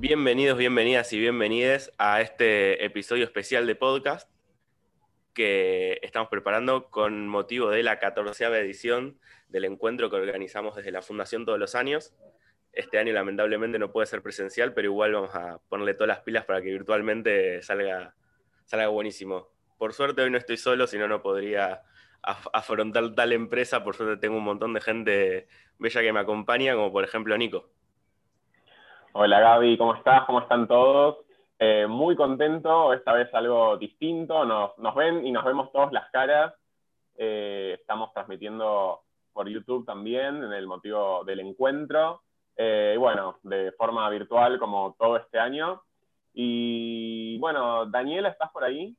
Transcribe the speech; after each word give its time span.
Bienvenidos, 0.00 0.56
bienvenidas 0.56 1.12
y 1.12 1.18
bienvenides 1.18 1.92
a 1.98 2.20
este 2.20 2.84
episodio 2.84 3.24
especial 3.24 3.66
de 3.66 3.74
podcast 3.74 4.30
que 5.34 5.98
estamos 6.02 6.28
preparando 6.28 6.88
con 6.88 7.26
motivo 7.26 7.68
de 7.70 7.82
la 7.82 7.98
14 7.98 8.44
edición 8.44 9.18
del 9.48 9.64
encuentro 9.64 10.08
que 10.08 10.14
organizamos 10.14 10.76
desde 10.76 10.92
la 10.92 11.02
Fundación 11.02 11.44
todos 11.44 11.58
los 11.58 11.74
años. 11.74 12.14
Este 12.72 13.00
año 13.00 13.12
lamentablemente 13.12 13.80
no 13.80 13.90
puede 13.90 14.06
ser 14.06 14.22
presencial, 14.22 14.72
pero 14.72 14.86
igual 14.86 15.14
vamos 15.14 15.34
a 15.34 15.58
ponerle 15.68 15.94
todas 15.94 16.08
las 16.10 16.20
pilas 16.20 16.44
para 16.44 16.62
que 16.62 16.70
virtualmente 16.70 17.60
salga, 17.62 18.14
salga 18.66 18.86
buenísimo. 18.86 19.50
Por 19.78 19.94
suerte 19.94 20.22
hoy 20.22 20.30
no 20.30 20.38
estoy 20.38 20.58
solo, 20.58 20.86
si 20.86 20.96
no, 20.96 21.08
no 21.08 21.22
podría 21.22 21.82
afrontar 22.22 23.16
tal 23.16 23.32
empresa. 23.32 23.82
Por 23.82 23.96
suerte 23.96 24.20
tengo 24.20 24.36
un 24.36 24.44
montón 24.44 24.74
de 24.74 24.80
gente 24.80 25.48
bella 25.76 26.02
que 26.02 26.12
me 26.12 26.20
acompaña, 26.20 26.76
como 26.76 26.92
por 26.92 27.02
ejemplo 27.02 27.36
Nico. 27.36 27.72
Hola 29.20 29.40
Gaby, 29.40 29.76
¿cómo 29.76 29.96
estás? 29.96 30.24
¿Cómo 30.26 30.38
están 30.38 30.68
todos? 30.68 31.16
Eh, 31.58 31.88
muy 31.88 32.14
contento, 32.14 32.92
esta 32.92 33.12
vez 33.12 33.28
algo 33.34 33.76
distinto, 33.76 34.44
nos, 34.44 34.94
ven 34.94 35.26
y 35.26 35.32
nos 35.32 35.44
vemos 35.44 35.72
todas 35.72 35.92
las 35.92 36.08
caras. 36.12 36.54
Eh, 37.16 37.78
estamos 37.80 38.12
transmitiendo 38.12 39.00
por 39.32 39.48
YouTube 39.48 39.84
también 39.84 40.44
en 40.44 40.52
el 40.52 40.68
motivo 40.68 41.24
del 41.24 41.40
encuentro. 41.40 42.22
Eh, 42.56 42.94
bueno, 42.96 43.40
de 43.42 43.72
forma 43.72 44.08
virtual 44.08 44.56
como 44.60 44.94
todo 44.96 45.16
este 45.16 45.40
año. 45.40 45.82
Y 46.32 47.38
bueno, 47.38 47.86
Daniela, 47.86 48.28
¿estás 48.28 48.52
por 48.52 48.62
ahí? 48.62 48.96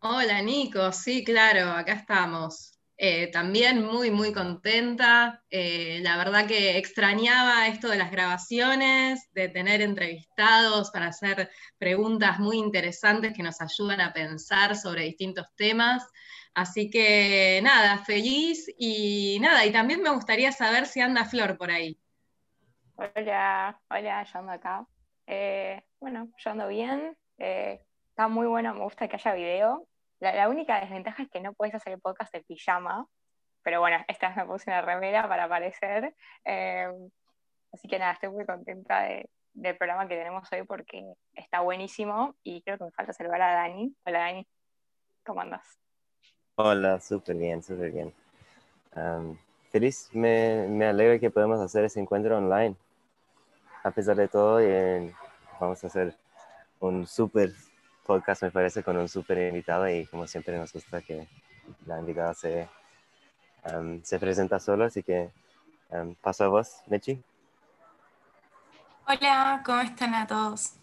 Hola 0.00 0.40
Nico, 0.40 0.90
sí, 0.90 1.22
claro, 1.22 1.72
acá 1.72 1.92
estamos. 1.92 2.77
Eh, 3.00 3.30
también 3.30 3.86
muy, 3.86 4.10
muy 4.10 4.32
contenta. 4.32 5.44
Eh, 5.50 6.00
la 6.02 6.16
verdad 6.16 6.48
que 6.48 6.78
extrañaba 6.78 7.68
esto 7.68 7.88
de 7.88 7.96
las 7.96 8.10
grabaciones, 8.10 9.32
de 9.32 9.48
tener 9.48 9.82
entrevistados 9.82 10.90
para 10.90 11.06
hacer 11.06 11.48
preguntas 11.78 12.40
muy 12.40 12.58
interesantes 12.58 13.34
que 13.34 13.44
nos 13.44 13.60
ayudan 13.60 14.00
a 14.00 14.12
pensar 14.12 14.74
sobre 14.74 15.04
distintos 15.04 15.46
temas. 15.54 16.04
Así 16.54 16.90
que 16.90 17.60
nada, 17.62 17.98
feliz 17.98 18.66
y 18.76 19.38
nada, 19.40 19.64
y 19.64 19.70
también 19.70 20.02
me 20.02 20.10
gustaría 20.10 20.50
saber 20.50 20.86
si 20.86 21.00
anda 21.00 21.24
Flor 21.24 21.56
por 21.56 21.70
ahí. 21.70 21.96
Hola, 22.96 23.80
hola, 23.90 24.24
yo 24.24 24.38
ando 24.40 24.52
acá. 24.52 24.84
Eh, 25.24 25.80
bueno, 26.00 26.32
yo 26.36 26.50
ando 26.50 26.66
bien. 26.66 27.16
está 27.36 28.26
muy 28.26 28.48
bueno, 28.48 28.74
me 28.74 28.80
gusta 28.80 29.06
que 29.06 29.14
haya 29.14 29.34
video. 29.34 29.86
La, 30.20 30.48
única 30.48 30.80
desventaja 30.80 31.22
es 31.22 31.30
que 31.30 31.40
no 31.40 31.52
puedes 31.52 31.74
hacer 31.74 31.92
el 31.92 32.00
podcast 32.00 32.32
de 32.32 32.42
pijama, 32.42 33.06
pero 33.62 33.80
bueno, 33.80 33.98
esta 34.08 34.34
me 34.34 34.44
puse 34.46 34.70
una 34.70 34.82
remera 34.82 35.28
para 35.28 35.44
aparecer. 35.44 36.14
Em, 36.44 37.10
así 37.72 37.86
que 37.88 37.98
nada, 37.98 38.12
estoy 38.12 38.30
muy 38.30 38.44
contenta 38.44 39.08
del 39.52 39.76
programa 39.76 40.08
que 40.08 40.16
tenemos 40.16 40.50
hoy 40.52 40.64
porque 40.64 41.04
está 41.34 41.60
buenísimo 41.60 42.34
y 42.42 42.62
creo 42.62 42.78
que 42.78 42.84
me 42.84 42.90
falta 42.90 43.12
saludar 43.12 43.42
a 43.42 43.52
Dani. 43.54 43.94
Hola 44.04 44.18
Dani, 44.18 44.46
¿cómo 45.24 45.40
andas? 45.40 45.78
Hola, 46.56 46.98
súper 46.98 47.36
bien, 47.36 47.62
súper 47.62 47.92
bien. 47.92 48.12
feliz, 49.70 50.10
me, 50.12 50.66
me 50.68 50.86
alegra 50.86 51.20
que 51.20 51.30
podemos 51.30 51.60
hacer 51.60 51.84
ese 51.84 52.00
encuentro 52.00 52.36
online. 52.36 52.74
A 53.84 53.92
pesar 53.92 54.16
de 54.16 54.26
todo, 54.26 54.58
eh, 54.58 55.14
vamos 55.60 55.82
a 55.84 55.86
hacer 55.86 56.16
un 56.80 57.06
súper 57.06 57.52
podcast, 58.08 58.42
me 58.42 58.50
parece, 58.50 58.82
con 58.82 58.96
un 58.96 59.06
súper 59.06 59.36
invitado 59.48 59.86
y 59.86 60.06
como 60.06 60.26
siempre 60.26 60.56
nos 60.56 60.72
gusta 60.72 61.02
que 61.02 61.28
la 61.84 61.98
invitada 61.98 62.32
se, 62.32 62.66
se 64.02 64.18
presenta 64.18 64.58
solo, 64.58 64.86
así 64.86 65.02
que 65.02 65.28
paso 66.22 66.44
a 66.44 66.48
vos, 66.48 66.82
Mechi. 66.86 67.22
Hola, 69.06 69.62
¿cómo 69.62 69.82
están 69.82 70.14
a 70.14 70.26
todos? 70.26 70.76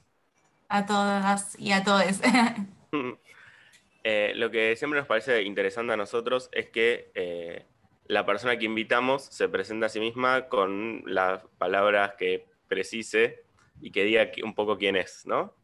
A 0.69 0.85
todas 0.85 1.59
y 1.59 1.71
a 1.71 1.83
todos. 1.83 2.21
Eh, 4.07 4.33
lo 4.35 4.51
que 4.51 4.75
siempre 4.75 4.99
nos 4.99 5.07
parece 5.07 5.41
interesante 5.41 5.91
a 5.91 5.97
nosotros 5.97 6.47
es 6.51 6.69
que 6.69 7.09
eh, 7.15 7.65
la 8.05 8.23
persona 8.23 8.55
que 8.55 8.65
invitamos 8.65 9.23
se 9.23 9.49
presenta 9.49 9.87
a 9.87 9.89
sí 9.89 9.99
misma 9.99 10.47
con 10.47 11.01
las 11.07 11.43
palabras 11.57 12.13
que 12.15 12.45
precise 12.67 13.43
y 13.81 13.89
que 13.89 14.03
diga 14.03 14.29
un 14.43 14.53
poco 14.53 14.77
quién 14.77 14.95
es, 14.95 15.25
¿no? 15.25 15.55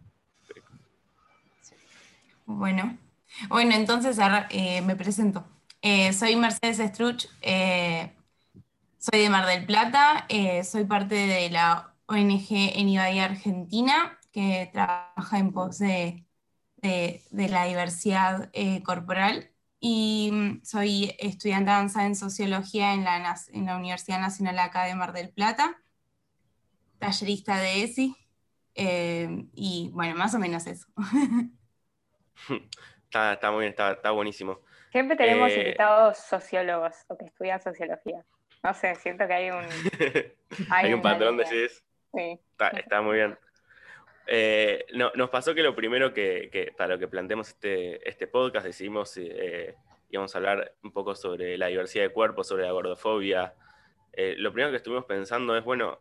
Bueno, 2.57 2.97
bueno, 3.49 3.75
entonces 3.75 4.17
eh, 4.49 4.81
me 4.81 4.95
presento. 4.95 5.45
Eh, 5.81 6.13
soy 6.13 6.35
Mercedes 6.35 6.77
Struch, 6.77 7.27
eh, 7.41 8.13
soy 8.99 9.21
de 9.21 9.29
Mar 9.29 9.47
del 9.47 9.65
Plata, 9.65 10.27
soy 10.63 10.85
parte 10.85 11.15
de 11.15 11.49
la 11.49 11.95
ONG 12.07 12.47
Enibay 12.75 13.19
Argentina, 13.19 14.19
que 14.31 14.69
trabaja 14.71 15.39
en 15.39 15.53
pos 15.53 15.79
de, 15.79 16.25
la 17.31 17.65
diversidad 17.65 18.51
corporal 18.83 19.51
y 19.79 20.29
mm, 20.31 20.61
soy 20.63 21.15
estudiante 21.19 21.71
avanzada 21.71 22.05
en 22.05 22.15
sociología 22.15 22.93
en 22.93 23.03
la, 23.05 23.35
en 23.53 23.65
la 23.65 23.77
Universidad 23.77 24.19
Nacional 24.19 24.59
Acá 24.59 24.83
de 24.85 24.95
Mar 24.95 25.13
del 25.13 25.29
Plata, 25.29 25.81
tallerista 26.99 27.57
de 27.57 27.83
ESI, 27.83 28.15
y 29.53 29.89
bueno, 29.93 30.15
más 30.15 30.35
o 30.35 30.39
menos 30.39 30.67
eso. 30.67 30.87
Está, 33.13 33.51
muy 33.51 33.65
bien, 33.65 33.75
está, 33.77 34.11
buenísimo. 34.11 34.61
Siempre 34.89 35.17
tenemos 35.17 35.51
eh, 35.51 35.59
invitados 35.59 36.17
sociólogos 36.17 36.95
o 37.07 37.17
que 37.17 37.25
estudian 37.25 37.61
sociología. 37.61 38.23
No 38.63 38.73
sé, 38.73 38.95
siento 38.95 39.27
que 39.27 39.33
hay 39.33 39.51
un. 39.51 39.65
Hay, 40.69 40.93
un 40.93 41.01
patrón, 41.01 41.35
de 41.35 41.45
Sí. 41.45 42.39
Está, 42.75 43.01
muy 43.01 43.15
bien. 43.15 43.37
Eh, 44.27 44.85
nos 44.93 45.29
pasó 45.29 45.53
que 45.53 45.63
lo 45.63 45.75
primero 45.75 46.13
que, 46.13 46.73
para 46.77 46.93
lo 46.93 46.99
que 46.99 47.07
planteamos 47.07 47.49
este, 47.49 48.07
este 48.07 48.27
podcast 48.27 48.65
decidimos 48.65 49.17
eh, 49.17 49.75
íbamos 50.09 50.33
a 50.35 50.37
hablar 50.37 50.73
un 50.83 50.91
poco 50.91 51.15
sobre 51.15 51.57
la 51.57 51.67
diversidad 51.67 52.03
de 52.03 52.13
cuerpos, 52.13 52.47
sobre 52.47 52.63
la 52.63 52.71
gordofobia. 52.71 53.53
lo 54.15 54.53
primero 54.53 54.71
que 54.71 54.77
estuvimos 54.77 55.05
pensando 55.05 55.57
es, 55.57 55.63
bueno, 55.63 55.99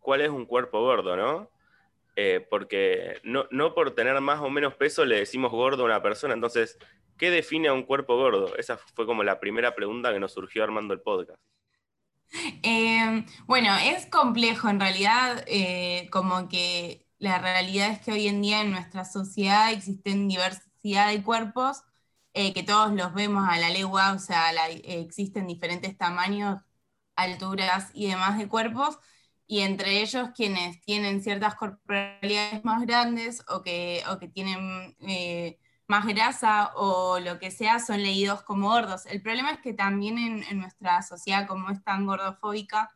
¿cuál 0.00 0.20
es 0.20 0.28
un 0.28 0.46
cuerpo 0.46 0.80
gordo, 0.80 1.16
no? 1.16 1.50
Eh, 2.18 2.46
porque 2.48 3.20
no, 3.24 3.46
por 3.74 3.94
tener 3.94 4.18
más 4.22 4.40
o 4.40 4.48
menos 4.48 4.74
peso 4.74 5.04
le 5.04 5.18
decimos 5.18 5.52
gordo 5.52 5.82
a 5.82 5.86
una 5.86 6.02
persona. 6.02 6.32
Entonces, 6.32 6.78
¿qué 7.18 7.30
define 7.30 7.68
a 7.68 7.74
un 7.74 7.82
cuerpo 7.82 8.16
gordo? 8.16 8.56
Esa 8.56 8.78
fue 8.78 9.04
como 9.04 9.22
la 9.22 9.38
primera 9.38 9.74
pregunta 9.74 10.12
que 10.12 10.18
nos 10.18 10.32
surgió 10.32 10.64
armando 10.64 10.94
el 10.94 11.02
podcast. 11.02 11.38
Eh, 12.62 13.24
bueno, 13.46 13.70
es 13.76 14.06
complejo 14.06 14.68
en 14.70 14.80
realidad, 14.80 15.44
eh, 15.46 16.08
como 16.10 16.48
que 16.48 17.06
la 17.18 17.38
realidad 17.38 17.90
es 17.90 18.00
que 18.00 18.12
hoy 18.12 18.28
en 18.28 18.40
día 18.40 18.62
en 18.62 18.70
nuestra 18.70 19.04
sociedad 19.04 19.70
existen 19.72 20.26
diversidad 20.26 21.10
de 21.10 21.22
cuerpos, 21.22 21.82
que 22.34 22.62
todos 22.62 22.92
los 22.92 23.14
vemos 23.14 23.48
a 23.48 23.56
la 23.56 23.70
legua, 23.70 24.12
o 24.12 24.18
sea, 24.18 24.50
existen 24.68 25.46
diferentes 25.46 25.96
tamaños, 25.96 26.60
alturas 27.14 27.90
y 27.94 28.08
demás 28.08 28.36
de 28.36 28.46
cuerpos, 28.46 28.98
y 29.46 29.60
entre 29.60 30.02
ellos 30.02 30.30
quienes 30.34 30.80
tienen 30.82 31.22
ciertas 31.22 31.54
corporalidades 31.54 32.64
más 32.64 32.84
grandes 32.84 33.42
o 33.48 33.62
que, 33.62 34.02
o 34.10 34.18
que 34.18 34.28
tienen 34.28 34.96
eh, 35.00 35.58
más 35.86 36.06
grasa 36.06 36.72
o 36.74 37.20
lo 37.20 37.38
que 37.38 37.50
sea 37.50 37.78
son 37.78 38.02
leídos 38.02 38.42
como 38.42 38.68
gordos. 38.70 39.06
El 39.06 39.22
problema 39.22 39.52
es 39.52 39.58
que 39.60 39.72
también 39.72 40.18
en, 40.18 40.58
nuestra 40.58 41.02
sociedad, 41.02 41.46
como 41.46 41.70
es 41.70 41.82
tan 41.84 42.06
gordofóbica, 42.06 42.90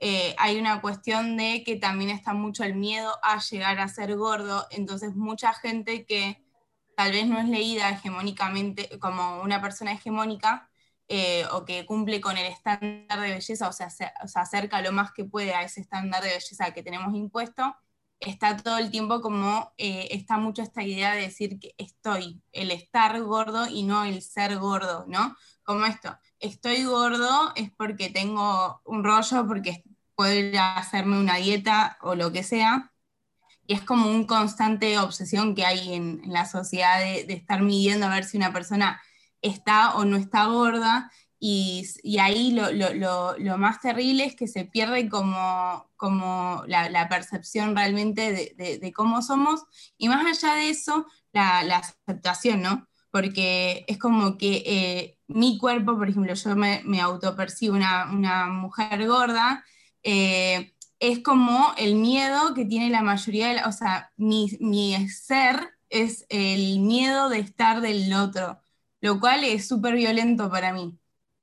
eh, 0.00 0.34
hay 0.38 0.58
una 0.58 0.80
cuestión 0.80 1.36
de 1.36 1.62
que 1.64 1.76
también 1.76 2.08
está 2.08 2.32
mucho 2.32 2.64
el 2.64 2.74
miedo 2.74 3.12
a 3.22 3.38
llegar 3.38 3.78
a 3.78 3.88
ser 3.88 4.16
gordo, 4.16 4.66
entonces 4.70 5.14
mucha 5.14 5.52
gente 5.52 6.06
que 6.06 6.42
tal 6.96 7.12
vez 7.12 7.26
no 7.26 7.38
es 7.38 7.48
leída 7.48 7.90
hegemónicamente 7.90 8.98
como 8.98 9.42
una 9.42 9.60
persona 9.60 9.92
hegemónica, 9.92 10.69
eh, 11.12 11.44
o 11.50 11.64
que 11.64 11.84
cumple 11.86 12.20
con 12.20 12.38
el 12.38 12.46
estándar 12.46 13.20
de 13.20 13.30
belleza, 13.30 13.68
o 13.68 13.72
sea, 13.72 13.90
se, 13.90 14.12
acerca 14.36 14.80
lo 14.80 14.92
más 14.92 15.10
que 15.12 15.24
puede 15.24 15.52
a 15.54 15.64
ese 15.64 15.80
estándar 15.80 16.22
de 16.22 16.28
belleza 16.28 16.72
que 16.72 16.84
tenemos 16.84 17.12
impuesto, 17.16 17.74
está 18.20 18.56
todo 18.56 18.78
el 18.78 18.92
tiempo 18.92 19.20
como, 19.20 19.72
eh, 19.76 20.06
está 20.12 20.38
mucho 20.38 20.62
esta 20.62 20.84
idea 20.84 21.14
de 21.14 21.22
decir 21.22 21.58
que 21.58 21.74
estoy, 21.78 22.42
el 22.52 22.70
estar 22.70 23.20
gordo 23.22 23.66
y 23.66 23.82
no 23.82 24.04
el 24.04 24.22
ser 24.22 24.56
gordo, 24.58 25.04
¿no? 25.08 25.36
Como 25.64 25.84
esto, 25.84 26.16
estoy 26.38 26.84
gordo 26.84 27.52
es 27.56 27.72
porque 27.72 28.10
tengo 28.10 28.80
un 28.84 29.02
rollo, 29.02 29.48
porque 29.48 29.82
puedo 30.14 30.32
ir 30.32 30.56
a 30.58 30.76
hacerme 30.76 31.18
una 31.18 31.36
dieta 31.36 31.98
o 32.02 32.14
lo 32.14 32.30
que 32.30 32.44
sea, 32.44 32.92
y 33.66 33.74
es 33.74 33.82
como 33.82 34.08
un 34.10 34.26
constante 34.26 34.98
obsesión 34.98 35.56
que 35.56 35.64
hay 35.66 35.94
en, 35.94 36.22
la 36.26 36.46
sociedad 36.46 37.00
de, 37.00 37.24
de, 37.24 37.34
estar 37.34 37.62
midiendo 37.62 38.06
a 38.06 38.10
ver 38.10 38.24
si 38.24 38.36
una 38.36 38.52
persona 38.52 39.00
está 39.42 39.96
o 39.96 40.04
no 40.04 40.16
está 40.16 40.46
gorda, 40.46 41.10
y, 41.42 42.18
ahí 42.18 42.52
lo, 42.52 43.58
más 43.58 43.80
terrible 43.80 44.24
es 44.24 44.36
que 44.36 44.46
se 44.46 44.66
pierde 44.66 45.08
como, 45.08 45.90
como 45.96 46.62
la, 46.66 47.08
percepción 47.08 47.74
realmente 47.74 48.54
de, 48.56 48.92
cómo 48.92 49.22
somos, 49.22 49.62
y 49.96 50.08
más 50.08 50.24
allá 50.26 50.54
de 50.56 50.68
eso, 50.70 51.06
la, 51.32 51.60
aceptación, 51.78 52.62
¿no? 52.62 52.86
Porque 53.10 53.84
es 53.88 53.98
como 53.98 54.36
que 54.38 54.62
eh, 54.66 55.18
mi 55.28 55.58
cuerpo, 55.58 55.96
por 55.96 56.08
ejemplo, 56.10 56.34
yo 56.34 56.56
me, 56.56 56.82
me 56.84 57.00
autopercibo 57.00 57.74
una, 57.74 58.06
mujer 58.46 59.06
gorda, 59.08 59.64
eh, 60.02 60.74
es 61.00 61.20
como 61.20 61.72
el 61.78 61.94
miedo 61.94 62.54
que 62.54 62.66
tiene 62.66 62.90
la 62.90 63.02
mayoría 63.02 63.48
de 63.48 63.54
la, 63.54 63.66
o 63.66 63.72
sea, 63.72 64.12
mi, 64.16 64.48
ser 65.08 65.70
es 65.88 66.26
el 66.28 66.80
miedo 66.80 67.30
de 67.30 67.38
estar 67.40 67.80
del 67.80 68.12
otro, 68.12 68.60
lo 69.00 69.20
cual 69.20 69.44
es 69.44 69.68
súper 69.68 69.94
violento 69.94 70.50
para 70.50 70.72
mí. 70.72 70.98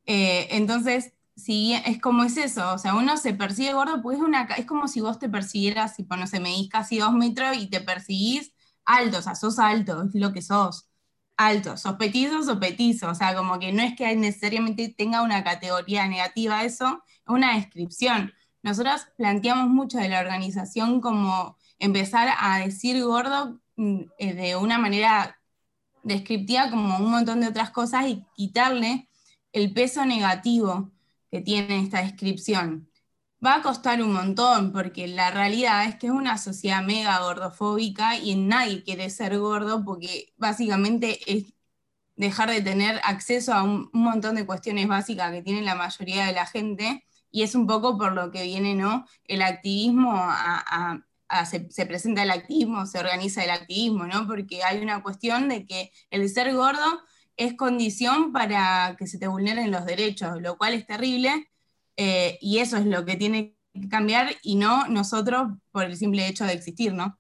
Eh, 0.06 0.48
entonces, 0.52 1.14
si 1.36 1.74
es 1.74 2.02
como 2.02 2.24
es 2.24 2.38
eso, 2.38 2.74
o 2.74 2.78
sea, 2.78 2.96
uno 2.96 3.18
se 3.18 3.34
persigue 3.34 3.74
gordo 3.74 4.02
porque 4.02 4.18
es, 4.18 4.24
una, 4.24 4.44
es 4.58 4.66
como 4.66 4.88
si 4.88 5.02
vos 5.02 5.20
te 5.20 5.30
persiguieras, 5.30 5.96
si 5.96 6.04
no 6.04 6.28
sé, 6.28 6.40
medís 6.40 6.70
casi 6.70 6.98
dos 7.00 7.14
metros 7.14 7.58
y 7.58 7.70
te 7.70 7.82
perseguís 7.82 8.54
alto, 8.86 9.20
o 9.20 9.22
sea, 9.22 9.36
sos 9.36 9.60
alto, 9.60 10.04
es 10.04 10.16
lo 10.16 10.34
que 10.34 10.42
sos, 10.42 10.90
alto, 11.38 11.78
sos 11.78 11.96
petizo, 11.98 12.44
sos 12.44 12.58
petizo, 12.58 13.10
o 13.10 13.16
sea, 13.16 13.36
como 13.36 13.60
que 13.60 13.72
no 13.72 13.84
es 13.84 13.96
que 13.96 14.16
necesariamente 14.16 14.94
tenga 14.98 15.22
una 15.22 15.44
categoría 15.44 16.08
negativa 16.08 16.64
eso, 16.64 17.04
es 17.08 17.28
una 17.28 17.56
descripción. 17.56 18.34
Nosotros 18.64 19.08
planteamos 19.18 19.70
mucho 19.70 19.98
de 20.00 20.10
la 20.10 20.20
organización 20.20 21.02
como 21.02 21.58
empezar 21.80 22.30
a 22.40 22.60
decir 22.60 23.04
gordo 23.04 23.62
mm, 23.76 24.02
eh, 24.18 24.34
de 24.34 24.56
una 24.56 24.78
manera 24.78 25.37
descriptiva 26.08 26.70
como 26.70 26.98
un 26.98 27.12
montón 27.12 27.42
de 27.42 27.48
otras 27.48 27.72
cosas 27.72 28.08
y 28.08 28.24
quitarle 28.36 29.10
el 29.52 29.74
peso 29.74 30.06
negativo 30.06 30.92
que 31.32 31.42
tiene 31.42 31.82
esta 31.82 32.02
descripción. 32.02 32.90
Va 33.46 33.56
a 33.56 33.62
costar 33.62 34.02
un 34.02 34.14
montón 34.14 34.72
porque 34.72 35.08
la 35.08 35.30
realidad 35.32 35.86
es 35.86 35.96
que 35.96 36.08
es 36.08 36.14
una 36.14 36.38
sociedad 36.38 36.82
mega 36.84 37.20
gordofóbica 37.20 38.18
y 38.18 38.36
nadie 38.36 38.84
quiere 38.84 39.10
ser 39.10 39.38
gordo 39.38 39.84
porque 39.86 40.34
básicamente 40.38 41.20
es 41.32 41.54
dejar 42.16 42.50
de 42.50 42.62
tener 42.62 43.00
acceso 43.04 43.54
a 43.54 43.64
un, 43.64 43.90
montón 43.94 44.36
de 44.36 44.46
cuestiones 44.46 44.88
básicas 44.88 45.32
que 45.32 45.44
tiene 45.44 45.62
la 45.62 45.76
mayoría 45.76 46.26
de 46.26 46.34
la 46.34 46.46
gente 46.48 47.06
y 47.32 47.44
es 47.44 47.56
un 47.56 47.68
poco 47.68 47.98
por 47.98 48.14
lo 48.14 48.32
que 48.32 48.44
viene 48.44 48.74
¿no? 48.76 49.06
el 49.26 49.44
activismo 49.44 50.14
se, 51.50 51.70
se, 51.70 51.86
presenta 51.86 52.24
el 52.24 52.32
activismo, 52.32 52.86
se 52.86 53.00
organiza 53.00 53.44
el 53.44 53.50
activismo, 53.50 54.06
¿no? 54.06 54.28
porque 54.28 54.64
hay 54.64 54.80
una 54.80 55.04
cuestión 55.04 55.50
de 55.50 55.66
que 55.66 55.92
el 56.10 56.28
ser 56.30 56.54
gordo 56.54 57.02
es 57.38 57.54
condición 57.56 58.34
para 58.34 58.96
que 58.98 59.08
se 59.08 59.20
te 59.20 59.28
vulneren 59.28 59.72
los 59.72 59.86
derechos, 59.86 60.42
lo 60.42 60.58
cual 60.58 60.74
es 60.74 60.86
terrible, 60.86 61.50
eh, 61.96 62.38
y 62.42 62.60
eso 62.60 62.78
es 62.78 62.86
lo 62.86 63.06
que 63.06 63.16
tiene 63.16 63.56
que 63.74 63.90
cambiar 63.90 64.36
y 64.42 64.56
no 64.56 64.88
nosotros 64.88 65.50
por 65.72 65.86
el 65.86 65.96
simple 65.96 66.28
hecho 66.28 66.46
de 66.46 66.54
existir, 66.54 66.94
¿no? 66.94 67.20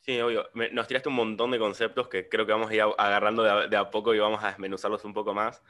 Sí, 0.00 0.20
obvio. 0.20 0.46
nos 0.72 0.86
tiraste 0.86 1.08
un 1.08 1.14
montón 1.14 1.50
de 1.50 1.58
conceptos 1.58 2.08
que 2.08 2.28
creo 2.28 2.44
que 2.44 2.52
vamos 2.52 2.70
a 2.70 2.74
ir 2.74 2.82
agarrando 2.82 3.42
de 3.42 3.76
a, 3.76 3.90
poco 3.90 4.14
y 4.14 4.18
vamos 4.18 4.44
a 4.44 4.48
desmenuzarlos 4.48 5.04
un 5.04 5.14
poco 5.14 5.32
más. 5.32 5.62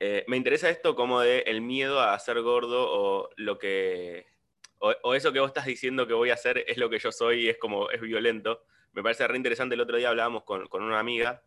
Eh, 0.00 0.24
me 0.26 0.36
interesa 0.36 0.68
esto 0.68 0.96
como 0.96 1.20
de 1.20 1.40
el 1.46 1.60
miedo 1.60 2.00
a 2.00 2.18
ser 2.18 2.42
gordo 2.42 2.88
o 2.90 3.30
lo 3.36 3.58
que 3.60 4.26
o, 5.02 5.14
eso 5.14 5.32
que 5.32 5.40
vos 5.40 5.48
estás 5.48 5.66
diciendo 5.66 6.06
que 6.06 6.14
voy 6.14 6.30
a 6.30 6.34
hacer 6.34 6.64
es 6.66 6.76
lo 6.76 6.90
que 6.90 6.98
yo 6.98 7.12
soy 7.12 7.46
y 7.46 7.48
es 7.48 7.58
como 7.58 7.90
es 7.90 8.00
violento. 8.00 8.64
Me 8.92 9.02
parece 9.02 9.26
re 9.26 9.36
interesante. 9.36 9.74
El 9.74 9.80
otro 9.80 9.96
día 9.96 10.08
hablábamos 10.08 10.44
con, 10.44 10.66
con 10.66 10.82
una 10.82 10.98
amiga 10.98 11.42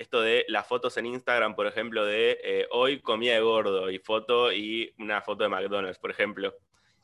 esto 0.00 0.22
de 0.22 0.46
las 0.48 0.66
fotos 0.66 0.96
en 0.96 1.04
Instagram, 1.04 1.54
por 1.54 1.66
ejemplo, 1.66 2.06
de 2.06 2.40
eh, 2.42 2.66
hoy 2.70 3.00
comía 3.02 3.34
de 3.34 3.40
gordo 3.40 3.90
y 3.90 3.98
foto 3.98 4.50
y 4.50 4.94
una 4.98 5.20
foto 5.20 5.42
de 5.42 5.50
McDonald's, 5.50 5.98
por 5.98 6.10
ejemplo. 6.10 6.54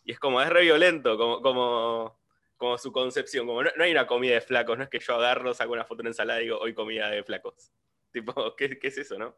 Y 0.02 0.12
es 0.12 0.18
como, 0.18 0.40
es 0.40 0.48
re 0.48 0.62
violento, 0.62 1.18
como, 1.18 1.42
como, 1.42 2.18
como 2.56 2.78
su 2.78 2.92
concepción, 2.92 3.46
como 3.46 3.62
no, 3.62 3.70
hay 3.78 3.90
una 3.90 4.06
comida 4.06 4.32
de 4.32 4.40
flacos, 4.40 4.78
no 4.78 4.84
es 4.84 4.88
que 4.88 4.98
yo 4.98 5.14
agarro, 5.14 5.52
saco 5.52 5.74
una 5.74 5.84
foto 5.84 6.00
en 6.00 6.06
ensalada 6.06 6.40
y 6.40 6.44
digo, 6.44 6.58
hoy 6.58 6.72
comida 6.72 7.10
de 7.10 7.22
flacos. 7.22 7.70
Tipo, 8.12 8.56
¿qué, 8.56 8.78
es 8.80 8.96
eso, 8.96 9.18
no? 9.18 9.36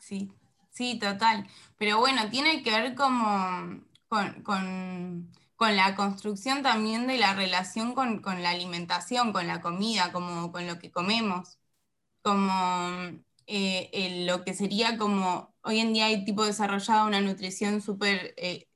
Sí, 0.00 0.28
sí, 0.70 0.98
total. 0.98 1.46
Pero 1.78 1.98
bueno, 1.98 2.28
tiene 2.28 2.64
que 2.64 2.72
ver 2.72 2.96
como 2.96 3.84
con, 4.08 4.42
con, 4.42 5.76
la 5.76 5.94
construcción 5.96 6.62
también 6.62 7.06
de 7.06 7.18
la 7.18 7.34
relación 7.34 7.94
con, 7.94 8.20
con 8.22 8.42
la 8.42 8.50
alimentación, 8.50 9.32
con 9.32 9.46
la 9.46 9.60
comida, 9.60 10.12
como 10.12 10.52
con 10.52 10.66
lo 10.66 10.78
que 10.78 10.90
comemos 10.90 11.58
como 12.22 13.20
eh, 13.46 14.24
lo 14.26 14.44
que 14.44 14.54
sería 14.54 14.98
como, 14.98 15.54
hoy 15.62 15.80
en 15.80 15.92
día 15.94 16.06
hay 16.06 16.24
tipo 16.24 16.44
desarrollado 16.44 17.06
una 17.06 17.20
nutrición 17.20 17.80
súper 17.80 18.34
eh, 18.36 18.68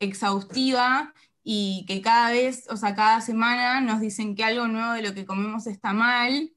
exhaustiva 0.00 1.14
y 1.42 1.84
que 1.88 2.02
cada 2.02 2.30
vez, 2.30 2.66
o 2.70 2.76
sea, 2.76 2.94
cada 2.94 3.20
semana 3.20 3.80
nos 3.80 4.00
dicen 4.00 4.34
que 4.36 4.44
algo 4.44 4.68
nuevo 4.68 4.92
de 4.94 5.02
lo 5.02 5.14
que 5.14 5.26
comemos 5.26 5.66
está 5.66 5.92
mal. 5.92 6.52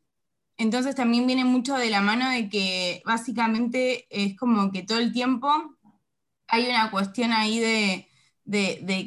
Entonces 0.57 0.95
también 0.95 1.27
viene 1.27 1.45
mucho 1.45 1.75
de 1.75 1.89
la 1.89 2.01
mano 2.01 2.29
de 2.29 2.49
que 2.49 3.01
básicamente 3.05 4.07
es 4.09 4.37
como 4.37 4.71
que 4.71 4.83
todo 4.83 4.99
el 4.99 5.13
tiempo 5.13 5.49
hay 6.53 6.69
una 6.69 6.91
cuestión 6.91 7.33
ahí 7.33 7.59
de, 7.59 8.07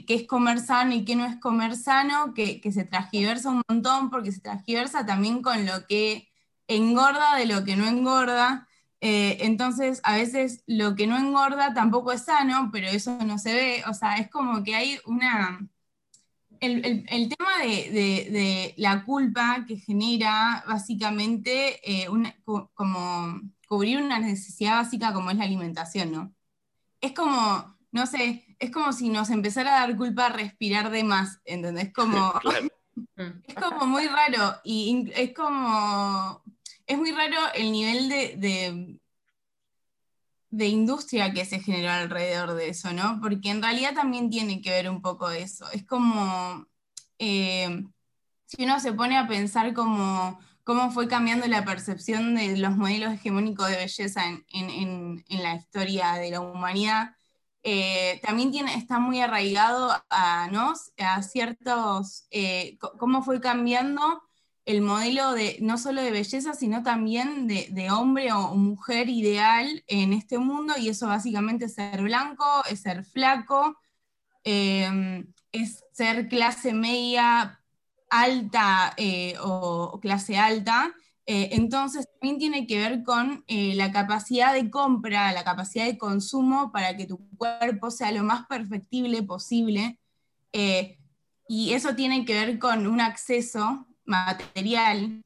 qué 0.07 0.15
es 0.15 0.27
comer 0.27 0.59
sano 0.59 0.95
y 0.95 1.05
qué 1.05 1.15
no 1.15 1.25
es 1.25 1.37
comer 1.37 1.77
sano, 1.77 2.35
que, 2.35 2.61
que 2.61 2.73
se 2.73 2.85
transgiversa 2.85 3.51
un 3.51 3.63
montón, 3.69 4.11
porque 4.11 4.33
se 4.33 4.41
transgiversa 4.41 5.07
también 5.07 5.43
con 5.43 5.65
lo 5.65 5.87
que 5.87 6.29
engorda 6.67 7.37
de 7.37 7.47
lo 7.47 7.65
que 7.65 7.77
no 7.77 7.87
engorda. 7.87 8.69
Eh, 9.01 9.39
entonces, 9.43 10.01
a 10.03 10.17
veces 10.17 10.65
lo 10.67 10.97
que 10.97 11.07
no 11.07 11.17
engorda 11.17 11.73
tampoco 11.73 12.13
es 12.13 12.25
sano, 12.25 12.71
pero 12.73 12.89
eso 12.89 13.17
no 13.25 13.39
se 13.39 13.55
ve. 13.55 13.85
O 13.89 13.95
sea, 13.95 14.17
es 14.17 14.29
como 14.29 14.65
que 14.65 14.75
hay 14.75 14.99
una... 15.07 15.69
El, 16.61 17.29
tema 17.29 17.51
de, 17.63 18.75
la 18.79 19.05
culpa 19.05 19.65
que 19.69 19.77
genera 19.77 20.65
básicamente 20.67 21.81
eh, 21.85 22.09
como 22.45 23.41
cubrir 23.69 24.01
una 24.03 24.19
necesidad 24.19 24.77
básica 24.83 25.13
como 25.13 25.31
es 25.31 25.37
la 25.37 25.45
alimentación, 25.45 26.13
¿no? 26.13 26.36
Es 27.07 27.13
como, 27.13 27.77
no 27.93 28.07
sé, 28.07 28.57
es 28.59 28.71
como 28.73 28.93
si 28.93 29.11
nos 29.11 29.31
empezara 29.31 29.77
a 29.77 29.87
dar 29.87 29.97
culpa 29.97 30.29
respirar 30.29 30.91
de 30.91 31.05
más, 31.05 31.41
¿entendés? 31.45 31.93
Como, 31.93 32.33
es 33.47 33.55
como 33.55 33.87
muy 33.87 34.09
raro 34.09 34.57
y 34.65 35.09
es 35.15 35.33
como 35.33 36.43
es 36.87 36.99
muy 36.99 37.13
raro 37.13 37.37
el 37.55 37.71
nivel 37.71 38.09
de, 38.09 38.99
de, 40.51 40.67
industria 40.67 41.33
que 41.33 41.45
se 41.45 41.61
generó 41.61 41.91
alrededor 41.91 42.55
de 42.55 42.71
eso, 42.71 42.93
¿no? 42.93 43.21
Porque 43.21 43.51
en 43.51 43.63
realidad 43.63 43.95
también 43.95 44.31
tiene 44.31 44.61
que 44.61 44.71
ver 44.71 44.91
un 44.91 45.03
poco 45.03 45.31
eso. 45.31 45.71
Es 45.73 45.85
como, 45.85 46.67
eh, 47.19 47.85
si 48.47 48.65
uno 48.65 48.81
se 48.81 48.93
pone 48.93 49.17
a 49.17 49.29
pensar 49.29 49.75
como 49.75 50.41
cómo 50.67 50.91
fue 50.91 51.07
cambiando 51.07 51.47
la 51.47 51.65
percepción 51.65 52.35
de 52.35 52.57
los 52.57 52.77
modelos 52.77 53.15
hegemónicos 53.15 53.69
de 53.69 53.77
belleza 53.77 54.23
en, 54.49 55.25
la 55.51 55.57
historia 55.57 56.13
de 56.15 56.31
la 56.31 56.41
humanidad, 56.41 57.15
eh, 57.63 58.21
también 58.23 58.53
tiene, 58.53 58.75
está 58.77 58.99
muy 59.01 59.21
arraigado 59.21 59.91
a, 60.09 60.49
¿no? 60.53 60.75
a 60.99 61.23
ciertos, 61.23 62.27
eh, 62.31 62.79
cómo 62.99 63.23
fue 63.23 63.41
cambiando 63.41 64.23
el 64.67 64.83
modelo 64.83 65.33
de 65.33 65.59
no 65.61 65.79
solo 65.79 66.03
de 66.03 66.11
belleza, 66.11 66.53
sino 66.55 66.83
también 66.83 67.47
de, 67.47 67.91
hombre 67.91 68.33
o 68.33 68.55
mujer 68.57 69.09
ideal 69.09 69.85
en 69.87 70.13
este 70.13 70.39
mundo, 70.39 70.75
y 70.77 70.89
eso 70.89 71.07
básicamente 71.07 71.67
es 71.67 71.75
ser 71.75 72.03
blanco, 72.03 72.45
es 72.69 72.81
ser 72.81 73.05
flaco, 73.05 73.77
em, 74.45 75.33
es 75.53 75.85
ser 75.93 76.29
clase 76.29 76.73
media 76.73 77.61
alta 78.11 78.95
eh, 78.97 79.35
o, 79.41 79.99
clase 80.01 80.37
alta. 80.37 80.93
Eh, 81.27 81.51
entonces 81.53 82.09
también 82.13 82.39
tiene 82.39 82.67
que 82.67 82.79
ver 82.79 83.03
con 83.03 83.45
eh, 83.49 83.75
la 83.75 83.91
capacidad 83.91 84.55
de 84.55 84.71
compra, 84.71 85.33
la 85.33 85.43
capacidad 85.43 85.85
de 85.85 85.99
consumo 85.99 86.71
para 86.71 86.97
que 86.97 87.07
tu 87.07 87.19
cuerpo 87.37 87.91
sea 87.91 88.13
lo 88.13 88.23
más 88.23 88.47
perfectible 88.47 89.23
posible. 89.23 89.99
y 91.49 91.73
eso 91.73 91.95
tiene 91.95 92.25
que 92.25 92.35
ver 92.35 92.59
con 92.59 92.87
un 92.87 93.01
acceso 93.01 93.87
material. 94.05 95.23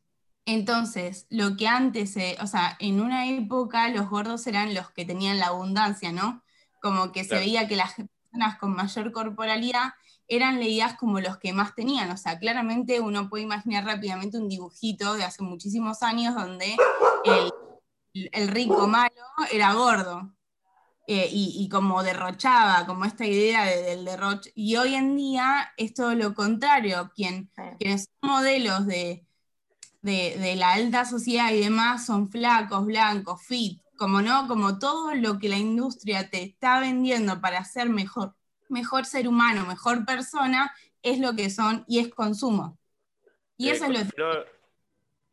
Entonces, 0.46 1.26
lo 1.30 1.56
que 1.56 1.68
antes, 1.68 2.16
o 2.40 2.46
sea, 2.46 2.76
en 2.80 3.00
una 3.00 3.28
época 3.28 3.88
los 3.88 4.08
gordos 4.10 4.46
eran 4.46 4.74
los 4.74 4.90
que 4.90 5.04
tenían 5.04 5.38
la 5.38 5.48
abundancia, 5.48 6.12
¿no? 6.12 6.42
Como 6.82 7.12
que 7.12 7.24
se 7.24 7.36
veía 7.36 7.68
que 7.68 7.76
las 7.76 7.94
personas 7.94 8.58
con 8.58 8.74
mayor 8.74 9.12
corporalidad 9.12 9.92
eran 10.30 10.60
leídas 10.60 10.96
como 10.96 11.20
los 11.20 11.36
que 11.36 11.52
más 11.52 11.74
tenían. 11.74 12.10
O 12.10 12.16
sea, 12.16 12.38
claramente 12.38 13.00
uno 13.00 13.28
puede 13.28 13.44
imaginar 13.44 13.84
rápidamente 13.84 14.38
un 14.38 14.48
dibujito 14.48 15.14
de 15.14 15.24
hace 15.24 15.42
muchísimos 15.42 16.02
años 16.02 16.34
donde 16.34 16.76
el 18.14 18.48
rico 18.48 18.86
malo 18.86 19.10
era 19.52 19.74
gordo. 19.74 20.32
Eh, 21.12 21.28
y, 21.32 21.68
como 21.68 22.04
derrochaba, 22.04 22.86
como 22.86 23.04
esta 23.04 23.26
idea 23.26 23.64
del 23.64 24.04
derroche. 24.04 24.52
Y 24.54 24.76
hoy 24.76 24.94
en 24.94 25.16
día 25.16 25.72
es 25.76 25.92
todo 25.92 26.14
lo 26.14 26.34
contrario, 26.34 27.10
Quien, 27.16 27.50
quienes 27.80 28.08
son 28.20 28.30
modelos 28.30 28.86
de, 28.86 29.26
de, 30.02 30.54
la 30.56 30.74
alta 30.74 31.04
sociedad 31.04 31.52
y 31.52 31.60
demás 31.62 32.06
son 32.06 32.28
flacos, 32.30 32.86
blancos, 32.86 33.42
fit, 33.42 33.80
como 33.96 34.22
no, 34.22 34.46
como 34.46 34.78
todo 34.78 35.14
lo 35.14 35.40
que 35.40 35.48
la 35.48 35.58
industria 35.58 36.30
te 36.30 36.44
está 36.44 36.78
vendiendo 36.78 37.40
para 37.40 37.64
ser 37.64 37.88
mejor, 37.88 38.36
mejor 38.70 39.04
ser 39.04 39.28
humano, 39.28 39.66
mejor 39.66 40.04
persona, 40.04 40.74
es 41.02 41.18
lo 41.18 41.34
que 41.34 41.50
son 41.50 41.84
y 41.86 41.98
es 41.98 42.08
consumo. 42.08 42.78
Y 43.56 43.68
eso 43.70 43.84
es 43.84 43.90
lo 43.90 43.98
que... 43.98 44.60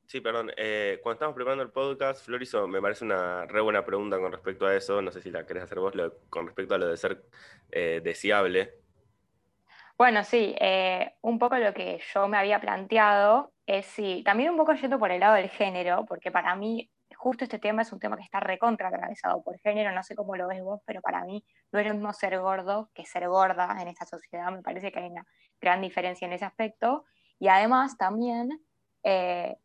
Sí, 0.07 0.21
perdón. 0.21 0.51
Eh, 0.55 0.99
cuando 1.03 1.15
estamos 1.15 1.35
preparando 1.35 1.63
el 1.63 1.69
podcast, 1.69 2.25
Floriso, 2.25 2.65
me 2.65 2.81
parece 2.81 3.03
una 3.03 3.45
re 3.45 3.59
buena 3.59 3.83
pregunta 3.83 4.17
con 4.19 4.31
respecto 4.31 4.65
a 4.65 4.73
eso. 4.73 5.01
No 5.01 5.11
sé 5.11 5.21
si 5.21 5.29
la 5.29 5.45
querés 5.45 5.63
hacer 5.63 5.79
vos, 5.79 5.93
con 6.29 6.45
respecto 6.45 6.75
a 6.75 6.77
lo 6.77 6.87
de 6.87 6.95
ser 6.95 7.25
eh, 7.71 7.99
deseable. 8.01 8.73
Bueno, 9.97 10.23
sí, 10.23 10.55
eh, 10.61 11.15
un 11.21 11.37
poco 11.39 11.57
lo 11.57 11.73
que 11.73 11.99
yo 12.13 12.27
me 12.29 12.37
había 12.37 12.61
planteado 12.61 13.51
es 13.65 13.85
si, 13.85 14.23
también 14.23 14.51
un 14.51 14.57
poco 14.57 14.73
yendo 14.73 14.97
por 14.97 15.11
el 15.11 15.19
lado 15.19 15.35
del 15.35 15.49
género, 15.49 16.05
porque 16.07 16.31
para 16.31 16.55
mí 16.55 16.89
justo 17.17 17.43
este 17.43 17.59
tema 17.59 17.81
es 17.81 17.91
un 17.91 17.99
tema 17.99 18.15
que 18.15 18.23
está 18.23 18.39
recontra 18.39 18.89
atravesado 18.89 19.41
por 19.41 19.59
género, 19.59 19.91
no 19.91 20.03
sé 20.03 20.15
cómo 20.15 20.35
lo 20.35 20.47
ves 20.47 20.61
vos, 20.61 20.81
pero 20.85 21.01
para 21.01 21.23
mí 21.25 21.43
no 21.71 21.79
es 21.79 21.87
lo 21.87 21.93
mismo 21.93 22.13
ser 22.13 22.39
gordo 22.39 22.89
que 22.93 23.05
ser 23.05 23.27
gorda 23.27 23.75
en 23.81 23.87
esta 23.87 24.05
sociedad, 24.05 24.51
me 24.51 24.61
parece 24.61 24.91
que 24.91 24.99
hay 24.99 25.09
una 25.09 25.25
gran 25.59 25.81
diferencia 25.81 26.25
en 26.25 26.33
ese 26.33 26.45
aspecto, 26.45 27.05
y 27.39 27.47
además 27.47 27.97
también 27.97 28.49
eh, 29.03 29.57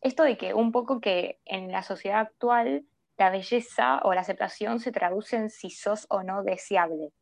esto 0.00 0.24
de 0.24 0.36
que 0.36 0.52
un 0.52 0.72
poco 0.72 1.00
que 1.00 1.40
en 1.44 1.70
la 1.72 1.82
sociedad 1.82 2.20
actual 2.20 2.84
la 3.16 3.30
belleza 3.30 4.00
o 4.02 4.12
la 4.12 4.20
aceptación 4.20 4.80
se 4.80 4.92
traduce 4.92 5.36
en 5.36 5.50
si 5.50 5.70
sos 5.70 6.06
o 6.10 6.22
no 6.22 6.42
deseable, 6.42 7.12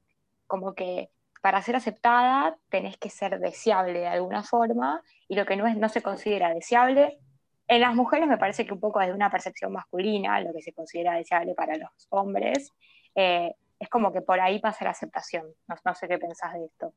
como 0.47 0.75
que 0.75 1.11
para 1.41 1.61
ser 1.63 1.77
aceptada 1.77 2.57
tenés 2.71 2.97
que 2.97 3.11
ser 3.11 3.39
deseable 3.39 4.01
de 4.01 4.07
alguna 4.07 4.43
forma 4.43 5.03
y 5.29 5.37
lo 5.37 5.45
que 5.45 5.57
no, 5.57 5.67
es, 5.67 5.77
no 5.77 5.89
se 5.89 6.03
considera 6.03 6.53
deseable 6.53 7.19
en 7.67 7.81
las 7.81 7.95
mujeres 7.95 8.29
me 8.29 8.39
parece 8.39 8.67
que 8.67 8.73
un 8.73 8.81
poco 8.81 9.01
desde 9.01 9.15
una 9.15 9.31
percepción 9.31 9.73
masculina, 9.73 10.41
lo 10.41 10.53
que 10.53 10.63
se 10.63 10.73
considera 10.73 11.15
deseable 11.15 11.55
para 11.55 11.77
los 11.77 11.91
hombres, 12.11 12.71
eh, 13.15 13.55
es 13.79 13.89
como 13.89 14.13
que 14.13 14.21
por 14.21 14.41
ahí 14.41 14.61
pasa 14.61 14.85
la 14.85 14.91
aceptación. 14.91 15.47
No, 15.85 15.95
sé 15.95 16.09
qué 16.09 16.19
pensás 16.19 16.53
de 16.55 16.67
esto. 16.67 16.95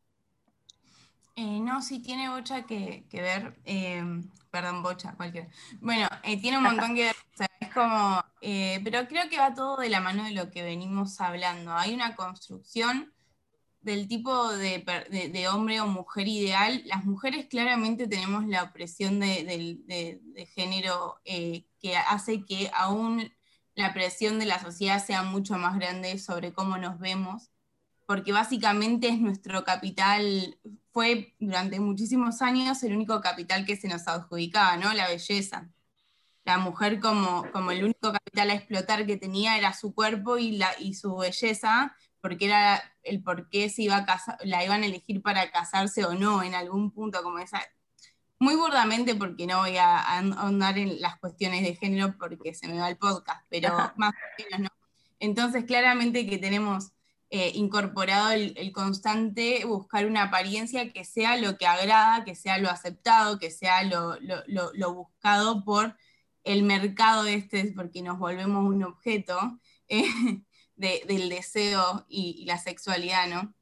Eh, 1.35 1.59
no, 1.59 1.81
sí 1.81 2.01
tiene 2.01 2.29
bocha 2.29 2.65
que, 2.65 3.05
ver, 3.11 3.55
eh, 3.65 4.03
perdón, 4.49 4.81
bocha, 4.83 5.13
cualquiera. 5.15 5.47
Bueno, 5.79 6.07
tiene 6.41 6.57
un 6.57 6.63
montón 6.63 6.95
que 6.95 7.03
ver, 7.03 7.15
es 7.59 7.73
como, 7.73 8.23
pero 8.41 9.07
creo 9.07 9.29
que 9.29 9.37
va 9.37 9.53
todo 9.53 9.77
de 9.77 9.89
la 9.89 10.01
mano 10.01 10.23
de 10.23 10.31
lo 10.31 10.49
que 10.49 10.63
venimos 10.63 11.21
hablando. 11.21 11.73
Hay 11.73 11.93
una 11.93 12.15
construcción 12.15 13.13
del 13.87 14.09
tipo 14.09 14.49
de, 14.49 15.47
hombre 15.49 15.79
o 15.79 15.87
mujer 15.87 16.27
ideal, 16.27 16.83
las 16.85 17.05
mujeres 17.05 17.45
claramente 17.45 18.05
tenemos 18.05 18.45
la 18.45 18.63
opresión 18.63 19.21
de, 19.21 20.19
género 20.53 21.21
eh, 21.23 21.65
que 21.79 21.95
hace 21.95 22.43
que 22.43 22.69
aún 22.73 23.31
la 23.75 23.93
presión 23.93 24.39
de 24.39 24.45
la 24.45 24.59
sociedad 24.59 25.03
sea 25.03 25.23
mucho 25.23 25.57
más 25.57 25.75
grande 25.79 26.19
sobre 26.19 26.51
cómo 26.51 26.77
nos 26.77 26.99
vemos, 26.99 27.49
porque 28.05 28.33
básicamente 28.33 29.07
es 29.07 29.19
nuestro 29.21 29.63
capital, 29.63 30.59
fue 30.91 31.33
durante 31.39 31.79
muchísimos 31.79 32.41
años 32.41 32.83
el 32.83 32.93
único 32.93 33.21
capital 33.21 33.65
que 33.65 33.77
se 33.77 33.87
nos 33.87 34.05
adjudicaba, 34.09 34.75
¿no? 34.75 34.93
La 34.93 35.07
belleza. 35.07 35.69
La 36.43 36.57
mujer 36.57 36.99
como, 36.99 37.49
como 37.53 37.71
el 37.71 37.85
único 37.85 38.11
capital 38.11 38.49
a 38.49 38.55
explotar 38.55 39.05
que 39.05 39.15
tenía 39.15 39.57
era 39.57 39.73
su 39.73 39.93
cuerpo 39.93 40.37
y, 40.37 40.57
la, 40.57 40.71
y 40.77 40.93
su 40.93 41.15
belleza, 41.15 41.95
porque 42.19 42.45
era 42.45 42.83
el 43.07 43.21
por 43.23 43.49
qué 43.49 43.69
se 43.69 43.83
iba 43.83 43.97
a 43.97 44.37
la 44.43 44.63
iban 44.63 44.83
a 44.83 44.85
elegir 44.85 45.21
para 45.21 45.49
casarse 45.51 46.05
o 46.05 46.13
no 46.13 46.43
en 46.43 46.55
algún 46.55 46.91
punto, 46.91 47.23
como 47.23 47.39
esa. 47.39 47.61
Muy 48.39 48.55
burdamente, 48.55 49.15
porque 49.15 49.47
no 49.47 49.59
voy 49.59 49.77
a 49.77 49.97
ahondar 49.97 50.77
en 50.77 51.01
las 51.01 51.17
cuestiones 51.19 51.63
de 51.63 51.75
género 51.75 52.15
porque 52.19 52.53
se 52.53 52.67
me 52.67 52.79
va 52.79 52.89
el 52.89 52.97
podcast, 52.97 53.43
pero 53.49 53.69
más 53.95 54.13
o 54.13 54.43
menos 54.43 54.59
no. 54.59 54.69
Entonces, 55.19 55.65
claramente 55.65 56.27
que 56.27 56.37
tenemos 56.37 56.91
eh, 57.29 57.51
incorporado 57.55 58.31
el, 58.31 58.71
constante 58.71 59.65
buscar 59.65 60.05
una 60.05 60.23
apariencia 60.23 60.93
que 60.93 61.03
sea 61.03 61.35
lo 61.37 61.57
que 61.57 61.65
agrada, 61.65 62.23
que 62.23 62.35
sea 62.35 62.57
lo 62.59 62.69
aceptado, 62.69 63.39
que 63.39 63.51
sea 63.51 63.83
lo, 63.83 64.17
lo 64.19 64.93
buscado 64.93 65.63
por 65.65 65.95
el 66.47 66.63
mercado 66.63 67.25
este, 67.25 67.73
porque 67.75 68.01
nos 68.01 68.19
volvemos 68.19 68.65
un 68.65 68.83
objeto. 68.83 69.59
Eh, 69.89 70.03
del 70.77 71.29
deseo 71.29 72.05
y, 72.07 72.45
la 72.45 72.57
sexualidad, 72.57 73.27
¿no? 73.27 73.53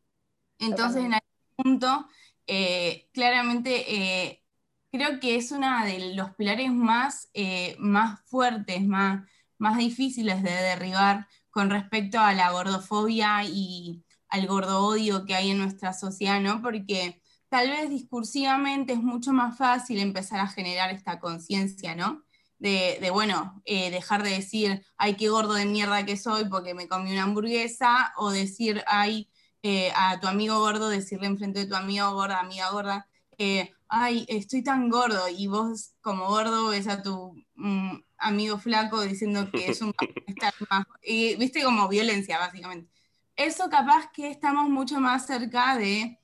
Entonces, 0.59 1.03
en 1.03 1.13
algún 1.13 1.55
punto, 1.55 2.07
eh, 2.47 3.09
claramente 3.13 3.95
eh, 3.95 4.43
creo 4.91 5.19
que 5.19 5.35
es 5.35 5.51
uno 5.51 5.85
de 5.85 6.15
los 6.15 6.35
pilares 6.35 6.71
más, 6.71 7.29
eh, 7.33 7.75
más 7.79 8.21
fuertes, 8.25 8.85
más, 8.85 9.27
más 9.57 9.77
difíciles 9.77 10.43
de 10.43 10.51
derribar 10.51 11.27
con 11.49 11.69
respecto 11.69 12.19
a 12.19 12.33
la 12.33 12.51
gordofobia 12.51 13.43
y 13.45 14.03
al 14.27 14.47
gordo 14.47 14.85
odio 14.85 15.25
que 15.25 15.35
hay 15.35 15.51
en 15.51 15.59
nuestra 15.59 15.93
sociedad, 15.93 16.41
¿no? 16.41 16.61
Porque 16.61 17.21
tal 17.49 17.69
vez 17.69 17.89
discursivamente 17.89 18.93
es 18.93 19.01
mucho 19.01 19.31
más 19.31 19.57
fácil 19.57 19.99
empezar 19.99 20.39
a 20.41 20.47
generar 20.47 20.91
esta 20.91 21.19
conciencia, 21.19 21.95
¿no? 21.95 22.24
De, 22.65 23.09
bueno, 23.11 23.61
eh, 23.65 23.91
dejar 23.91 24.23
de 24.23 24.31
decir, 24.31 24.83
ay, 24.97 25.15
qué 25.15 25.29
gordo 25.29 25.53
de 25.53 25.65
mierda 25.65 26.05
que 26.05 26.17
soy 26.17 26.45
porque 26.49 26.73
me 26.73 26.87
comí 26.87 27.11
una 27.11 27.23
hamburguesa, 27.23 28.13
o 28.17 28.31
decir, 28.31 28.83
ay, 28.87 29.29
eh, 29.61 29.91
a 29.95 30.19
tu 30.19 30.27
amigo 30.27 30.57
gordo, 30.59 30.89
decirle 30.89 31.27
enfrente 31.27 31.59
de 31.59 31.67
tu 31.67 31.75
amigo 31.75 32.11
gorda, 32.13 32.39
amiga 32.39 32.71
gorda, 32.71 33.07
eh, 33.37 33.71
ay, 33.87 34.25
estoy 34.29 34.63
tan 34.63 34.89
gordo, 34.89 35.27
y 35.29 35.45
vos 35.47 35.93
como 36.01 36.27
gordo 36.27 36.69
ves 36.69 36.87
a 36.87 37.03
tu 37.03 37.35
mm, 37.55 37.97
amigo 38.17 38.57
flaco 38.57 39.01
diciendo 39.01 39.49
que 39.51 39.67
es 39.69 39.81
un 39.81 39.93
más, 40.69 40.85
y, 41.03 41.35
viste 41.35 41.63
como 41.63 41.87
violencia, 41.87 42.39
básicamente. 42.39 42.89
Eso 43.35 43.69
capaz 43.69 44.11
que 44.11 44.31
estamos 44.31 44.69
mucho 44.69 44.99
más 44.99 45.27
cerca 45.27 45.77
de 45.77 46.19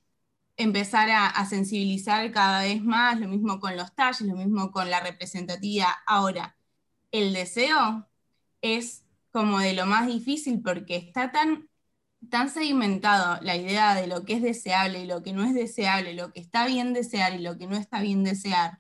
empezar 0.58 1.10
a, 1.12 1.46
sensibilizar 1.46 2.32
cada 2.32 2.62
vez 2.62 2.84
más, 2.84 3.20
lo 3.20 3.28
mismo 3.28 3.60
con 3.60 3.76
los 3.78 3.94
talles, 3.96 4.22
lo 4.22 4.36
mismo 4.36 4.72
con 4.72 4.90
la 4.90 5.00
representatividad. 5.00 5.90
Ahora, 6.06 6.58
el 7.12 7.34
deseo 7.34 8.08
es 8.62 9.04
como 9.32 9.60
de 9.60 9.74
lo 9.74 9.86
más 9.86 10.08
difícil 10.08 10.62
porque 10.62 10.98
está 10.98 11.32
tan, 11.32 11.70
tan 12.30 12.50
sedimentado 12.50 13.40
la 13.42 13.56
idea 13.56 13.96
de 13.96 14.08
lo 14.08 14.26
que 14.26 14.34
es 14.36 14.42
deseable 14.42 15.02
y 15.04 15.08
lo 15.08 15.24
que 15.24 15.34
no 15.34 15.44
es 15.44 15.54
deseable, 15.54 16.14
lo 16.14 16.32
que 16.34 16.42
está 16.42 16.68
bien 16.68 16.94
desear 16.94 17.34
y 17.34 17.40
lo 17.40 17.58
que 17.58 17.68
no 17.68 17.76
está 17.78 18.02
bien 18.02 18.24
desear, 18.24 18.80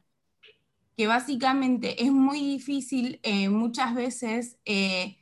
que 0.98 1.08
básicamente 1.08 2.04
es 2.04 2.12
muy 2.12 2.40
difícil 2.40 3.20
eh, 3.24 3.50
muchas 3.50 3.96
veces 3.96 4.60
eh, 4.66 5.18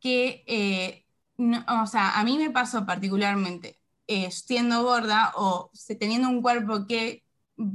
que, 0.00 0.44
eh, 0.46 1.06
o 1.38 1.86
sea, 1.86 2.18
a 2.18 2.24
mí 2.24 2.38
me 2.38 2.50
pasó 2.50 2.86
particularmente, 2.86 3.79
eh, 4.10 4.30
siendo 4.32 4.82
gorda 4.82 5.32
o 5.36 5.70
teniendo 6.00 6.28
un 6.28 6.42
cuerpo 6.42 6.84
que 6.88 7.24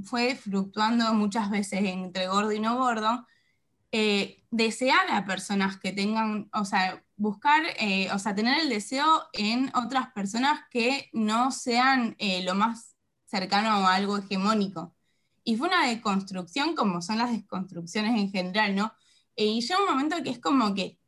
fue 0.03 0.35
fluctuando 0.35 1.13
muchas 1.13 1.49
veces 1.49 1.79
entre 1.85 2.27
gordo 2.27 2.51
y 2.51 2.59
no 2.59 2.77
gordo, 2.77 3.25
eh, 3.91 4.43
desear 4.51 5.09
a 5.11 5.25
personas 5.25 5.77
que 5.79 5.93
tengan, 5.93 6.49
o 6.53 6.65
sea, 6.65 7.01
buscar, 7.15 7.63
eh, 7.79 8.09
o 8.11 8.19
sea, 8.19 8.35
tener 8.35 8.59
el 8.59 8.69
deseo 8.69 9.05
en 9.33 9.71
otras 9.75 10.11
personas 10.11 10.59
que 10.69 11.09
no 11.13 11.51
sean 11.51 12.17
lo 12.43 12.55
más 12.55 12.95
cercano 13.27 13.69
a 13.69 13.95
algo 13.95 14.17
hegemónico. 14.17 14.93
Y 15.45 15.55
fue 15.57 15.69
una 15.69 15.87
deconstrucción 15.87 16.75
como 16.75 17.01
son 17.01 17.17
las 17.19 17.31
desconstrucciones 17.31 18.19
en 18.19 18.31
general, 18.31 18.75
¿no? 18.75 18.93
y 19.37 19.61
llega 19.61 19.79
un 19.79 19.87
momento 19.87 20.23
que 20.23 20.31
es 20.31 20.39
como 20.39 20.73
que 20.75 20.99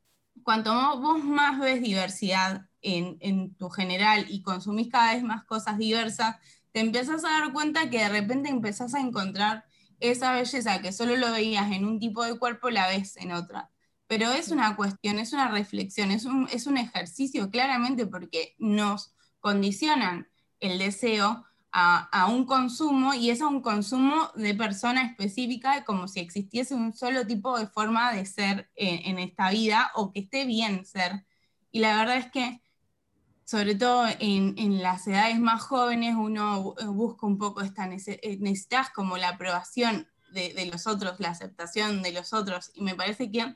cuanto 0.43 0.71
vos 0.99 1.23
más 1.23 1.59
ves 1.59 1.81
diversidad 1.81 2.66
en, 2.87 3.55
tu 3.55 3.69
general 3.69 4.25
y 4.29 4.41
consumís 4.41 4.89
cada 4.89 5.13
vez 5.13 5.23
más 5.23 5.43
cosas 5.45 5.77
diversas, 5.77 6.37
te 6.71 6.79
empiezas 6.79 7.23
a 7.25 7.29
dar 7.29 7.53
cuenta 7.53 7.89
que 7.89 7.99
de 7.99 8.09
repente 8.09 8.49
empezás 8.49 8.93
a 8.93 9.01
encontrar 9.01 9.65
esa 9.99 10.33
belleza 10.33 10.81
que 10.81 10.91
solo 10.91 11.15
lo 11.17 11.31
veías 11.31 11.71
en 11.71 11.85
un 11.85 11.99
tipo 11.99 12.23
de 12.23 12.37
cuerpo, 12.37 12.69
la 12.69 12.87
ves 12.87 13.17
en 13.17 13.31
otra. 13.31 13.71
Pero 14.07 14.31
es 14.31 14.49
una 14.49 14.75
cuestión, 14.75 15.19
es 15.19 15.33
una 15.33 15.49
reflexión, 15.49 16.11
es 16.11 16.25
un, 16.25 16.47
es 16.51 16.67
un 16.67 16.77
ejercicio 16.77 17.49
claramente 17.49 18.05
porque 18.05 18.55
nos 18.57 19.13
condicionan 19.39 20.29
el 20.59 20.79
deseo 20.79 21.43
a, 21.71 22.27
un 22.31 22.45
consumo 22.45 23.13
y 23.13 23.29
es 23.29 23.41
a 23.41 23.47
un 23.47 23.61
consumo 23.61 24.31
de 24.35 24.55
persona 24.55 25.03
específica 25.03 25.83
como 25.83 26.07
si 26.07 26.19
existiese 26.19 26.73
un 26.73 26.91
solo 26.91 27.27
tipo 27.27 27.59
de 27.59 27.67
forma 27.67 28.13
de 28.13 28.25
ser 28.25 28.71
en, 28.75 29.11
en 29.11 29.19
esta 29.19 29.51
vida 29.51 29.91
o 29.93 30.11
que 30.11 30.21
esté 30.21 30.45
bien 30.45 30.85
ser. 30.85 31.25
Y 31.71 31.79
la 31.79 31.97
verdad 31.97 32.17
es 32.17 32.31
que 32.31 32.61
sobre 33.47 33.75
todo 33.75 34.05
en, 34.19 34.81
las 34.81 35.07
edades 35.07 35.39
más 35.39 35.63
jóvenes, 35.63 36.15
uno 36.17 36.75
busca 36.87 37.25
un 37.25 37.37
poco 37.37 37.61
esta 37.61 37.85
eh, 37.85 38.37
necesidad 38.41 38.87
como 38.93 39.17
la 39.17 39.29
aprobación 39.29 40.09
de, 40.33 40.65
los 40.69 40.85
otros, 40.85 41.19
la 41.21 41.29
aceptación 41.29 42.03
de 42.03 42.11
los 42.11 42.33
otros, 42.33 42.71
y 42.75 42.81
me 42.81 42.93
parece 42.95 43.31
que 43.31 43.55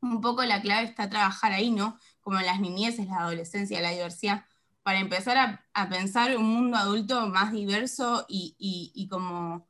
un 0.00 0.20
poco 0.20 0.44
la 0.44 0.62
clave 0.62 0.86
está 0.86 1.10
trabajar 1.10 1.52
ahí, 1.52 1.72
¿no? 1.72 1.98
Como 2.20 2.38
en 2.38 2.46
las 2.46 2.60
niñeces, 2.60 3.08
la 3.08 3.18
adolescencia, 3.22 3.80
la 3.80 3.90
diversidad, 3.90 4.44
para 4.84 5.00
empezar 5.00 5.36
a, 5.72 5.88
pensar 5.88 6.36
un 6.36 6.46
mundo 6.46 6.76
adulto 6.76 7.28
más 7.28 7.52
diverso 7.52 8.26
y, 8.28 9.08
como... 9.10 9.66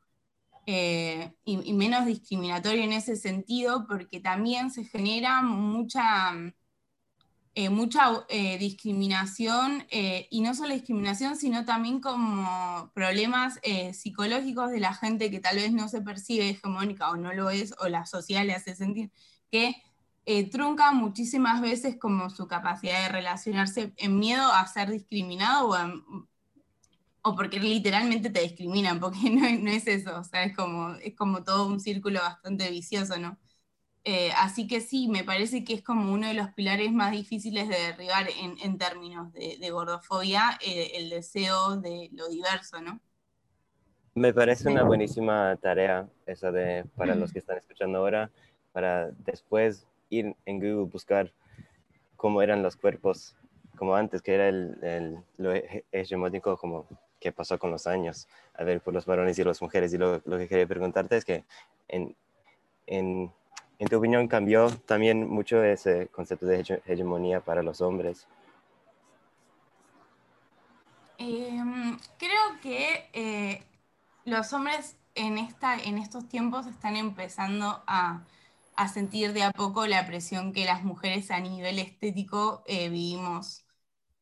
Eh, 0.66 1.34
y 1.44 1.72
menos 1.74 2.06
discriminatorio 2.06 2.82
en 2.84 2.92
ese 2.92 3.16
sentido, 3.16 3.86
porque 3.86 4.20
también 4.20 4.70
se 4.70 4.84
genera 4.84 5.42
mucha 5.42 6.34
eh, 7.54 7.70
mucha 7.70 8.24
eh, 8.28 8.58
discriminación, 8.58 9.86
eh, 9.90 10.26
y 10.30 10.40
no 10.40 10.54
solo 10.54 10.74
discriminación, 10.74 11.36
sino 11.36 11.64
también 11.64 12.00
como 12.00 12.90
problemas 12.94 13.60
psicológicos 13.92 14.70
de 14.70 14.80
la 14.80 14.94
gente 14.94 15.30
que 15.30 15.40
tal 15.40 15.56
vez 15.56 15.72
no 15.72 15.88
se 15.88 16.00
percibe 16.02 16.50
hegemónica 16.50 17.10
o 17.10 17.16
no 17.16 17.32
lo 17.32 17.50
es, 17.50 17.74
o 17.78 17.88
la 17.88 18.06
sociedad 18.06 18.44
le 18.44 18.54
hace 18.54 18.74
sentir, 18.74 19.10
que 19.50 19.74
trunca 20.50 20.92
muchísimas 20.92 21.60
veces 21.60 21.96
como 21.98 22.30
su 22.30 22.46
capacidad 22.48 23.02
de 23.02 23.08
relacionarse 23.10 23.92
en 23.98 24.18
miedo 24.18 24.50
a 24.52 24.66
ser 24.66 24.90
discriminado 24.90 25.68
o 25.68 26.26
o 27.26 27.34
porque 27.34 27.58
literalmente 27.58 28.28
te 28.28 28.42
discriminan, 28.42 29.00
porque 29.00 29.18
no, 29.30 29.40
no 29.58 29.70
es 29.70 29.86
eso, 29.86 30.18
o 30.20 30.24
sea, 30.24 30.44
es 30.44 30.54
como, 30.54 30.94
es 30.96 31.14
como 31.16 31.42
todo 31.42 31.66
un 31.66 31.80
círculo 31.80 32.20
bastante 32.20 32.70
vicioso, 32.70 33.18
¿no? 33.18 33.38
Eh, 34.06 34.30
así 34.36 34.66
que 34.66 34.82
sí, 34.82 35.08
me 35.08 35.24
parece 35.24 35.64
que 35.64 35.72
es 35.72 35.82
como 35.82 36.12
uno 36.12 36.28
de 36.28 36.34
los 36.34 36.48
pilares 36.50 36.92
más 36.92 37.12
difíciles 37.12 37.68
de 37.70 37.76
derribar 37.76 38.26
en, 38.38 38.76
términos 38.76 39.32
de, 39.32 39.70
gordofobia, 39.70 40.58
eh, 40.60 40.92
el 40.96 41.08
deseo 41.08 41.76
de 41.78 42.10
lo 42.12 42.28
diverso, 42.28 42.82
¿no? 42.82 43.00
Me 44.14 44.34
parece 44.34 44.68
una 44.68 44.82
buenísima 44.82 45.56
tarea 45.56 46.06
esa 46.26 46.52
de, 46.52 46.84
para 46.96 47.14
los 47.14 47.32
que 47.32 47.38
están 47.38 47.56
escuchando 47.56 47.98
ahora, 47.98 48.30
para 48.72 49.10
después 49.10 49.86
ir 50.10 50.36
en 50.44 50.60
Google, 50.60 50.90
buscar 50.92 51.32
cómo 52.16 52.42
eran 52.42 52.62
los 52.62 52.76
cuerpos, 52.76 53.34
como 53.76 53.96
antes, 53.96 54.20
que 54.20 54.34
era 54.34 54.48
el, 54.48 55.18
lo 55.38 55.52
hegemónico, 55.90 56.58
como 56.58 56.86
que 57.18 57.32
pasó 57.32 57.58
con 57.58 57.70
los 57.70 57.86
años, 57.86 58.28
a 58.52 58.64
ver, 58.64 58.82
por 58.82 58.92
los 58.92 59.06
varones 59.06 59.38
y 59.38 59.44
las 59.44 59.62
mujeres. 59.62 59.94
Y 59.94 59.98
lo, 59.98 60.20
lo 60.26 60.36
que 60.36 60.46
quería 60.46 60.66
preguntarte 60.66 61.16
es 61.16 61.24
que 61.24 61.44
en, 61.88 62.14
en 62.86 63.32
¿En 63.78 63.88
tu 63.88 63.98
opinión 63.98 64.28
cambió 64.28 64.70
también 64.70 65.28
mucho 65.28 65.62
ese 65.62 66.08
concepto 66.08 66.46
de 66.46 66.80
hegemonía 66.86 67.40
para 67.40 67.62
los 67.62 67.80
hombres? 67.80 68.26
Em, 71.18 71.98
creo 72.18 72.60
que 72.62 73.10
eh, 73.12 73.64
los 74.24 74.52
hombres 74.52 74.96
en, 75.14 75.38
esta, 75.38 75.76
en 75.76 75.98
estos 75.98 76.28
tiempos 76.28 76.66
están 76.66 76.96
empezando 76.96 77.82
a, 77.86 78.24
sentir 78.92 79.32
de 79.32 79.44
a 79.44 79.52
poco 79.52 79.86
la 79.86 80.06
presión 80.06 80.52
que 80.52 80.64
las 80.64 80.82
mujeres 80.82 81.30
a 81.30 81.40
nivel 81.40 81.78
estético 81.78 82.62
eh, 82.66 82.88
vivimos, 82.88 83.64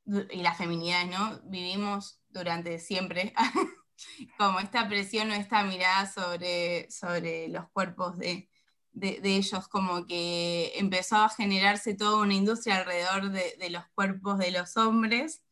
y 0.06 0.42
las 0.42 0.58
feminidades, 0.58 1.08
¿no? 1.10 1.40
Vivimos 1.44 2.20
durante 2.28 2.78
siempre, 2.78 3.32
como 4.38 4.60
esta 4.60 4.88
presión 4.88 5.30
o 5.30 5.34
esta 5.34 5.62
mirada 5.62 6.06
sobre, 6.06 6.90
sobre 6.90 7.48
los 7.48 7.68
cuerpos 7.70 8.18
de, 8.18 8.48
de, 8.92 9.20
ellos, 9.24 9.68
como 9.68 10.06
que 10.06 10.72
empezó 10.76 11.16
a 11.16 11.28
generarse 11.28 11.94
toda 11.94 12.22
una 12.22 12.34
industria 12.34 12.78
alrededor 12.78 13.30
de, 13.30 13.70
los 13.70 13.84
cuerpos 13.94 14.38
de 14.38 14.50
los 14.50 14.76
hombres, 14.76 15.42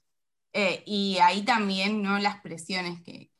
eh, 0.52 0.82
y 0.86 1.18
ahí 1.18 1.44
también 1.44 2.02
¿no? 2.02 2.18
las 2.18 2.40
presiones 2.40 3.00
que, 3.02 3.30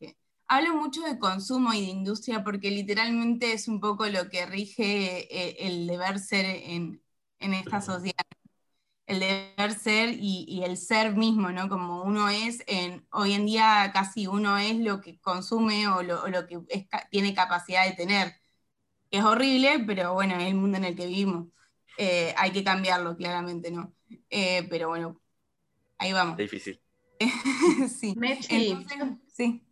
Hablo 0.52 0.74
mucho 0.74 1.02
de 1.02 1.18
consumo 1.20 1.72
y 1.72 1.80
de 1.82 1.92
industria 1.92 2.42
porque 2.42 2.72
literalmente 2.72 3.52
es 3.52 3.68
un 3.68 3.80
poco 3.80 4.06
lo 4.06 4.28
que 4.28 4.46
rige 4.46 5.28
eh, 5.32 5.56
el 5.60 5.86
deber 5.86 6.18
ser 6.18 6.44
en, 6.44 7.00
esta 7.38 7.80
sociedad. 7.80 8.24
El 9.06 9.20
deber 9.20 9.74
ser 9.78 10.10
y, 10.18 10.62
el 10.64 10.76
ser 10.76 11.14
mismo, 11.16 11.50
¿no? 11.52 11.68
Como 11.68 12.02
uno 12.02 12.28
es, 12.28 12.64
en, 12.66 13.06
hoy 13.12 13.34
en 13.34 13.46
día 13.46 13.90
casi 13.92 14.26
uno 14.26 14.58
es 14.58 14.76
lo 14.76 15.00
que 15.00 15.20
consume 15.20 15.86
o 15.88 16.02
lo, 16.02 16.46
que 16.48 16.60
tiene 17.10 17.34
capacidad 17.34 17.86
de 17.86 17.92
tener 17.92 18.39
es 19.10 19.24
horrible, 19.24 19.84
pero 19.86 20.14
bueno, 20.14 20.36
es 20.36 20.44
el 20.44 20.54
mundo 20.54 20.78
en 20.78 20.84
el 20.84 20.96
que 20.96 21.06
vivimos. 21.06 21.48
Eh, 21.98 22.34
hay 22.36 22.50
que 22.52 22.64
cambiarlo, 22.64 23.16
claramente, 23.16 23.70
¿no? 23.70 23.92
Eh, 24.30 24.66
pero 24.70 24.88
bueno, 24.88 25.20
ahí 25.98 26.12
vamos. 26.12 26.36
difícil. 26.36 26.80
sí. 27.98 28.14
sí. 29.34 29.62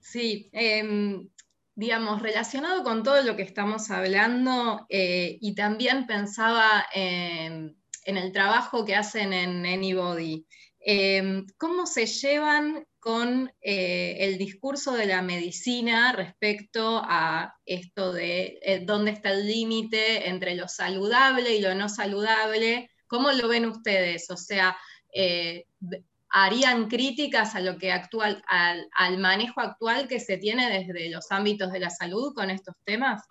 Sí, 0.00 0.48
em, 0.52 1.28
digamos, 1.74 2.22
relacionado 2.22 2.82
con 2.82 3.02
todo 3.02 3.22
lo 3.22 3.36
que 3.36 3.42
estamos 3.42 3.90
hablando, 3.90 4.86
eh, 4.88 5.36
y 5.40 5.54
también 5.54 6.06
pensaba 6.06 6.86
en, 6.94 7.76
en, 8.04 8.16
el 8.16 8.32
trabajo 8.32 8.84
que 8.84 8.96
hacen 8.96 9.32
en 9.32 9.66
Anybody. 9.66 10.46
Em, 10.80 11.46
¿Cómo 11.58 11.86
se 11.86 12.06
llevan 12.06 12.86
con 13.00 13.50
eh, 13.62 14.18
el 14.20 14.36
discurso 14.36 14.92
de 14.92 15.06
la 15.06 15.22
medicina 15.22 16.12
respecto 16.12 17.00
a 17.02 17.56
esto 17.64 18.12
de 18.12 18.58
eh, 18.62 18.84
dónde 18.84 19.10
está 19.12 19.32
el 19.32 19.46
límite 19.46 20.28
entre 20.28 20.54
lo 20.54 20.68
saludable 20.68 21.56
y 21.56 21.62
lo 21.62 21.74
no 21.74 21.88
saludable. 21.88 22.90
¿Cómo 23.06 23.32
lo 23.32 23.48
ven 23.48 23.64
ustedes? 23.64 24.30
O 24.30 24.36
sea, 24.36 24.76
eh, 25.14 25.64
¿harían 26.28 26.88
críticas 26.88 27.54
a 27.54 27.60
lo 27.60 27.78
que 27.78 27.90
actual, 27.90 28.44
al, 28.46 29.18
manejo 29.18 29.60
actual 29.60 30.06
que 30.06 30.20
se 30.20 30.36
tiene 30.36 30.68
desde 30.68 31.08
los 31.08 31.32
ámbitos 31.32 31.72
de 31.72 31.80
la 31.80 31.90
salud 31.90 32.34
con 32.34 32.50
estos 32.50 32.76
temas? 32.84 33.22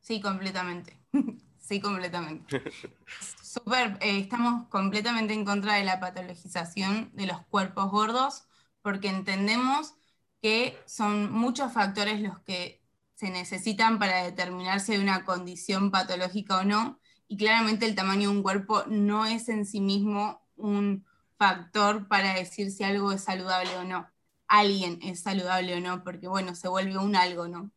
Sí, 0.00 0.20
completamente. 0.20 0.98
sí, 1.60 1.80
completamente. 1.80 2.62
Super, 3.42 3.96
estamos 4.00 4.66
completamente 4.68 5.34
en 5.34 5.44
contra 5.44 5.74
de 5.74 5.84
la 5.84 6.00
patologización 6.00 7.10
de 7.14 7.26
los 7.26 7.40
cuerpos 7.46 7.92
gordos 7.92 8.47
porque 8.88 9.08
entendemos 9.08 9.92
que 10.40 10.78
son 10.86 11.30
muchos 11.30 11.74
factores 11.74 12.22
los 12.22 12.38
que 12.38 12.82
se 13.16 13.28
necesitan 13.28 13.98
para 13.98 14.24
determinarse 14.24 14.92
de 14.92 15.00
una 15.00 15.26
condición 15.26 15.90
patológica 15.90 16.56
o 16.56 16.64
no, 16.64 16.98
y 17.26 17.36
claramente 17.36 17.84
el 17.84 17.94
tamaño 17.94 18.30
de 18.30 18.36
un 18.36 18.42
cuerpo 18.42 18.84
no 18.86 19.26
es 19.26 19.50
en 19.50 19.66
sí 19.66 19.82
mismo 19.82 20.40
un 20.56 21.04
factor 21.36 22.08
para 22.08 22.32
decir 22.32 22.70
si 22.70 22.82
algo 22.82 23.12
es 23.12 23.24
saludable 23.24 23.76
o 23.76 23.84
no. 23.84 24.08
Alguien 24.46 24.98
es 25.02 25.20
saludable 25.20 25.76
o 25.76 25.80
no, 25.80 26.02
porque 26.02 26.26
bueno, 26.26 26.54
se 26.54 26.68
vuelve 26.68 26.96
un 26.96 27.14
algo, 27.14 27.46
¿no? 27.46 27.70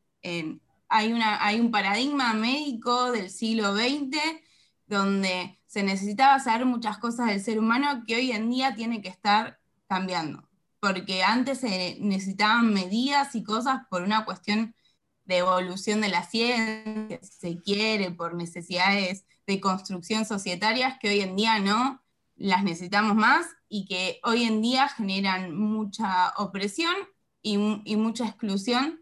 hay, 0.87 1.11
una, 1.11 1.45
hay 1.45 1.59
un 1.59 1.71
paradigma 1.71 2.31
médico 2.35 3.11
del 3.11 3.29
siglo 3.31 3.75
XX 3.75 4.17
donde 4.87 5.59
se 5.65 5.83
necesitaba 5.83 6.39
saber 6.39 6.65
muchas 6.65 6.99
cosas 6.99 7.27
del 7.27 7.41
ser 7.41 7.59
humano 7.59 8.05
que 8.07 8.15
hoy 8.15 8.31
en 8.31 8.49
día 8.49 8.75
tiene 8.75 9.01
que 9.01 9.09
estar 9.09 9.59
cambiando 9.89 10.50
porque 10.81 11.23
antes 11.23 11.59
se 11.59 11.97
necesitaban 12.01 12.73
medidas 12.73 13.35
y 13.35 13.43
cosas 13.43 13.81
por 13.89 14.01
una 14.01 14.25
cuestión 14.25 14.75
de 15.25 15.37
evolución 15.37 16.01
de 16.01 16.09
la 16.09 16.23
ciencia, 16.23 17.19
se 17.21 17.61
quiere, 17.61 18.11
por 18.11 18.33
necesidades 18.35 19.25
de 19.47 19.61
construcción 19.61 20.25
societarias 20.25 20.97
que 20.99 21.09
hoy 21.09 21.21
en 21.21 21.35
día 21.35 21.59
no 21.59 22.03
las 22.35 22.63
necesitamos 22.63 23.15
más 23.15 23.45
y 23.69 23.85
que 23.85 24.19
hoy 24.23 24.43
en 24.43 24.61
día 24.61 24.89
generan 24.89 25.55
mucha 25.55 26.33
opresión 26.37 26.95
y, 27.43 27.57
mucha 27.57 28.25
exclusión 28.27 28.99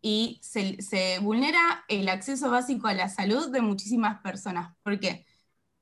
y 0.00 0.38
se, 0.42 0.80
se, 0.82 1.18
vulnera 1.18 1.84
el 1.88 2.08
acceso 2.08 2.50
básico 2.50 2.86
a 2.86 2.94
la 2.94 3.08
salud 3.08 3.50
de 3.50 3.60
muchísimas 3.60 4.20
personas. 4.20 4.76
¿Por 4.84 5.00
qué? 5.00 5.26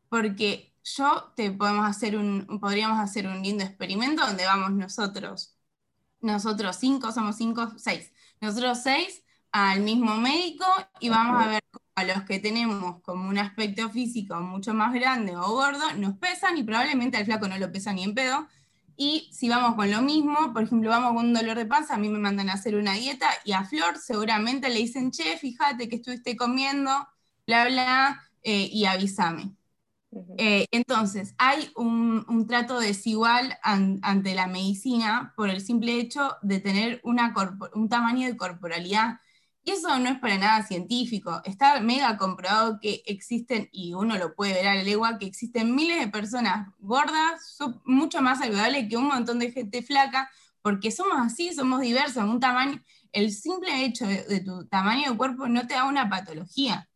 Porque 0.08 0.74
yo 0.94 1.32
te 1.36 1.50
podemos 1.50 1.86
hacer 1.86 2.16
un, 2.16 2.46
podríamos 2.60 3.00
hacer 3.00 3.26
un 3.26 3.42
lindo 3.42 3.64
experimento 3.64 4.24
donde 4.26 4.44
vamos 4.46 4.72
nosotros, 4.72 5.56
nosotros 6.20 6.76
cinco, 6.76 7.12
somos 7.12 7.36
cinco, 7.36 7.72
seis, 7.76 8.12
nosotros 8.40 8.78
seis 8.82 9.24
al 9.52 9.80
mismo 9.80 10.16
médico 10.16 10.64
y 11.00 11.08
vamos 11.08 11.44
a 11.44 11.48
ver 11.48 11.62
a 11.96 12.04
los 12.04 12.22
que 12.24 12.38
tenemos 12.38 13.02
como 13.02 13.28
un 13.28 13.38
aspecto 13.38 13.88
físico 13.90 14.36
mucho 14.40 14.74
más 14.74 14.92
grande 14.92 15.36
o 15.36 15.50
gordo, 15.50 15.94
nos 15.96 16.16
pesan 16.18 16.58
y 16.58 16.62
probablemente 16.62 17.16
al 17.16 17.24
flaco 17.24 17.48
no 17.48 17.58
lo 17.58 17.72
pesa 17.72 17.92
ni 17.92 18.04
en 18.04 18.14
pedo. 18.14 18.46
Y 18.98 19.30
si 19.32 19.48
vamos 19.48 19.74
con 19.76 19.90
lo 19.90 20.00
mismo, 20.02 20.52
por 20.54 20.62
ejemplo, 20.62 20.88
vamos 20.90 21.14
con 21.14 21.26
un 21.26 21.34
dolor 21.34 21.56
de 21.56 21.66
panza, 21.66 21.94
a 21.94 21.98
mí 21.98 22.08
me 22.08 22.18
mandan 22.18 22.48
a 22.48 22.54
hacer 22.54 22.76
una 22.76 22.94
dieta 22.94 23.28
y 23.44 23.52
a 23.52 23.64
Flor 23.64 23.98
seguramente 23.98 24.68
le 24.70 24.76
dicen, 24.78 25.10
che, 25.10 25.36
fíjate 25.38 25.88
que 25.88 25.96
estuviste 25.96 26.36
comiendo, 26.36 26.90
bla, 27.46 27.66
bla, 27.66 28.22
eh, 28.42 28.68
y 28.72 28.86
avísame. 28.86 29.55
Eh, 30.38 30.66
entonces, 30.70 31.34
hay 31.38 31.70
un, 31.76 32.46
trato 32.46 32.78
desigual 32.78 33.58
ante 33.62 34.34
la 34.34 34.46
medicina 34.46 35.32
por 35.36 35.48
el 35.48 35.60
simple 35.60 35.98
hecho 35.98 36.36
de 36.42 36.60
tener 36.60 37.00
un 37.02 37.88
tamaño 37.88 38.26
de 38.26 38.36
corporalidad. 38.36 39.20
Y 39.64 39.72
eso 39.72 39.98
no 39.98 40.08
es 40.08 40.18
para 40.20 40.38
nada 40.38 40.62
científico. 40.62 41.40
Está 41.44 41.80
mega 41.80 42.16
comprobado 42.16 42.78
que 42.80 43.02
existen, 43.06 43.68
y 43.72 43.94
uno 43.94 44.16
lo 44.16 44.34
puede 44.34 44.54
ver 44.54 44.68
a 44.68 44.74
la 44.76 44.82
legua, 44.84 45.18
que 45.18 45.26
existen 45.26 45.74
miles 45.74 45.98
de 45.98 46.08
personas 46.08 46.68
gordas, 46.78 47.58
mucho 47.84 48.22
más 48.22 48.38
saludables 48.38 48.88
que 48.88 48.96
un 48.96 49.08
montón 49.08 49.40
de 49.40 49.50
gente 49.50 49.82
flaca, 49.82 50.30
porque 50.62 50.90
somos 50.92 51.18
así, 51.18 51.52
somos 51.52 51.80
diversos, 51.80 52.24
un 52.24 52.40
tamaño, 52.40 52.80
el 53.12 53.32
simple 53.32 53.84
hecho 53.84 54.06
de 54.06 54.40
tu 54.40 54.66
tamaño 54.66 55.10
de 55.10 55.16
cuerpo 55.16 55.48
no 55.48 55.66
te 55.66 55.74
da 55.74 55.84
una 55.84 56.08
patología. 56.08 56.88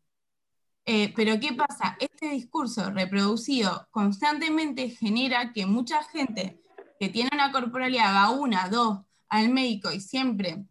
Eh, 0.84 1.12
pero 1.14 1.38
¿qué 1.38 1.52
pasa? 1.52 1.96
Este 2.00 2.30
discurso 2.30 2.90
reproducido 2.90 3.86
constantemente 3.90 4.90
genera 4.90 5.52
que 5.52 5.66
mucha 5.66 6.02
gente 6.04 6.60
que 6.98 7.08
tiene 7.08 7.30
una 7.32 7.52
corporalidad 7.52 8.14
va 8.14 8.30
una, 8.30 8.68
dos 8.68 9.00
al 9.28 9.48
médico 9.50 9.92
y 9.92 10.00
siempre 10.00 10.64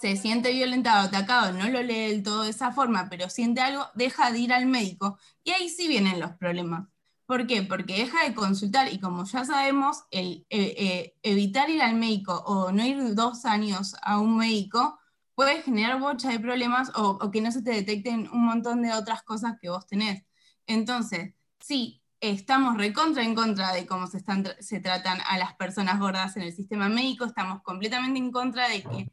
se 0.00 0.16
siente 0.16 0.52
violentado, 0.52 1.06
atacado, 1.06 1.52
no 1.52 1.68
lo 1.68 1.82
lee 1.82 2.08
del 2.08 2.22
todo 2.22 2.42
de 2.42 2.50
esa 2.50 2.72
forma, 2.72 3.08
pero 3.08 3.30
siente 3.30 3.60
algo, 3.60 3.86
deja 3.94 4.32
de 4.32 4.38
ir 4.40 4.52
al 4.52 4.66
médico 4.66 5.18
y 5.44 5.52
ahí 5.52 5.68
sí 5.68 5.88
vienen 5.88 6.20
los 6.20 6.32
problemas. 6.32 6.88
¿Por 7.26 7.46
qué? 7.46 7.62
Porque 7.62 7.96
deja 7.98 8.24
de 8.24 8.34
consultar 8.34 8.92
y 8.92 9.00
como 9.00 9.24
ya 9.24 9.44
sabemos, 9.44 10.04
eh, 10.10 10.44
eh, 10.50 11.14
evitar 11.22 11.70
ir 11.70 11.80
al 11.80 11.94
médico 11.94 12.34
o 12.46 12.70
no 12.70 12.84
ir 12.84 13.14
dos 13.14 13.46
años 13.46 13.96
a 14.02 14.18
un 14.18 14.36
médico 14.36 14.98
puede 15.34 15.62
generar 15.62 16.00
bocha 16.00 16.30
de 16.30 16.40
problemas 16.40 16.92
o, 16.96 17.30
que 17.30 17.40
no 17.40 17.50
se 17.52 17.62
te 17.62 17.72
detecten 17.72 18.28
un 18.32 18.44
montón 18.46 18.82
de 18.82 18.92
otras 18.92 19.22
cosas 19.22 19.54
que 19.60 19.68
vos 19.70 19.86
tenés. 19.86 20.24
Entonces, 20.66 21.34
sí, 21.60 22.02
estamos 22.20 22.76
recontra 22.76 23.22
en 23.24 23.34
contra 23.34 23.72
de 23.72 23.86
cómo 23.86 24.06
se, 24.06 24.18
están, 24.18 24.46
se 24.60 24.80
tratan 24.80 25.18
a 25.26 25.38
las 25.38 25.54
personas 25.54 25.98
gordas 26.00 26.36
en 26.36 26.42
el 26.42 26.52
sistema 26.54 26.88
médico, 26.88 27.24
estamos 27.24 27.62
completamente 27.62 28.18
en 28.18 28.32
contra 28.32 28.68
de 28.68 28.82
que 28.82 29.12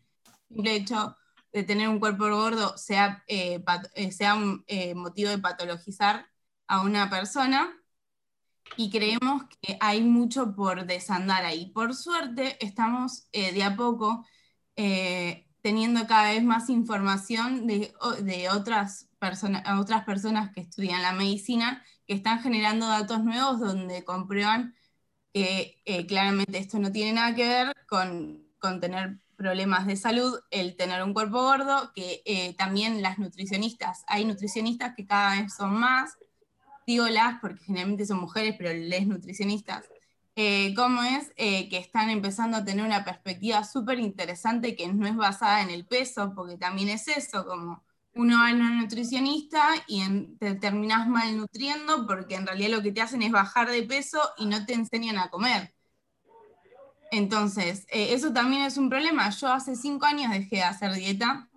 el 0.50 0.68
hecho 0.68 1.18
de 1.54 1.64
tener 1.64 1.90
un 1.90 2.00
cuerpo 2.00 2.30
gordo 2.30 2.78
sea, 2.78 3.24
eh, 3.28 3.64
eh, 3.96 4.12
sea 4.12 4.36
un 4.36 4.64
eh, 4.68 4.96
motivo 4.96 5.30
de 5.30 5.40
patologizar 5.40 6.28
a 6.68 6.82
una 6.82 7.10
persona 7.10 7.78
y 8.78 8.90
creemos 8.90 9.44
que 9.62 9.78
hay 9.82 10.02
mucho 10.02 10.56
por 10.56 10.86
desandar 10.86 11.46
ahí. 11.46 11.72
Por 11.74 11.94
suerte, 11.96 12.58
estamos 12.66 13.30
de 13.32 13.64
a 13.64 13.76
poco 13.76 14.26
teniendo 15.62 16.08
cada 16.08 16.32
vez 16.32 16.43
más 16.43 16.69
información 16.69 17.67
de, 17.67 17.93
otras, 18.52 19.08
personas 19.19 19.63
otras 19.80 20.04
personas 20.04 20.52
que 20.54 20.62
estudian 20.62 21.02
la 21.02 21.13
medicina 21.13 21.84
que 22.08 22.13
están 22.13 22.41
generando 22.41 22.88
datos 22.88 23.24
nuevos 23.24 23.60
donde 23.60 24.04
comprueban 24.04 24.76
que 25.34 25.82
claramente 26.08 26.58
esto 26.58 26.80
no 26.80 26.91
tiene 26.91 27.13
nada 27.13 27.34
que 27.36 27.47
ver 27.47 27.74
con, 27.88 28.43
con 28.60 28.80
tener 28.80 29.19
problemas 29.41 29.88
de 29.88 29.95
salud, 29.95 30.39
el 30.52 30.76
tener 30.76 31.02
un 31.04 31.13
cuerpo 31.13 31.41
gordo, 31.41 31.91
que 31.95 32.21
eh, 32.26 32.54
también 32.54 33.02
las 33.02 33.17
nutricionistas, 33.17 34.04
hay 34.08 34.24
nutricionistas 34.24 34.93
que 34.95 35.08
cada 35.08 35.41
vez 35.41 35.56
son 35.56 35.74
más, 35.74 36.15
digo 36.86 37.08
las 37.08 37.39
porque 37.41 37.63
generalmente 37.63 38.06
son 38.06 38.19
mujeres, 38.19 38.54
pero 38.56 38.71
les 38.71 39.08
nutricionistas, 39.08 39.86
eh, 40.36 40.74
¿cómo 40.76 41.04
es? 41.04 41.32
Eh, 41.36 41.70
que 41.70 41.78
están 41.78 42.10
empezando 42.10 42.58
a 42.58 42.65
tener 42.65 42.86
una 42.86 43.04
perspectiva 43.04 43.63
súper 43.63 44.00
interesante 44.00 44.76
que 44.76 44.88
no 44.91 45.08
es 45.08 45.15
basada 45.15 45.62
en 45.62 45.70
el 45.70 45.86
peso, 45.86 46.34
porque 46.36 46.58
también 46.58 46.89
es 46.89 47.08
eso, 47.08 47.46
como 47.46 47.84
uno 48.13 48.38
va 48.38 48.50
a 48.50 48.54
una 48.54 48.82
nutricionista 48.82 49.62
y 49.88 50.04
te 50.39 50.56
terminas 50.56 51.08
malnutriendo 51.08 52.06
porque 52.06 52.36
en 52.36 52.46
realidad 52.46 52.72
lo 52.72 52.82
que 52.82 52.91
te 52.91 53.02
hacen 53.02 53.22
es 53.22 53.32
bajar 53.32 53.70
de 53.72 53.84
peso 53.84 54.20
y 54.38 54.46
no 54.46 54.65
te 54.65 54.74
enseñan 54.74 55.17
a 55.17 55.30
comer. 55.30 55.74
Entonces, 57.12 57.86
eh, 57.89 58.13
eso 58.13 58.32
también 58.34 58.63
es 58.63 58.78
un 58.78 58.89
problema. 58.89 59.30
Yo 59.30 59.52
hace 59.52 59.76
cinco 59.76 60.06
años 60.06 60.32
dejé 60.32 60.58
de 60.58 60.63
hacer 60.63 60.94
dieta 60.94 61.50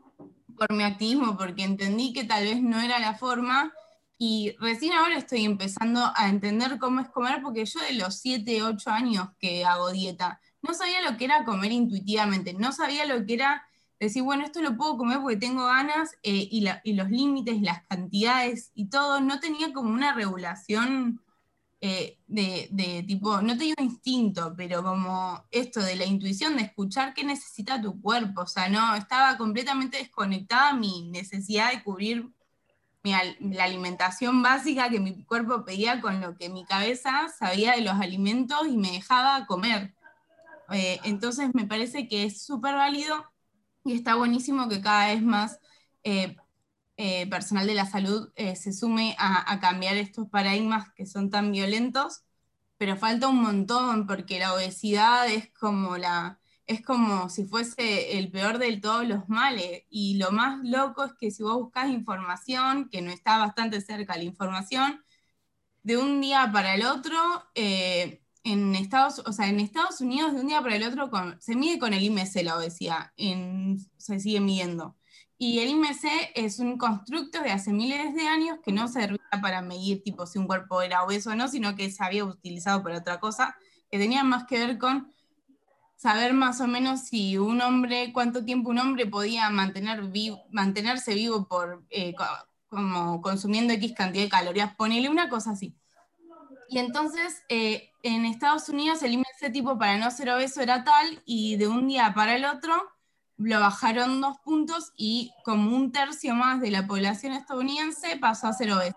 por 0.56 0.72
mi 0.72 0.84
activismo, 0.84 1.36
porque 1.36 1.64
entendí 1.64 2.12
que 2.12 2.24
tal 2.24 2.44
vez 2.44 2.60
no 2.60 2.80
era 2.80 2.98
la 2.98 3.14
forma 3.14 3.72
y 4.26 4.56
recién 4.58 4.94
ahora 4.94 5.18
estoy 5.18 5.44
empezando 5.44 6.00
a 6.16 6.30
entender 6.30 6.78
cómo 6.78 7.00
es 7.00 7.08
comer, 7.10 7.42
porque 7.42 7.66
yo 7.66 7.78
de 7.80 7.92
los 7.92 8.20
siete, 8.20 8.62
ocho 8.62 8.88
años 8.88 9.28
que 9.38 9.66
hago 9.66 9.90
dieta, 9.90 10.40
no 10.62 10.72
sabía 10.72 11.02
lo 11.02 11.18
que 11.18 11.26
era 11.26 11.44
comer 11.44 11.72
intuitivamente, 11.72 12.54
no 12.54 12.72
sabía 12.72 13.04
lo 13.04 13.26
que 13.26 13.34
era 13.34 13.66
decir, 14.00 14.22
bueno, 14.22 14.44
esto 14.44 14.62
lo 14.62 14.78
puedo 14.78 14.96
comer 14.96 15.18
porque 15.20 15.36
tengo 15.36 15.66
ganas 15.66 16.12
eh, 16.22 16.48
y, 16.50 16.66
y, 16.84 16.94
los 16.94 17.10
límites, 17.10 17.60
las 17.60 17.84
cantidades 17.86 18.70
y 18.74 18.86
todo, 18.88 19.20
no 19.20 19.40
tenía 19.40 19.74
como 19.74 19.90
una 19.90 20.14
regulación 20.14 21.20
eh, 21.86 22.18
de, 22.26 23.04
tipo, 23.06 23.42
no 23.42 23.58
te 23.58 23.64
digo 23.64 23.82
instinto, 23.82 24.54
pero 24.56 24.82
como 24.82 25.44
esto 25.50 25.80
de 25.80 25.96
la 25.96 26.06
intuición, 26.06 26.56
de 26.56 26.62
escuchar 26.62 27.12
qué 27.12 27.24
necesita 27.24 27.78
tu 27.82 28.00
cuerpo, 28.00 28.40
o 28.40 28.46
sea, 28.46 28.70
no, 28.70 28.94
estaba 28.94 29.36
completamente 29.36 29.98
desconectada 29.98 30.72
mi 30.72 31.10
necesidad 31.10 31.72
de 31.72 31.82
cubrir 31.82 32.33
la 33.04 33.64
alimentación 33.64 34.42
básica 34.42 34.88
que 34.88 34.98
mi 34.98 35.24
cuerpo 35.24 35.64
pedía 35.64 36.00
con 36.00 36.22
lo 36.22 36.36
que 36.36 36.48
mi 36.48 36.64
cabeza 36.64 37.28
sabía 37.38 37.72
de 37.72 37.82
los 37.82 38.00
alimentos 38.00 38.66
y 38.66 38.78
me 38.78 38.92
dejaba 38.92 39.46
comer. 39.46 39.94
Eh, 40.70 40.98
entonces 41.04 41.50
me 41.52 41.66
parece 41.66 42.08
que 42.08 42.24
es 42.24 42.42
súper 42.42 42.74
válido 42.74 43.30
y 43.84 43.94
está 43.94 44.14
buenísimo 44.14 44.68
que 44.68 44.80
cada 44.80 45.08
vez 45.08 45.22
más 45.22 45.60
eh, 46.02 46.36
eh, 46.96 47.26
personal 47.28 47.66
de 47.66 47.74
la 47.74 47.84
salud 47.84 48.32
se 48.36 48.72
sume 48.72 49.14
a, 49.18 49.60
cambiar 49.60 49.96
estos 49.96 50.28
paradigmas 50.30 50.90
que 50.94 51.04
son 51.04 51.28
tan 51.28 51.52
violentos, 51.52 52.22
pero 52.78 52.96
falta 52.96 53.28
un 53.28 53.42
montón 53.42 54.06
porque 54.06 54.38
la 54.38 54.54
obesidad 54.54 55.28
es 55.28 55.52
como 55.52 55.98
la 55.98 56.40
es 56.66 56.82
como 56.82 57.28
si 57.28 57.44
fuese 57.44 58.18
el 58.18 58.30
peor 58.30 58.58
de 58.58 58.76
todos 58.78 59.06
los 59.06 59.28
males 59.28 59.82
y 59.90 60.16
lo 60.16 60.30
más 60.30 60.60
loco 60.64 61.04
es 61.04 61.12
que 61.14 61.30
si 61.30 61.42
vos 61.42 61.56
buscas 61.56 61.90
información, 61.90 62.88
que 62.90 63.02
no 63.02 63.10
está 63.10 63.38
bastante 63.38 63.80
cerca 63.80 64.16
la 64.16 64.24
información, 64.24 65.04
de 65.82 65.98
un 65.98 66.20
día 66.20 66.50
para 66.52 66.74
el 66.74 66.84
otro, 66.86 67.16
eh, 67.54 68.22
en, 68.44 68.74
Estados, 68.74 69.20
o 69.26 69.32
sea, 69.32 69.48
en 69.48 69.60
Estados 69.60 70.00
Unidos 70.00 70.34
de 70.34 70.40
un 70.40 70.48
día 70.48 70.62
para 70.62 70.76
el 70.76 70.84
otro 70.84 71.10
se 71.40 71.56
mide 71.56 71.78
con 71.78 71.94
el 71.94 72.02
IMC 72.02 72.42
la 72.42 72.56
obesidad, 72.58 73.12
se 73.98 74.20
sigue 74.20 74.40
midiendo. 74.40 74.96
Y 75.36 75.60
el 75.60 75.68
IMC 75.70 76.32
es 76.34 76.58
un 76.58 76.78
constructo 76.78 77.40
de 77.42 77.50
hace 77.50 77.72
miles 77.72 78.14
de 78.14 78.28
años 78.28 78.58
que 78.64 78.72
no 78.72 78.88
servía 78.88 79.20
para 79.42 79.62
medir 79.62 80.02
tipo 80.02 80.26
si 80.26 80.38
un 80.38 80.46
cuerpo 80.46 80.80
era 80.82 81.02
obeso 81.02 81.30
o 81.30 81.34
no, 81.34 81.48
sino 81.48 81.74
que 81.74 81.90
se 81.90 82.04
había 82.04 82.24
utilizado 82.24 82.82
para 82.82 82.98
otra 82.98 83.20
cosa, 83.20 83.56
que 83.90 83.98
tenía 83.98 84.24
más 84.24 84.44
que 84.46 84.58
ver 84.58 84.78
con 84.78 85.13
saber 85.96 86.32
más 86.34 86.60
o 86.60 86.66
menos 86.66 87.00
si 87.02 87.38
un 87.38 87.60
hombre, 87.60 88.12
cuánto 88.12 88.44
tiempo 88.44 88.70
un 88.70 88.78
hombre 88.78 89.06
podía 89.06 89.48
mantener 89.50 90.02
mantenerse 90.50 91.14
vivo 91.14 91.46
por 91.48 91.84
eh, 91.90 92.14
como 92.68 93.22
consumiendo 93.22 93.72
X 93.74 93.94
cantidad 93.96 94.24
de 94.24 94.30
calorías, 94.30 94.74
ponele 94.74 95.08
una 95.08 95.28
cosa 95.28 95.52
así. 95.52 95.76
Y 96.68 96.78
entonces 96.78 97.42
eh, 97.48 97.90
en 98.02 98.24
Estados 98.24 98.68
Unidos 98.68 99.02
el 99.02 99.14
IMC 99.14 99.52
tipo 99.52 99.78
para 99.78 99.96
no 99.96 100.10
ser 100.10 100.30
obeso 100.30 100.60
era 100.60 100.82
tal 100.82 101.22
y 101.24 101.56
de 101.56 101.68
un 101.68 101.86
día 101.86 102.12
para 102.14 102.36
el 102.36 102.44
otro 102.44 102.74
lo 103.36 103.60
bajaron 103.60 104.20
dos 104.20 104.38
puntos 104.44 104.92
y 104.96 105.32
como 105.44 105.74
un 105.74 105.92
tercio 105.92 106.34
más 106.34 106.60
de 106.60 106.70
la 106.70 106.86
población 106.86 107.32
estadounidense 107.32 108.16
pasó 108.16 108.46
a 108.46 108.52
ser 108.52 108.72
obeso. 108.72 108.96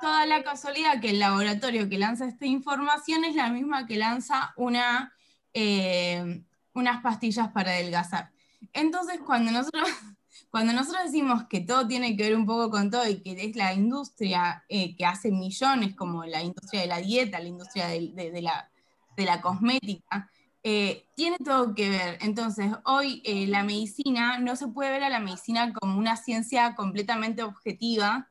toda 0.00 0.24
la 0.24 0.42
casualidad 0.42 1.00
que 1.00 1.10
el 1.10 1.18
laboratorio 1.18 1.88
que 1.88 1.98
lanza 1.98 2.26
esta 2.26 2.46
información 2.46 3.24
es 3.24 3.34
la 3.34 3.50
misma 3.50 3.86
que 3.86 3.96
lanza 3.96 4.54
una, 4.56 5.12
eh, 5.54 6.42
unas 6.74 7.02
pastillas 7.02 7.48
para 7.52 7.72
adelgazar. 7.72 8.32
Entonces, 8.72 9.20
cuando 9.24 9.50
nosotros, 9.52 9.88
cuando 10.50 10.72
nosotros 10.72 11.04
decimos 11.04 11.44
que 11.48 11.60
todo 11.60 11.86
tiene 11.86 12.16
que 12.16 12.24
ver 12.24 12.36
un 12.36 12.46
poco 12.46 12.70
con 12.70 12.90
todo 12.90 13.08
y 13.08 13.20
que 13.20 13.32
es 13.44 13.56
la 13.56 13.74
industria 13.74 14.64
eh, 14.68 14.96
que 14.96 15.04
hace 15.06 15.30
millones, 15.30 15.94
como 15.94 16.24
la 16.24 16.42
industria 16.42 16.82
de 16.82 16.86
la 16.88 16.98
dieta, 16.98 17.40
la 17.40 17.48
industria 17.48 17.88
de, 17.88 18.42
la, 18.42 18.70
de 19.16 19.24
la 19.24 19.40
cosmética, 19.40 20.30
eh, 20.62 21.06
tiene 21.16 21.38
todo 21.38 21.74
que 21.74 21.88
ver. 21.88 22.18
Entonces, 22.20 22.70
hoy 22.84 23.22
eh, 23.24 23.46
la 23.46 23.64
medicina 23.64 24.38
no 24.38 24.56
se 24.56 24.68
puede 24.68 24.90
ver 24.90 25.04
a 25.04 25.08
la 25.08 25.20
medicina 25.20 25.72
como 25.72 25.98
una 25.98 26.16
ciencia 26.16 26.74
completamente 26.74 27.42
objetiva, 27.42 28.30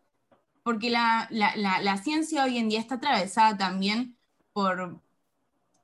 porque 0.64 0.90
la, 0.92 1.28
ciencia 2.04 2.44
hoy 2.44 2.58
en 2.60 2.70
día 2.70 2.80
está 2.80 2.96
atravesada 2.96 3.58
también 3.58 4.18
por 4.54 5.02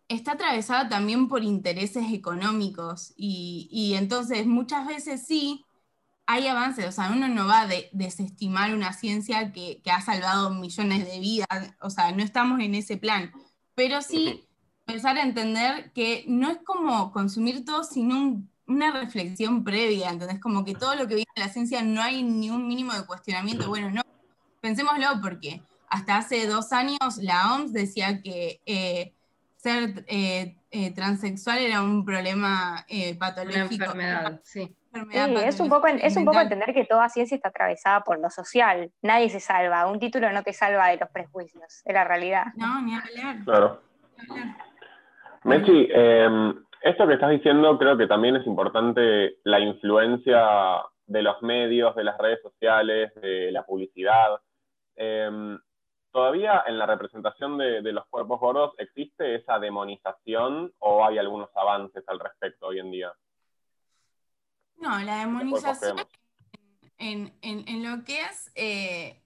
está 0.08 0.34
atravesada 0.34 0.90
también 0.90 1.28
por 1.28 1.44
intereses 1.44 2.12
económicos 2.12 3.14
y, 3.18 3.94
entonces 3.98 4.46
muchas 4.46 4.88
veces 4.88 5.26
sí 5.26 5.66
hay 6.28 6.48
avances, 6.48 6.88
o 6.88 6.92
sea, 6.92 7.12
uno 7.12 7.28
no 7.28 7.46
va 7.48 7.62
a 7.62 7.70
desestimar 7.92 8.74
una 8.74 8.94
ciencia 8.94 9.52
que, 9.52 9.82
que, 9.84 9.92
ha 9.92 10.02
salvado 10.02 10.50
millones 10.50 11.06
de 11.06 11.20
vidas, 11.20 11.48
o 11.82 11.90
sea, 11.90 12.12
no 12.12 12.24
estamos 12.24 12.60
en 12.62 12.74
ese 12.74 12.98
plan, 12.98 13.32
pero 13.76 14.02
sí 14.02 14.48
empezar 14.88 15.18
a 15.18 15.24
entender 15.24 15.92
que 15.94 16.26
no 16.28 16.50
es 16.50 16.58
como 16.64 17.12
consumir 17.12 17.66
todo 17.66 17.84
sin 17.84 18.50
una 18.68 18.92
reflexión 18.92 19.64
previa, 19.64 20.10
entonces 20.10 20.40
como 20.40 20.66
que 20.66 20.74
todo 20.74 20.96
lo 20.96 21.08
que 21.08 21.16
viene 21.16 21.32
de 21.36 21.42
la 21.42 21.50
ciencia 21.50 21.82
no 21.82 22.02
hay 22.02 22.24
ni 22.24 22.50
un 22.50 22.68
mínimo 22.68 22.94
de 22.94 23.06
cuestionamiento. 23.06 23.68
Bueno, 23.68 23.92
no, 23.92 24.02
pensémoslo 24.62 25.22
porque 25.22 25.62
hasta 25.90 26.18
hace 26.18 26.48
dos 26.48 26.72
años 26.72 27.18
la 27.20 27.54
OMS 27.54 27.74
decía 27.74 28.22
que 28.22 28.62
eh, 28.66 29.15
ser 29.66 30.06
eh, 30.08 30.58
eh, 30.70 30.94
transexual 30.94 31.58
era 31.58 31.82
un 31.82 32.06
problema 32.06 32.86
patológico. 33.20 33.66
Una 33.66 33.66
enfermedad, 33.86 34.40
sí. 34.44 34.76
es 35.44 35.60
un, 35.60 35.70
poco, 35.70 35.88
es 35.88 36.16
un 36.16 36.26
poco 36.26 36.40
entender 36.40 36.72
que 36.74 36.86
toda 36.86 37.10
ciencia 37.10 37.36
está 37.36 37.50
atravesada 37.50 38.02
por 38.02 38.20
lo 38.20 38.30
social. 38.30 38.92
Nadie 39.02 39.30
se 39.30 39.40
salva. 39.40 39.88
Un 39.88 40.00
título 40.00 40.32
no 40.32 40.44
te 40.44 40.54
salva 40.54 40.90
de 40.90 40.98
los 40.98 41.10
prejuicios, 41.10 41.82
de 41.84 41.94
la 41.94 42.04
realidad. 42.04 42.46
No, 42.56 42.80
ni 42.84 42.94
hablar. 42.94 43.44
Claro. 43.44 43.82
Mechi, 45.44 45.90
em, 45.92 46.54
esto 46.82 47.08
que 47.08 47.16
estás 47.16 47.32
diciendo 47.32 47.78
creo 47.80 47.98
que 47.98 48.08
también 48.08 48.36
es 48.36 48.46
importante 48.46 49.38
la 49.44 49.60
influencia 49.60 50.44
de 51.08 51.22
los 51.24 51.42
medios, 51.42 51.96
de 51.96 52.04
las 52.04 52.18
redes 52.20 52.40
sociales, 52.44 53.12
de 53.16 53.52
la 53.52 53.66
publicidad. 53.66 54.40
Em, 54.96 55.58
¿Todavía 56.16 56.64
en 56.66 56.78
la 56.78 56.86
representación 56.86 57.58
de, 57.58 57.92
los 57.92 58.06
cuerpos 58.06 58.40
gordos 58.40 58.74
existe 58.78 59.36
esa 59.36 59.60
demonización 59.60 60.74
o 60.80 61.04
hay 61.06 61.18
algunos 61.18 61.50
avances 61.54 62.06
al 62.08 62.22
respecto 62.22 62.68
hoy 62.68 62.80
en 62.80 62.90
día? 62.90 63.12
No, 64.78 64.98
la 65.00 65.18
demonización 65.18 65.98
en, 66.98 67.84
lo 67.84 68.06
que 68.06 68.22
es 68.22 68.50
eh, 68.56 69.22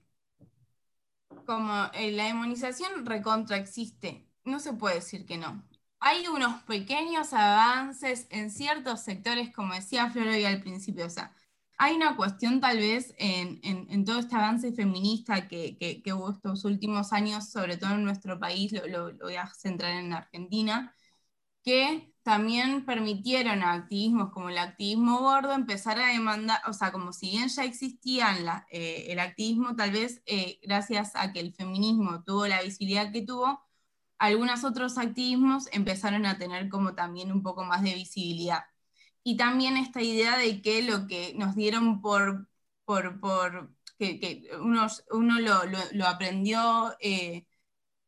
como 1.46 1.72
eh, 1.92 2.10
la 2.10 2.24
demonización 2.24 3.06
recontra 3.06 3.56
existe. 3.56 4.26
No 4.42 4.58
se 4.58 4.72
puede 4.72 4.96
decir 4.96 5.24
que 5.24 5.38
no 5.38 5.62
hay 6.00 6.26
unos 6.26 6.60
pequeños 6.64 7.32
avances 7.34 8.26
en 8.30 8.50
ciertos 8.50 9.02
sectores, 9.02 9.54
como 9.54 9.74
decía 9.74 10.10
Flor 10.10 10.26
hoy 10.26 10.44
al 10.44 10.60
principio. 10.60 11.06
O 11.06 11.10
sea, 11.10 11.32
hay 11.80 11.96
una 11.96 12.14
cuestión 12.16 12.60
tal 12.60 12.76
vez 12.78 13.14
en, 13.18 14.04
todo 14.04 14.18
este 14.18 14.36
avance 14.36 14.72
feminista 14.72 15.48
que, 15.48 16.02
hubo 16.14 16.30
estos 16.32 16.64
últimos 16.66 17.12
años, 17.14 17.50
sobre 17.50 17.78
todo 17.78 17.94
en 17.94 18.04
nuestro 18.04 18.38
país, 18.38 18.72
lo, 18.72 19.16
voy 19.16 19.36
a 19.36 19.46
centrar 19.54 19.92
en 19.92 20.12
Argentina, 20.12 20.94
que 21.64 22.12
también 22.22 22.84
permitieron 22.84 23.62
a 23.62 23.72
activismos 23.72 24.30
como 24.32 24.50
el 24.50 24.58
activismo 24.58 25.20
gordo 25.20 25.52
empezar 25.54 25.98
a 25.98 26.08
demandar, 26.08 26.60
o 26.68 26.74
sea, 26.74 26.92
como 26.92 27.14
si 27.14 27.30
bien 27.30 27.48
ya 27.48 27.64
existía 27.64 28.66
eh, 28.70 29.06
el 29.08 29.18
activismo, 29.18 29.74
tal 29.74 29.92
vez 29.92 30.22
eh, 30.26 30.58
gracias 30.62 31.12
a 31.16 31.32
que 31.32 31.40
el 31.40 31.54
feminismo 31.54 32.22
tuvo 32.24 32.46
la 32.46 32.62
visibilidad 32.62 33.10
que 33.12 33.22
tuvo, 33.22 33.60
algunos 34.18 34.64
otros 34.64 34.98
activismos 34.98 35.68
empezaron 35.72 36.26
a 36.26 36.38
tener 36.38 36.68
como 36.68 36.94
también 36.94 37.32
un 37.32 37.42
poco 37.42 37.64
más 37.64 37.82
de 37.82 37.94
visibilidad 37.94 38.64
y 39.22 39.36
también 39.36 39.76
esta 39.76 40.02
idea 40.02 40.38
de 40.38 40.62
que 40.62 40.82
lo 40.82 41.06
que 41.06 41.34
nos 41.36 41.54
dieron 41.54 42.00
por, 42.00 42.48
por, 42.84 43.70
que, 43.98 44.48
uno, 44.60 44.88
lo, 45.92 46.06
aprendió 46.06 46.96
eh, 47.00 47.46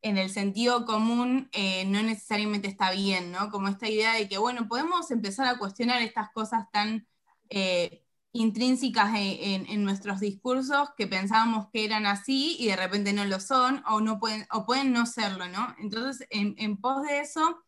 en 0.02 0.18
el 0.18 0.30
sentido 0.30 0.84
común, 0.86 1.48
eh, 1.52 1.84
no 1.86 2.02
necesariamente 2.02 2.68
está 2.68 2.90
bien, 2.92 3.32
¿no? 3.32 3.50
Como 3.50 3.68
esta 3.68 3.88
idea 3.88 4.14
de 4.14 4.28
que, 4.28 4.38
bueno, 4.38 4.68
podemos 4.68 5.10
empezar 5.10 5.46
a 5.48 5.58
cuestionar 5.58 6.02
estas 6.02 6.30
cosas 6.32 6.70
tan 6.72 7.06
eh, 7.50 8.04
intrínsecas 8.32 9.12
en, 9.14 9.66
en, 9.66 9.84
nuestros 9.84 10.20
discursos 10.20 10.88
que 10.96 11.06
pensábamos 11.06 11.68
que 11.72 11.84
eran 11.84 12.06
así 12.06 12.56
y 12.58 12.68
de 12.68 12.76
repente 12.76 13.12
no 13.12 13.24
lo 13.26 13.40
son, 13.40 13.82
o, 13.86 14.00
no 14.00 14.18
pueden, 14.18 14.46
o 14.50 14.66
pueden 14.66 14.92
no 14.92 15.06
serlo, 15.06 15.48
¿no? 15.48 15.74
Entonces, 15.78 16.26
en, 16.30 16.54
en 16.58 16.78
pos 16.78 17.02
de 17.02 17.20
eso, 17.20 17.62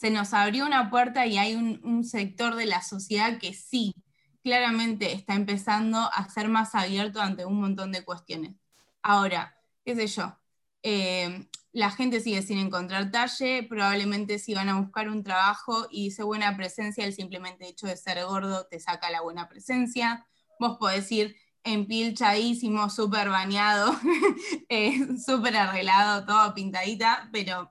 se 0.00 0.10
nos 0.10 0.32
abrió 0.32 0.64
una 0.64 0.88
puerta 0.88 1.26
y 1.26 1.36
hay 1.36 1.54
un, 1.54 2.04
sector 2.04 2.56
de 2.56 2.64
la 2.64 2.80
sociedad 2.80 3.38
que 3.38 3.52
sí, 3.52 3.94
claramente 4.42 5.12
está 5.12 5.34
empezando 5.34 5.98
a 5.98 6.26
ser 6.30 6.48
más 6.48 6.74
abierto 6.74 7.20
ante 7.20 7.44
un 7.44 7.60
montón 7.60 7.92
de 7.92 8.02
cuestiones. 8.02 8.56
Ahora, 9.02 9.54
qué 9.84 9.94
sé 9.94 10.06
yo, 10.06 10.38
eh, 10.82 11.46
la 11.72 11.90
gente 11.90 12.20
sigue 12.20 12.40
sin 12.40 12.56
encontrar 12.56 13.10
talle, 13.10 13.66
probablemente 13.68 14.38
si 14.38 14.54
van 14.54 14.70
a 14.70 14.80
buscar 14.80 15.10
un 15.10 15.22
trabajo 15.22 15.86
y 15.90 16.04
dice 16.04 16.22
buena 16.22 16.56
presencia, 16.56 17.04
el 17.04 17.12
simplemente 17.12 17.68
hecho 17.68 17.86
de 17.86 17.98
ser 17.98 18.24
gordo 18.24 18.66
te 18.70 18.80
saca 18.80 19.10
la 19.10 19.20
buena 19.20 19.50
presencia. 19.50 20.26
Vos 20.58 20.78
podés 20.78 21.12
ir 21.12 21.36
empilchadísimo, 21.62 22.88
súper 22.88 23.28
bañado, 23.28 23.94
eh, 24.70 24.98
súper 25.22 25.58
arreglado, 25.58 26.24
todo 26.24 26.54
pintadita, 26.54 27.28
pero 27.32 27.70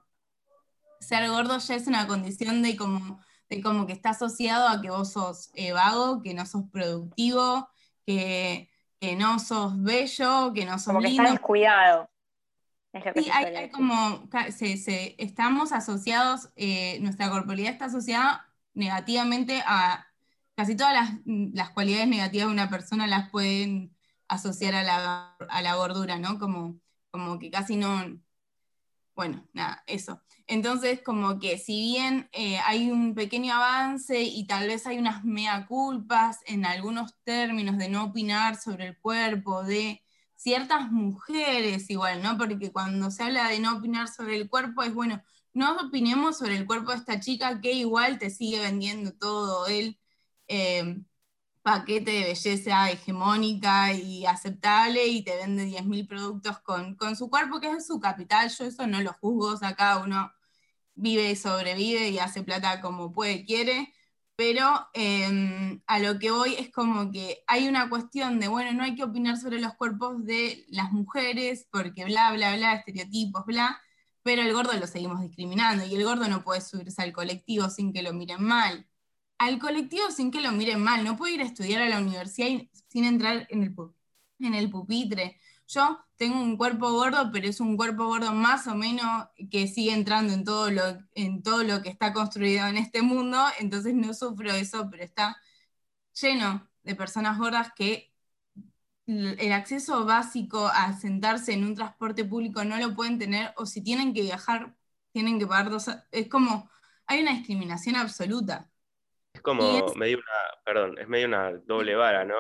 ser 0.99 1.29
gordo 1.29 1.57
ya 1.57 1.75
es 1.75 1.88
una 1.88 2.07
condición 2.07 2.62
de 2.62 2.75
como, 2.75 3.19
de 3.49 3.62
como 3.62 3.85
que 3.85 3.93
está 3.93 4.12
asociado 4.12 4.67
a 4.67 4.81
que 4.81 4.89
vos 4.89 5.13
sos 5.13 5.51
eh, 5.55 5.71
vago, 5.71 6.21
que 6.21 6.33
no 6.33 6.45
sos 6.45 6.63
productivo, 6.71 7.69
que, 8.05 8.69
no 9.17 9.39
sos 9.39 9.81
bello, 9.81 10.51
que 10.53 10.65
no 10.65 10.77
sos 10.77 10.93
como 10.93 11.01
que 11.01 11.07
estás 11.07 11.31
descuidado. 11.31 12.09
sí, 13.15 13.29
hay, 13.31 13.69
como, 13.69 14.27
estamos 15.17 15.71
asociados, 15.71 16.49
eh, 16.55 16.99
nuestra 17.01 17.29
corporalidad 17.29 17.71
está 17.71 17.85
asociada 17.85 18.51
negativamente 18.73 19.62
a 19.65 20.05
casi 20.55 20.75
todas 20.75 20.93
las, 21.25 21.69
cualidades 21.69 22.07
negativas 22.07 22.47
de 22.47 22.53
una 22.53 22.69
persona 22.69 23.07
las 23.07 23.29
pueden 23.29 23.95
asociar 24.27 24.75
a 24.75 24.83
la, 24.83 25.35
a 25.49 25.62
la 25.62 25.75
gordura, 25.75 26.19
¿no? 26.19 26.38
Como, 26.38 26.79
como 27.12 27.39
que 27.39 27.49
casi 27.49 27.77
no, 27.77 28.19
bueno, 29.19 29.45
nada, 29.51 29.84
eso. 29.86 30.21
Entonces, 30.47 31.01
como 31.03 31.39
que 31.39 31.58
si 31.58 31.73
bien 31.82 32.29
eh, 32.32 32.58
hay 32.60 32.89
un 32.89 33.15
pequeño 33.15 33.53
avance 33.53 34.21
y 34.21 34.47
tal 34.47 34.65
vez 34.67 34.88
hay 34.88 34.97
unas 34.97 35.25
mea 35.25 35.67
culpas 35.67 36.39
en 36.45 36.65
algunos 36.65 37.13
términos 37.25 37.77
de 37.77 37.89
no 37.89 38.05
opinar 38.05 38.55
sobre 38.55 38.88
el 38.88 38.97
cuerpo 38.97 39.65
de 39.65 40.01
ciertas 40.36 40.89
mujeres 40.89 41.89
igual, 41.89 42.23
¿no? 42.23 42.38
Porque 42.38 42.71
cuando 42.71 43.12
se 43.12 43.23
habla 43.23 43.49
de 43.49 43.60
no 43.60 43.75
opinar 43.75 44.08
sobre 44.08 44.38
el 44.38 44.49
cuerpo 44.49 44.84
es 44.84 44.93
bueno, 44.93 45.21
no 45.53 45.75
opinemos 45.75 46.38
sobre 46.38 46.55
el 46.55 46.65
cuerpo 46.65 46.91
de 46.91 46.99
esta 46.99 47.19
chica 47.19 47.60
que 47.60 47.73
igual 47.73 48.19
te 48.19 48.29
sigue 48.29 48.62
vendiendo 48.62 49.12
todo 49.12 49.67
el 49.67 49.99
eh, 50.47 50.95
paquete 51.69 52.12
de 52.12 52.23
belleza 52.23 52.89
hegemónica 52.89 53.93
y 53.93 54.25
aceptable 54.25 55.05
y 55.05 55.23
te 55.23 55.36
vende 55.38 55.65
10.000 55.65 56.08
productos 56.08 56.60
con, 56.62 56.95
con, 56.95 57.15
su 57.15 57.29
cuerpo, 57.29 57.60
que 57.60 57.69
es 57.69 57.86
su 57.86 57.99
capital. 57.99 58.49
Yo 58.49 58.65
eso 58.65 58.88
no 58.88 59.01
lo 59.01 59.13
juzgo, 59.13 59.53
o 59.53 59.58
sea, 59.58 59.75
cada 59.75 59.99
uno 60.03 60.32
vive 60.95 61.32
y 61.32 61.36
sobrevive 61.36 62.10
y 62.10 62.19
hace 62.19 62.41
plata 62.43 62.82
como 62.82 63.13
puede, 63.13 63.45
quiere, 63.45 63.93
pero 64.36 64.88
em, 64.93 65.82
a 65.88 65.99
lo 65.99 66.17
que 66.19 66.32
voy 66.32 66.55
es 66.55 66.71
como 66.71 67.12
que 67.12 67.43
hay 67.47 67.67
una 67.67 67.89
cuestión 67.89 68.39
de, 68.39 68.47
bueno, 68.47 68.73
no 68.73 68.84
hay 68.84 68.95
que 68.95 69.03
opinar 69.03 69.38
sobre 69.38 69.62
los 69.62 69.75
cuerpos 69.75 70.25
de 70.25 70.65
las 70.69 70.91
mujeres, 70.91 71.67
porque 71.71 72.05
bla, 72.05 72.32
bla, 72.34 72.55
bla, 72.55 72.75
estereotipos, 72.75 73.45
bla, 73.45 73.79
pero 74.23 74.41
el 74.41 74.53
gordo 74.53 74.73
lo 74.73 74.88
seguimos 74.88 75.21
discriminando 75.21 75.86
y 75.86 75.95
el 75.95 76.03
gordo 76.03 76.27
no 76.27 76.43
puede 76.43 76.62
subirse 76.62 77.01
al 77.03 77.13
colectivo 77.13 77.69
sin 77.69 77.93
que 77.93 78.01
lo 78.01 78.13
miren 78.13 78.43
mal. 78.43 78.88
Al 79.39 79.58
colectivo 79.60 80.12
sin 80.12 80.32
que 80.32 80.41
lo 80.41 80.52
miren 80.52 80.84
mal, 80.84 81.04
no 81.04 81.17
puede 81.17 81.34
ir 81.36 81.41
a 81.41 81.45
estudiar 81.45 81.82
a 81.82 81.89
la 81.89 81.99
universidad 81.99 82.62
sin 82.89 83.06
entrar 83.06 83.47
en 83.49 83.63
el, 83.63 83.75
en 84.39 84.54
el 84.54 84.69
pupitre. 84.69 85.39
Yo 85.67 85.99
tengo 86.17 86.41
un 86.41 86.58
cuerpo 86.58 86.91
gordo, 86.91 87.32
pero 87.32 87.47
es 87.47 87.60
un 87.60 87.78
cuerpo 87.78 88.06
gordo 88.08 88.34
más 88.34 88.67
o 88.67 88.75
menos 88.75 89.28
que 89.49 89.67
sigue 89.67 89.93
entrando 89.93 90.34
en 90.34 90.43
todo 90.43 90.69
lo, 90.71 90.84
en 91.13 91.41
todo 91.43 91.63
lo 91.63 91.82
que 91.82 91.89
está 91.89 92.13
construido 92.13 92.67
en 92.67 92.78
este 92.78 93.02
mundo, 93.02 93.39
entonces 93.60 93.93
no 93.95 94.13
sufro 94.13 94.52
eso, 94.52 94.89
pero 94.91 95.04
está 95.04 95.38
lleno 96.21 96.69
de 96.84 96.95
personas 96.95 97.38
gordas 97.38 97.71
que 97.75 98.13
el 99.08 99.52
acceso 99.54 100.06
básico 100.06 100.67
a 100.67 100.93
sentarse 100.99 101.54
en 101.54 101.63
un 101.65 101.75
transporte 101.75 102.25
público 102.25 102.63
no 102.65 102.78
lo 102.78 102.95
pueden 102.95 103.17
tener, 103.19 103.54
o 103.58 103.65
si 103.65 103.82
tienen 103.82 104.13
que 104.13 104.21
viajar, 104.21 104.75
tienen 105.12 105.39
que 105.39 105.47
pagar 105.47 105.69
dos... 105.71 105.88
Es 106.12 106.28
como, 106.30 106.69
hay 107.08 107.21
una 107.21 107.34
discriminación 107.34 107.95
absoluta. 107.95 108.68
Es 109.39 109.43
como 109.43 109.93
medio 109.95 110.17
una, 110.17 110.63
perdón, 110.65 110.97
es 110.99 111.08
medio 111.08 111.28
una 111.28 111.54
doble 111.65 111.95
vara, 111.95 112.25
¿no? 112.25 112.36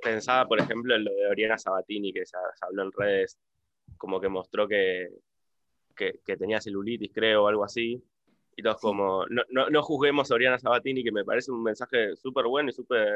pensaba, 0.00 0.46
por 0.46 0.60
ejemplo, 0.60 0.94
en 0.94 1.04
lo 1.04 1.10
de 1.12 1.26
Oriana 1.26 1.58
Sabatini, 1.58 2.12
que 2.12 2.24
se, 2.24 2.36
habló 2.60 2.84
en 2.84 2.92
redes, 2.92 3.40
como 3.98 4.20
que 4.20 4.28
mostró 4.28 4.68
que, 4.68 5.08
que, 5.96 6.36
tenía 6.36 6.60
celulitis, 6.60 7.10
creo, 7.12 7.42
o 7.42 7.48
algo 7.48 7.64
así. 7.64 8.00
Y 8.54 8.62
todos 8.62 8.80
como, 8.80 9.26
no, 9.26 9.42
no, 9.50 9.68
no, 9.68 9.82
juzguemos 9.82 10.30
a 10.30 10.34
Oriana 10.34 10.60
Sabatini, 10.60 11.02
que 11.02 11.10
me 11.10 11.24
parece 11.24 11.50
un 11.50 11.64
mensaje 11.64 12.14
súper 12.14 12.44
bueno 12.46 12.70
y 12.70 12.72
súper 12.72 13.08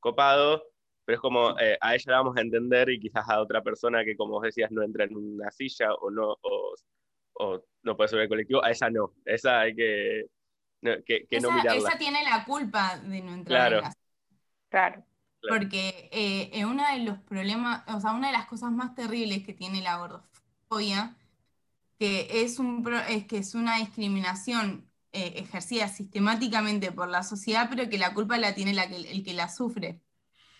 copado, 0.00 0.64
pero 1.04 1.14
es 1.14 1.20
como, 1.20 1.56
eh, 1.60 1.78
a 1.80 1.94
ella 1.94 2.10
la 2.10 2.16
vamos 2.18 2.36
a 2.36 2.40
entender 2.40 2.90
y 2.90 2.98
quizás 2.98 3.28
a 3.28 3.40
otra 3.40 3.62
persona 3.62 4.04
que, 4.04 4.16
como 4.16 4.32
vos 4.32 4.42
decías, 4.42 4.72
no 4.72 4.82
entra 4.82 5.04
en 5.04 5.16
una 5.16 5.52
silla 5.52 5.94
o 5.94 6.10
no, 6.10 6.36
o, 6.42 6.74
o 7.34 7.64
no 7.84 7.96
puede 7.96 8.08
subir 8.08 8.22
el 8.22 8.28
colectivo, 8.28 8.64
a 8.64 8.72
esa 8.72 8.90
no, 8.90 9.14
esa 9.24 9.60
hay 9.60 9.76
que 9.76 10.26
que, 10.80 11.26
esa, 11.30 11.48
no 11.48 11.72
Esa 11.72 11.98
tiene 11.98 12.22
la 12.22 12.44
culpa 12.44 12.98
de 12.98 13.20
no 13.20 13.34
entrar 13.34 13.70
claro. 13.70 13.88
Claro. 14.68 15.04
Porque 15.48 16.08
eh, 16.12 16.64
uno 16.64 16.84
de 16.92 17.00
los 17.00 17.18
problemas, 17.18 17.84
o 17.88 18.00
sea, 18.00 18.12
una 18.12 18.28
de 18.28 18.32
las 18.32 18.46
cosas 18.46 18.72
más 18.72 18.94
terribles 18.94 19.44
que 19.44 19.54
tiene 19.54 19.80
la 19.80 19.96
gordofobia, 19.96 21.16
que 21.98 22.42
es, 22.42 22.58
un, 22.58 22.86
es 23.08 23.26
que 23.26 23.38
es 23.38 23.54
una 23.54 23.76
discriminación 23.76 24.88
eh, 25.12 25.34
ejercida 25.36 25.88
sistemáticamente 25.88 26.92
por 26.92 27.08
la 27.08 27.22
sociedad, 27.22 27.68
pero 27.70 27.88
que 27.88 27.98
la 27.98 28.14
culpa 28.14 28.36
la 28.38 28.54
tiene 28.54 28.74
la 28.74 28.88
que, 28.88 28.96
el 28.96 29.24
que 29.24 29.32
la 29.32 29.48
sufre. 29.48 30.00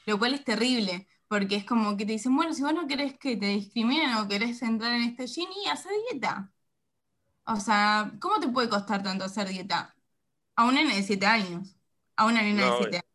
Lo 0.07 0.19
cual 0.19 0.35
es 0.35 0.45
terrible, 0.45 1.07
porque 1.29 1.57
es 1.57 1.65
como 1.65 1.97
que 1.97 2.07
te 2.07 2.13
dicen, 2.13 2.35
bueno, 2.35 2.55
si 2.55 2.63
vos 2.63 2.75
no 2.75 2.87
querés 2.87 3.19
que 3.19 3.37
te 3.37 3.47
discriminen 3.47 4.15
o 4.15 4.29
querés 4.29 4.63
entrar 4.63 4.93
en 4.93 5.03
este 5.03 5.27
gym, 5.27 5.49
y 5.65 5.69
hacer 5.69 5.93
dieta. 6.11 6.53
O 7.45 7.57
sea, 7.57 8.13
¿cómo 8.21 8.41
te 8.41 8.49
puede 8.49 8.69
costar 8.69 9.03
tanto 9.03 9.25
hacer 9.25 9.49
dieta? 9.49 9.95
A 10.59 10.65
un 10.65 10.75
nene 10.75 10.97
de 10.97 11.03
7 11.05 11.25
años, 11.25 11.77
a 12.17 12.27
una 12.27 12.43
nena 12.43 12.65
de 12.65 12.73
7 12.79 12.97
años. 12.97 13.13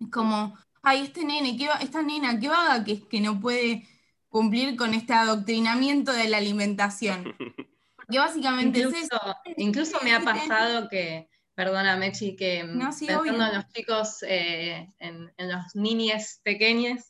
Es 0.00 0.10
como, 0.10 0.54
ay, 0.82 1.04
este 1.04 1.24
nene, 1.24 1.56
¿qué 1.56 1.66
esta 1.80 2.02
nena, 2.02 2.38
qué 2.38 2.48
vaga 2.48 2.84
que, 2.84 3.08
que 3.08 3.20
no 3.22 3.40
puede 3.40 3.88
cumplir 4.28 4.76
con 4.76 4.92
este 4.92 5.14
adoctrinamiento 5.14 6.12
de 6.12 6.28
la 6.28 6.36
alimentación. 6.36 7.34
Porque 7.96 8.18
básicamente 8.18 8.80
incluso, 8.80 8.98
es 8.98 9.04
eso. 9.04 9.36
Incluso 9.56 9.98
me 10.04 10.14
ha 10.14 10.20
pasado 10.20 10.90
que, 10.90 11.30
perdona 11.54 11.96
Mechi, 11.96 12.36
que 12.36 12.62
no, 12.62 12.90
pensando 12.90 13.46
en 13.46 13.54
los 13.54 13.68
chicos, 13.68 14.22
eh, 14.28 14.92
en, 14.98 15.32
los 15.38 15.74
niñes 15.74 16.42
pequeños, 16.44 17.04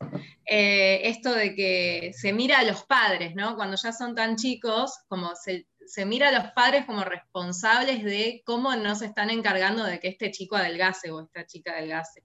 eh, 0.49 1.01
esto 1.03 1.33
de 1.35 1.57
que 1.57 2.13
se 2.15 2.33
mira 2.33 2.61
a 2.61 2.63
los 2.63 2.85
padres, 2.85 3.35
¿no? 3.35 3.57
Cuando 3.57 3.77
ya 3.77 3.93
son 3.93 4.15
tan 4.15 4.37
chicos, 4.37 4.93
como 5.09 5.35
se, 5.35 5.67
se 5.87 6.05
mira 6.05 6.29
a 6.29 6.33
los 6.33 6.53
padres 6.53 6.85
como 6.87 7.05
responsables 7.05 8.05
de 8.05 8.43
cómo 8.45 8.75
no 8.77 8.95
se 8.95 9.07
están 9.07 9.31
encargando 9.31 9.85
de 9.85 10.01
que 10.01 10.09
este 10.09 10.31
chico 10.31 10.57
adelgase 10.57 11.11
o 11.11 11.21
esta 11.21 11.47
chica 11.47 11.73
adelgase. 11.73 12.23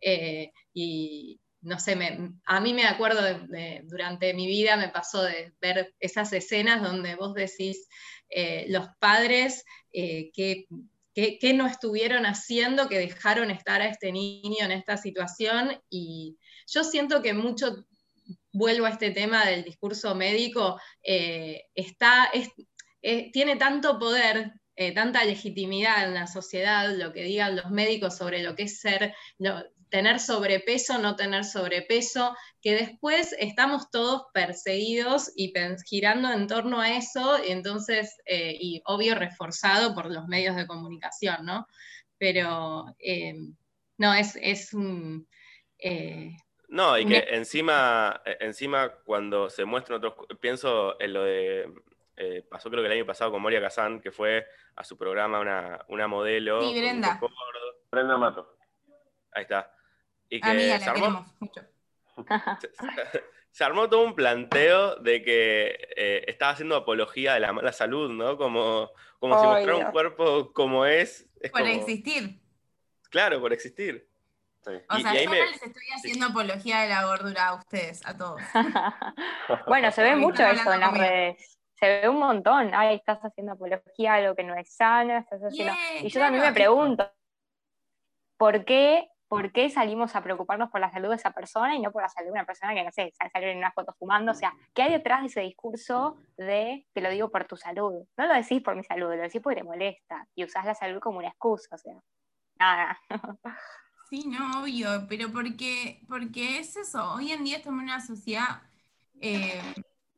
Eh, 0.00 0.52
y 0.72 1.40
no 1.60 1.80
sé, 1.80 1.98
a 2.44 2.60
mí 2.60 2.72
me 2.72 2.86
acuerdo 2.86 3.20
durante 3.84 4.32
mi 4.32 4.46
vida 4.46 4.76
me 4.76 4.90
pasó 4.90 5.22
de 5.22 5.52
ver 5.60 5.92
esas 5.98 6.32
escenas 6.32 6.82
donde 6.82 7.16
vos 7.16 7.34
decís, 7.34 7.88
eh, 8.30 8.66
los 8.68 8.86
padres, 9.00 9.64
eh, 9.92 10.30
qué, 10.32 10.66
qué, 11.14 11.52
no 11.54 11.66
estuvieron 11.66 12.26
haciendo 12.26 12.88
que 12.88 12.98
dejaron 12.98 13.50
estar 13.50 13.82
a 13.82 13.88
este 13.88 14.12
niño 14.12 14.64
en 14.64 14.70
esta 14.70 14.96
situación. 14.96 15.82
Y 15.90 16.38
yo 16.68 16.84
siento 16.84 17.22
que 17.22 17.34
mucho, 17.34 17.84
vuelvo 18.52 18.86
a 18.86 18.90
este 18.90 19.10
tema 19.10 19.44
del 19.44 19.64
discurso 19.64 20.14
médico, 20.14 20.80
está, 21.02 22.30
tiene 23.00 23.56
tanto 23.56 23.98
poder 23.98 24.52
eh, 24.80 24.94
tanta 24.94 25.24
legitimidad 25.24 26.04
en 26.04 26.14
la 26.14 26.28
sociedad, 26.28 26.88
lo 26.94 27.12
que 27.12 27.24
digan 27.24 27.56
los 27.56 27.68
médicos 27.68 28.16
sobre 28.16 28.44
lo 28.44 28.54
que 28.54 28.62
es 28.62 28.78
ser, 28.78 29.12
tener 29.88 30.20
sobrepeso, 30.20 30.98
no 30.98 31.16
tener 31.16 31.44
sobrepeso, 31.44 32.36
que 32.62 32.76
después 32.76 33.34
estamos 33.40 33.90
todos 33.90 34.26
perseguidos 34.32 35.32
y 35.34 35.52
girando 35.84 36.30
en 36.30 36.46
torno 36.46 36.80
a 36.80 36.96
eso, 36.96 37.44
y 37.44 37.50
entonces, 37.50 38.18
eh, 38.24 38.56
y 38.56 38.80
obvio 38.84 39.16
reforzado 39.16 39.96
por 39.96 40.12
los 40.12 40.28
medios 40.28 40.54
de 40.54 40.68
comunicación, 40.68 41.44
¿no? 41.44 41.66
Pero, 42.16 42.94
eh, 43.00 43.34
no, 43.96 44.14
es, 44.14 44.72
un... 44.74 45.26
no, 46.68 46.96
y 46.96 47.04
que 47.04 47.24
encima, 47.30 48.22
encima 48.38 48.92
cuando 49.04 49.50
se 49.50 49.64
muestran 49.64 49.96
otros, 49.96 50.14
pienso 50.40 51.00
en 51.00 51.14
lo 51.14 51.24
de 51.24 51.68
eh, 52.20 52.44
pasó 52.50 52.68
creo 52.68 52.82
que 52.82 52.88
el 52.88 52.94
año 52.94 53.06
pasado 53.06 53.30
con 53.30 53.40
Moria 53.40 53.60
Kazan, 53.60 54.00
que 54.00 54.10
fue 54.10 54.44
a 54.74 54.82
su 54.82 54.98
programa 54.98 55.38
una, 55.38 55.84
una 55.86 56.08
modelo. 56.08 56.60
Sí, 56.60 56.76
Brenda. 56.76 57.20
Brenda 57.92 58.16
Mato. 58.16 58.56
Ahí 59.30 59.42
está. 59.42 59.72
Y 60.28 60.40
que 60.40 60.78
se, 60.80 60.90
armó, 60.90 61.24
mucho. 61.38 61.60
Se, 63.52 63.64
armó 63.64 63.88
todo 63.88 64.02
un 64.02 64.16
planteo 64.16 64.96
de 64.96 65.22
que 65.22 65.88
eh, 65.96 66.24
estaba 66.26 66.52
haciendo 66.52 66.74
apología 66.74 67.34
de 67.34 67.40
la 67.40 67.52
mala 67.52 67.72
salud, 67.72 68.10
¿no? 68.10 68.36
Como, 68.36 68.90
como 69.20 69.40
si 69.40 69.46
mostrar 69.46 69.74
un 69.76 69.92
cuerpo 69.92 70.52
como 70.52 70.86
es. 70.86 71.24
por 71.52 71.62
existir. 71.62 72.40
Claro, 73.10 73.40
por 73.40 73.52
existir. 73.52 74.08
O 74.66 74.98
sea, 74.98 75.14
yo 75.14 75.30
les 75.30 75.62
estoy 75.62 75.86
haciendo 75.96 76.26
apología 76.26 76.80
de 76.80 76.88
la 76.88 77.06
gordura 77.06 77.46
a 77.46 77.54
ustedes, 77.54 78.04
a 78.04 78.18
todos. 78.18 78.42
bueno, 79.66 79.90
se 79.92 80.02
ve 80.02 80.14
mucho 80.14 80.42
eso 80.44 80.72
en 80.74 80.80
las 80.80 80.92
redes 80.92 81.57
se 81.78 82.00
ve 82.00 82.08
un 82.08 82.18
montón, 82.18 82.72
ay, 82.74 82.96
estás 82.96 83.20
haciendo 83.20 83.52
apología 83.52 84.14
a 84.14 84.16
algo 84.16 84.34
que 84.34 84.42
no 84.42 84.54
es 84.54 84.74
sano, 84.74 85.16
estás 85.16 85.40
haciendo... 85.40 85.72
y 86.02 86.08
yo 86.08 86.20
también 86.20 86.44
me 86.44 86.52
pregunto, 86.52 87.08
¿por 88.36 88.64
qué, 88.64 89.08
¿por 89.28 89.52
qué 89.52 89.70
salimos 89.70 90.16
a 90.16 90.22
preocuparnos 90.22 90.70
por 90.70 90.80
la 90.80 90.90
salud 90.90 91.10
de 91.10 91.16
esa 91.16 91.30
persona 91.30 91.76
y 91.76 91.80
no 91.80 91.92
por 91.92 92.02
la 92.02 92.08
salud 92.08 92.28
de 92.28 92.32
una 92.32 92.46
persona 92.46 92.74
que, 92.74 92.82
no 92.82 92.90
sé, 92.90 93.12
sale 93.32 93.52
en 93.52 93.58
una 93.58 93.70
foto 93.70 93.94
fumando? 93.96 94.32
O 94.32 94.34
sea, 94.34 94.52
¿qué 94.74 94.82
hay 94.82 94.92
detrás 94.92 95.20
de 95.20 95.26
ese 95.28 95.40
discurso 95.42 96.16
de 96.36 96.84
te 96.92 97.00
lo 97.00 97.10
digo 97.10 97.30
por 97.30 97.44
tu 97.44 97.56
salud? 97.56 98.04
No 98.16 98.26
lo 98.26 98.34
decís 98.34 98.60
por 98.60 98.74
mi 98.74 98.82
salud, 98.82 99.14
lo 99.14 99.22
decís 99.22 99.40
porque 99.40 99.60
te 99.60 99.64
molesta 99.64 100.26
y 100.34 100.44
usás 100.44 100.64
la 100.64 100.74
salud 100.74 100.98
como 101.00 101.18
una 101.18 101.28
excusa, 101.28 101.76
o 101.76 101.78
sea, 101.78 101.94
nada. 102.58 102.98
Sí, 104.10 104.24
no, 104.26 104.62
obvio, 104.62 105.06
pero 105.06 105.30
porque, 105.30 106.00
porque 106.08 106.58
es 106.58 106.74
eso, 106.76 107.12
hoy 107.12 107.30
en 107.30 107.44
día 107.44 107.58
estamos 107.58 107.80
en 107.80 107.84
una 107.84 108.00
sociedad 108.00 108.62
eh, 109.20 109.60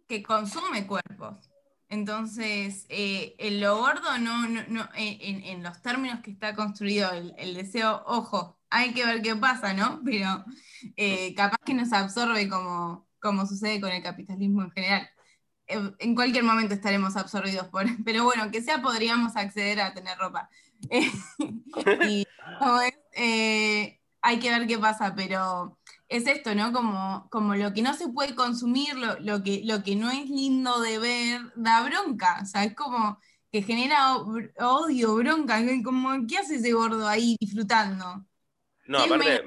que 0.07 0.23
consume 0.23 0.87
cuerpos. 0.87 1.50
Entonces, 1.91 2.87
eh, 2.89 3.35
en 3.39 3.61
lo 3.61 3.79
gordo, 3.79 4.17
no, 4.19 4.47
no, 4.47 4.89
eh, 4.97 5.19
en, 5.21 5.63
los 5.65 5.83
términos 5.83 6.21
que 6.21 6.31
está 6.31 6.55
construido 6.55 7.11
el, 7.11 7.55
deseo, 7.55 8.05
ojo, 8.07 8.61
hay 8.71 8.95
que 8.95 9.05
ver 9.05 9.23
qué 9.23 9.35
pasa, 9.35 9.75
¿no? 9.75 10.01
Pero 10.05 10.45
eh, 10.97 11.35
capaz 11.35 11.59
que 11.65 11.75
nos 11.75 11.93
absorbe 11.93 12.49
como, 12.49 13.09
como 13.19 13.45
sucede 13.45 13.81
con 13.81 13.91
el 13.91 14.05
capitalismo 14.05 14.63
en 14.63 14.71
general. 14.71 15.11
En 15.67 16.15
cualquier 16.15 16.45
momento 16.45 16.75
estaremos 16.75 17.17
absorbidos 17.17 17.69
por, 17.69 17.85
pero 18.05 18.25
bueno, 18.25 18.51
que 18.51 18.61
sea 18.61 18.83
podríamos 18.83 19.37
acceder 19.37 19.81
a 19.81 19.95
tener 19.95 20.19
ropa. 20.19 20.49
y 22.09 22.27
hay 24.23 24.39
que 24.39 24.51
ver 24.51 24.67
qué 24.67 24.79
pasa, 24.79 25.15
pero 25.15 25.79
es 26.11 26.27
esto, 26.27 26.55
¿no? 26.57 26.73
Como, 26.73 27.29
como 27.31 27.55
lo 27.55 27.73
que 27.73 27.83
no 27.83 27.95
se 27.95 28.09
puede 28.09 28.35
consumir, 28.35 28.97
lo, 28.97 29.43
que, 29.45 29.63
lo 29.65 29.83
que 29.85 29.95
no 29.95 30.11
es 30.11 30.29
lindo 30.29 30.81
de 30.81 30.99
ver, 30.99 31.41
da 31.55 31.83
bronca. 31.83 32.41
O 32.43 32.47
sea, 32.47 32.65
es 32.65 32.75
como 32.75 33.19
que 33.53 33.63
genera 33.63 34.17
odio, 34.17 35.15
bronca. 35.15 35.63
Como, 35.85 36.27
¿qué 36.27 36.39
hace 36.39 36.57
ese 36.57 36.73
gordo 36.73 37.07
ahí 37.07 37.37
disfrutando? 37.39 38.27
No, 38.87 38.99
aparte. 38.99 39.45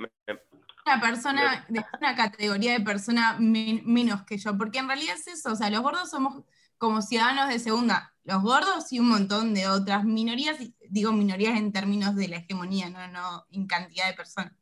Una 0.86 1.02
persona 1.02 1.66
de 1.68 1.84
una 2.00 2.16
categoría 2.16 2.74
de 2.74 2.82
persona 2.82 3.38
menos 3.40 4.24
que 4.24 4.38
yo, 4.38 4.58
porque 4.58 4.80
en 4.80 4.88
realidad 4.88 5.16
es 5.16 5.28
eso, 5.28 5.54
o 5.54 5.56
sea, 5.56 5.70
los 5.70 5.82
gordos 5.82 6.10
somos 6.10 6.44
como 6.78 7.02
ciudadanos 7.02 7.48
de 7.48 7.60
segunda, 7.60 8.14
los 8.26 8.42
gordos 8.42 8.92
y 8.92 9.00
un 9.00 9.08
montón 9.08 9.54
de 9.54 9.70
otras 9.70 10.04
minorías, 10.04 10.58
digo 10.90 11.14
minorías 11.14 11.58
en 11.58 11.72
términos 11.72 12.16
de 12.18 12.28
la 12.28 12.38
hegemonía, 12.38 12.90
no, 12.90 13.08
no 13.08 13.46
en 13.52 13.66
cantidad 13.66 14.08
de 14.08 14.14
personas. 14.14 14.54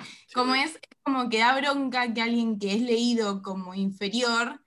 Como 0.34 0.54
es, 0.54 0.78
como 1.02 1.28
que 1.28 1.38
da 1.38 1.58
bronca 1.58 2.12
que 2.12 2.22
alguien 2.22 2.58
que 2.58 2.74
es 2.74 2.82
leído 2.82 3.42
como 3.42 3.74
inferior 3.74 4.62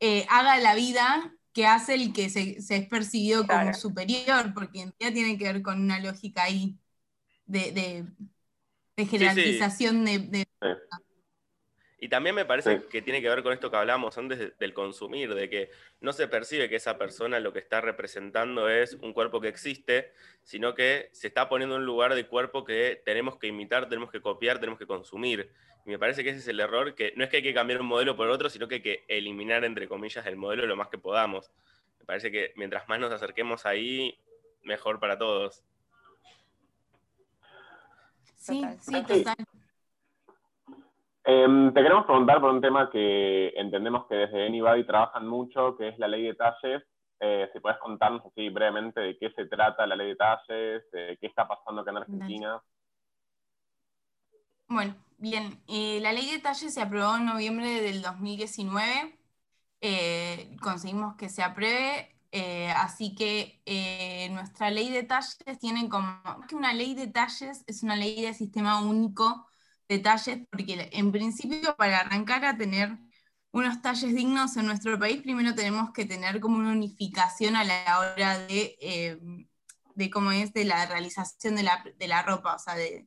eh, 0.00 0.26
haga 0.30 0.58
la 0.58 0.74
vida 0.74 1.34
que 1.52 1.66
hace 1.66 1.94
el 1.94 2.12
que 2.12 2.30
se, 2.30 2.56
es 2.58 2.88
percibido 2.88 3.46
como 3.46 3.74
superior, 3.74 4.54
porque 4.54 4.80
en 4.80 4.94
realidad 4.98 5.14
tiene 5.14 5.38
que 5.38 5.44
ver 5.44 5.62
con 5.62 5.80
una 5.80 6.00
lógica 6.00 6.44
ahí 6.44 6.78
de, 7.44 8.06
jerarquización 8.96 10.04
de, 10.04 10.46
y 12.02 12.08
también 12.08 12.34
me 12.34 12.44
parece 12.44 12.82
que 12.90 13.00
tiene 13.00 13.22
que 13.22 13.28
ver 13.28 13.44
con 13.44 13.52
esto 13.52 13.70
que 13.70 13.76
hablamos 13.76 14.18
antes 14.18 14.58
del 14.58 14.74
consumir, 14.74 15.32
de 15.36 15.48
que 15.48 15.70
no 16.00 16.12
se 16.12 16.26
percibe 16.26 16.68
que 16.68 16.74
esa 16.74 16.98
persona 16.98 17.38
lo 17.38 17.52
que 17.52 17.60
está 17.60 17.80
representando 17.80 18.68
es 18.68 18.94
un 18.94 19.12
cuerpo 19.12 19.40
que 19.40 19.46
existe, 19.46 20.10
sino 20.42 20.74
que 20.74 21.10
se 21.12 21.28
está 21.28 21.48
poniendo 21.48 21.76
en 21.76 21.82
un 21.82 21.86
lugar 21.86 22.16
de 22.16 22.26
cuerpo 22.26 22.64
que 22.64 23.00
tenemos 23.04 23.38
que 23.38 23.46
imitar, 23.46 23.88
tenemos 23.88 24.10
que 24.10 24.20
copiar, 24.20 24.58
tenemos 24.58 24.80
que 24.80 24.86
consumir. 24.88 25.52
Y 25.86 25.90
me 25.90 25.98
parece 26.00 26.24
que 26.24 26.30
ese 26.30 26.40
es 26.40 26.48
el 26.48 26.58
error, 26.58 26.96
que 26.96 27.12
no 27.14 27.22
es 27.22 27.30
que 27.30 27.36
hay 27.36 27.42
que 27.44 27.54
cambiar 27.54 27.80
un 27.80 27.86
modelo 27.86 28.16
por 28.16 28.28
otro, 28.28 28.50
sino 28.50 28.66
que 28.66 28.74
hay 28.74 28.82
que 28.82 29.04
eliminar, 29.06 29.64
entre 29.64 29.86
comillas, 29.86 30.26
el 30.26 30.34
modelo 30.34 30.66
lo 30.66 30.74
más 30.74 30.88
que 30.88 30.98
podamos. 30.98 31.52
Me 32.00 32.04
parece 32.04 32.32
que 32.32 32.52
mientras 32.56 32.88
más 32.88 32.98
nos 32.98 33.12
acerquemos 33.12 33.64
ahí, 33.64 34.18
mejor 34.64 34.98
para 34.98 35.16
todos. 35.16 35.62
Sí, 38.38 38.60
sí, 38.80 39.04
total. 39.04 39.36
Em, 41.24 41.72
te 41.72 41.82
queremos 41.82 42.04
preguntar 42.04 42.40
por 42.40 42.50
un 42.50 42.60
tema 42.60 42.90
que 42.90 43.52
entendemos 43.56 44.06
que 44.08 44.16
desde 44.16 44.46
Anybody 44.46 44.84
trabajan 44.84 45.28
mucho, 45.28 45.76
que 45.76 45.88
es 45.88 45.98
la 45.98 46.08
ley 46.08 46.24
de 46.24 46.34
talles. 46.34 46.82
Eh, 47.20 47.48
si 47.52 47.60
puedes 47.60 47.78
contarnos 47.78 48.26
así 48.26 48.48
brevemente 48.48 49.00
de 49.00 49.16
qué 49.16 49.30
se 49.30 49.46
trata 49.46 49.86
la 49.86 49.94
ley 49.94 50.08
de 50.08 50.16
talles, 50.16 50.82
de 50.90 51.16
qué 51.20 51.26
está 51.28 51.46
pasando 51.46 51.82
acá 51.82 51.92
en 51.92 51.96
Argentina. 51.98 52.62
Bueno, 54.66 54.96
bien, 55.18 55.62
eh, 55.68 56.00
la 56.00 56.12
ley 56.12 56.28
de 56.28 56.40
talles 56.40 56.74
se 56.74 56.82
aprobó 56.82 57.16
en 57.16 57.26
noviembre 57.26 57.80
del 57.80 58.02
2019. 58.02 59.16
Eh, 59.80 60.56
conseguimos 60.60 61.14
que 61.14 61.28
se 61.28 61.44
apruebe, 61.44 62.16
así 62.76 63.14
que 63.14 63.60
nuestra 64.32 64.70
ley 64.70 64.90
de 64.90 65.04
talles 65.04 65.38
tiene 65.60 65.88
como 65.88 66.20
que 66.48 66.56
una 66.56 66.72
ley 66.72 66.94
de 66.94 67.06
talles 67.06 67.62
es 67.68 67.82
una 67.84 67.94
ley 67.94 68.22
de 68.22 68.34
sistema 68.34 68.80
único 68.80 69.46
detalles, 69.92 70.40
porque 70.50 70.88
en 70.92 71.12
principio 71.12 71.76
para 71.76 72.00
arrancar 72.00 72.44
a 72.44 72.56
tener 72.56 72.98
unos 73.52 73.82
talles 73.82 74.14
dignos 74.14 74.56
en 74.56 74.66
nuestro 74.66 74.98
país, 74.98 75.22
primero 75.22 75.54
tenemos 75.54 75.92
que 75.92 76.06
tener 76.06 76.40
como 76.40 76.56
una 76.58 76.72
unificación 76.72 77.56
a 77.56 77.64
la 77.64 77.98
hora 77.98 78.38
de, 78.38 78.76
eh, 78.80 79.18
de 79.94 80.10
cómo 80.10 80.32
es 80.32 80.52
de 80.52 80.64
la 80.64 80.86
realización 80.86 81.56
de 81.56 81.62
la, 81.62 81.84
de 81.98 82.08
la, 82.08 82.22
ropa, 82.22 82.54
o 82.56 82.58
sea, 82.58 82.74
de, 82.74 83.06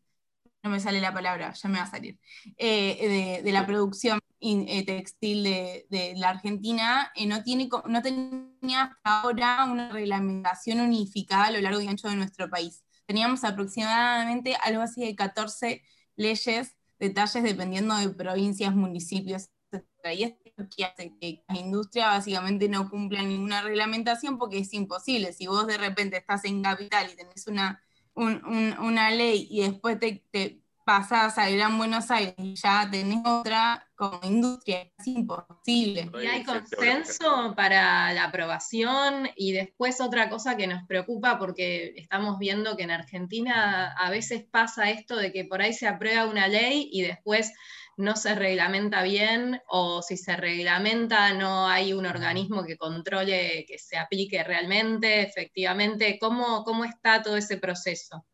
no 0.63 0.69
me 0.69 0.79
sale 0.79 1.01
la 1.01 1.13
palabra, 1.13 1.53
ya 1.53 1.69
me 1.69 1.79
va 1.79 1.85
a 1.85 1.89
salir, 1.89 2.19
eh, 2.57 3.41
de, 3.43 3.51
la 3.51 3.65
producción 3.65 4.19
eh, 4.39 4.85
textil 4.85 5.43
de, 5.43 6.13
la 6.17 6.29
Argentina, 6.29 7.11
no, 7.25 7.43
tiene, 7.43 7.69
no 7.87 8.01
tenía 8.03 8.83
hasta 8.83 9.21
ahora 9.21 9.65
una 9.65 9.89
reglamentación 9.89 10.79
unificada 10.79 11.45
a 11.45 11.51
lo 11.51 11.61
largo 11.61 11.81
y 11.81 11.87
ancho 11.87 12.07
de 12.07 12.15
nuestro 12.15 12.49
país. 12.49 12.83
Teníamos 13.07 13.43
aproximadamente 13.43 14.55
algo 14.63 14.81
así 14.81 15.05
de 15.05 15.15
14 15.15 15.83
leyes, 16.15 16.75
detalles 16.99 17.43
dependiendo 17.43 17.95
de 17.95 18.09
provincias, 18.09 18.75
municipios, 18.75 19.49
etc. 19.71 19.85
Y 20.13 20.23
esto 20.23 20.63
que 20.75 20.85
hace 20.85 21.17
que 21.19 21.43
la 21.47 21.57
industria 21.59 22.07
básicamente 22.07 22.69
no 22.69 22.89
cumpla 22.89 23.21
ninguna 23.23 23.61
reglamentación 23.61 24.37
porque 24.37 24.59
es 24.59 24.73
imposible. 24.73 25.33
Si 25.33 25.47
vos 25.47 25.67
de 25.67 25.77
repente 25.77 26.17
estás 26.17 26.45
en 26.45 26.63
capital 26.63 27.09
y 27.11 27.15
tenés 27.15 27.47
una, 27.47 27.83
una 28.15 29.11
ley 29.11 29.47
y 29.49 29.61
después 29.61 29.99
te, 29.99 30.63
pasás 30.85 31.39
al 31.39 31.57
Gran 31.57 31.77
Buenos 31.77 32.11
Aires 32.11 32.35
y 32.37 32.55
ya 32.55 32.87
tenés 32.89 33.25
otra 33.25 33.87
como 33.95 34.19
industria, 34.23 34.91
es 34.97 35.07
imposible. 35.07 36.11
Y 36.21 36.27
hay 36.27 36.43
consenso 36.43 37.53
para 37.55 38.13
la 38.13 38.25
aprobación 38.25 39.29
y 39.35 39.53
después 39.53 39.99
otra 39.99 40.29
cosa 40.29 40.55
que 40.55 40.67
nos 40.67 40.85
preocupa 40.85 41.39
porque 41.39 41.93
estamos 41.97 42.37
viendo 42.37 42.77
que 42.77 42.83
en 42.83 42.91
Argentina 42.91 43.93
a 43.97 44.09
veces 44.11 44.45
pasa 44.49 44.91
esto 44.91 45.15
de 45.15 45.31
que 45.31 45.45
por 45.45 45.61
ahí 45.61 45.73
se 45.73 45.87
aprueba 45.87 46.25
una 46.25 46.47
ley 46.47 46.87
y 46.91 47.01
después 47.01 47.51
no 47.97 48.15
se 48.15 48.35
reglamenta 48.35 49.01
bien 49.01 49.61
o 49.67 50.01
si 50.01 50.17
se 50.17 50.35
reglamenta 50.35 51.33
no 51.33 51.67
hay 51.67 51.93
un 51.93 52.05
organismo 52.05 52.63
que 52.65 52.77
controle 52.77 53.65
que 53.67 53.79
se 53.79 53.97
aplique 53.97 54.43
realmente, 54.43 55.21
efectivamente. 55.21 56.19
¿Cómo, 56.19 56.63
cómo 56.63 56.83
está 56.85 57.23
todo 57.23 57.37
ese 57.37 57.57
proceso? 57.57 58.25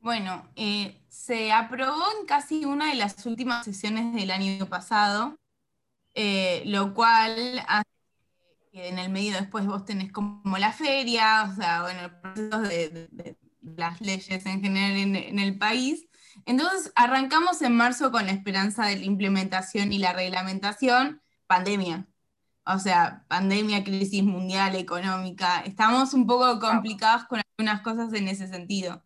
Bueno, 0.00 0.50
eh, 0.56 1.02
se 1.08 1.52
aprobó 1.52 2.02
en 2.18 2.26
casi 2.26 2.64
una 2.64 2.88
de 2.90 2.94
las 2.96 3.26
últimas 3.26 3.64
sesiones 3.66 4.14
del 4.14 4.30
año 4.30 4.66
pasado, 4.66 5.38
eh, 6.14 6.62
lo 6.66 6.94
cual 6.94 7.62
hace 7.68 7.84
que 8.72 8.88
en 8.88 8.98
el 8.98 9.10
medio 9.10 9.34
después 9.34 9.66
vos 9.66 9.84
tenés 9.84 10.12
como 10.12 10.58
la 10.58 10.72
feria, 10.72 11.44
o 11.52 11.54
sea, 11.56 11.82
bueno, 11.82 12.00
el 12.02 12.10
proceso 12.20 12.60
de, 12.60 13.36
las 13.62 14.00
leyes 14.00 14.46
en 14.46 14.62
general 14.62 14.96
en, 15.16 15.38
el 15.38 15.58
país. 15.58 16.08
Entonces, 16.46 16.92
arrancamos 16.96 17.62
en 17.62 17.76
marzo 17.76 18.10
con 18.12 18.26
la 18.26 18.32
esperanza 18.32 18.86
de 18.86 18.96
la 18.98 19.04
implementación 19.04 19.92
y 19.92 19.98
la 19.98 20.12
reglamentación, 20.14 21.22
pandemia. 21.46 22.08
O 22.64 22.78
sea, 22.78 23.24
pandemia, 23.28 23.84
crisis 23.84 24.22
mundial, 24.24 24.76
económica. 24.76 25.60
Estamos 25.62 26.14
un 26.14 26.26
poco 26.26 26.58
complicados 26.60 27.24
con 27.26 27.40
algunas 27.58 27.82
cosas 27.82 28.12
en 28.14 28.28
ese 28.28 28.48
sentido. 28.48 29.04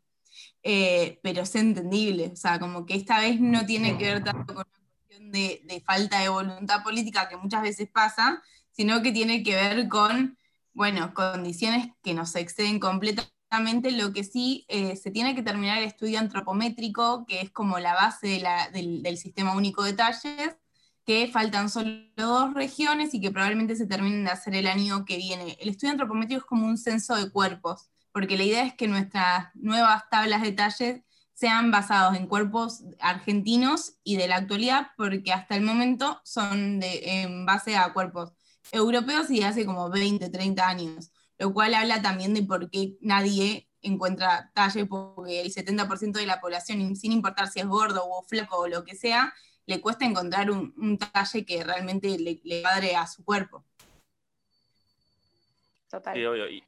Eh, 0.67 1.21
pero 1.23 1.43
es 1.43 1.55
entendible, 1.57 2.31
o 2.33 2.37
sea, 2.37 2.59
como 2.59 2.87
que 2.87 2.95
esta 2.95 3.21
vez 3.21 3.39
no 3.39 3.67
tiene 3.67 3.99
que 3.99 4.07
ver 4.07 4.25
tanto 4.25 4.55
con 4.55 4.65
una 4.67 4.87
cuestión 5.07 5.31
de, 5.31 5.83
falta 5.87 6.21
de 6.21 6.31
voluntad 6.31 6.83
política 6.83 7.29
que 7.29 7.37
muchas 7.37 7.61
veces 7.61 7.91
pasa, 7.91 8.43
sino 8.71 9.03
que 9.03 9.13
tiene 9.13 9.43
que 9.43 9.57
ver 9.57 9.89
con, 9.89 10.39
bueno, 10.73 11.13
condiciones 11.13 11.89
que 12.03 12.15
nos 12.15 12.35
exceden 12.35 12.81
completamente, 12.81 13.91
lo 13.93 14.15
que 14.15 14.25
sí 14.25 14.65
eh, 14.69 14.97
se 14.97 15.11
tiene 15.11 15.35
que 15.35 15.43
terminar 15.43 15.79
el 15.79 15.85
estudio 15.85 16.19
antropométrico, 16.19 17.27
que 17.27 17.43
es 17.43 17.51
como 17.51 17.79
la 17.79 17.93
base 17.95 18.43
del, 18.73 19.03
del 19.03 19.19
sistema 19.19 19.55
único 19.55 19.83
de 19.83 19.93
talles, 19.93 20.57
que 21.05 21.29
faltan 21.29 21.69
solo 21.69 21.91
dos 22.17 22.55
regiones 22.55 23.13
y 23.13 23.21
que 23.21 23.31
probablemente 23.31 23.77
se 23.77 23.87
terminen 23.87 24.25
de 24.25 24.31
hacer 24.31 24.55
el 24.55 24.67
año 24.67 25.05
que 25.05 25.19
viene. 25.19 25.59
El 25.61 25.69
estudio 25.69 25.93
antropométrico 25.93 26.41
es 26.41 26.47
como 26.47 26.67
un 26.67 26.79
censo 26.79 27.15
de 27.17 27.31
cuerpos 27.31 27.91
porque 28.15 28.37
la 28.37 28.45
idea 28.45 28.65
es 28.65 28.75
que 28.75 28.87
nuestras 28.87 29.49
nuevas 29.57 30.09
tablas 30.09 30.41
de 30.41 30.53
talles 30.53 31.03
sean 31.33 31.73
basados 31.73 32.17
en 32.17 32.29
cuerpos 32.29 32.85
argentinos 33.01 33.97
y 34.05 34.17
de 34.17 34.29
la 34.29 34.37
actualidad, 34.37 34.93
porque 34.97 35.33
hasta 35.33 35.57
el 35.57 35.63
momento 35.63 36.21
son 36.23 36.79
de, 36.79 37.23
en 37.23 37.45
base 37.45 37.77
a 37.77 37.93
cuerpos 37.93 38.33
europeos 38.71 39.29
y 39.31 39.41
de 39.41 39.47
hace 39.47 39.67
como 39.67 39.91
20, 39.91 40.31
30 40.31 40.69
años, 40.69 41.11
lo 41.39 41.53
cual 41.53 41.75
habla 41.75 42.03
también 42.03 42.35
de 42.35 42.45
por 42.45 42.71
qué 42.71 42.97
nadie 43.01 43.69
encuentra 43.83 44.53
talle, 44.55 44.87
porque 44.87 45.41
el 45.41 45.53
70% 45.53 46.13
de 46.13 46.27
la 46.27 46.41
población, 46.41 46.95
sin 46.95 47.11
importar 47.11 47.49
si 47.49 47.59
es 47.59 47.67
gordo 47.67 48.09
o 48.09 48.23
flaco 48.23 48.59
o 48.59 48.69
lo 48.69 48.85
que 48.85 48.95
sea, 48.95 49.35
le 49.67 49.81
cuesta 49.81 50.05
encontrar 50.05 50.53
un, 50.53 50.99
talle 50.99 51.45
que 51.45 51.65
realmente 51.65 52.17
le, 52.17 52.41
le 52.45 52.63
padre 52.63 52.95
a 52.95 53.09
su 53.09 53.25
cuerpo. 53.25 53.65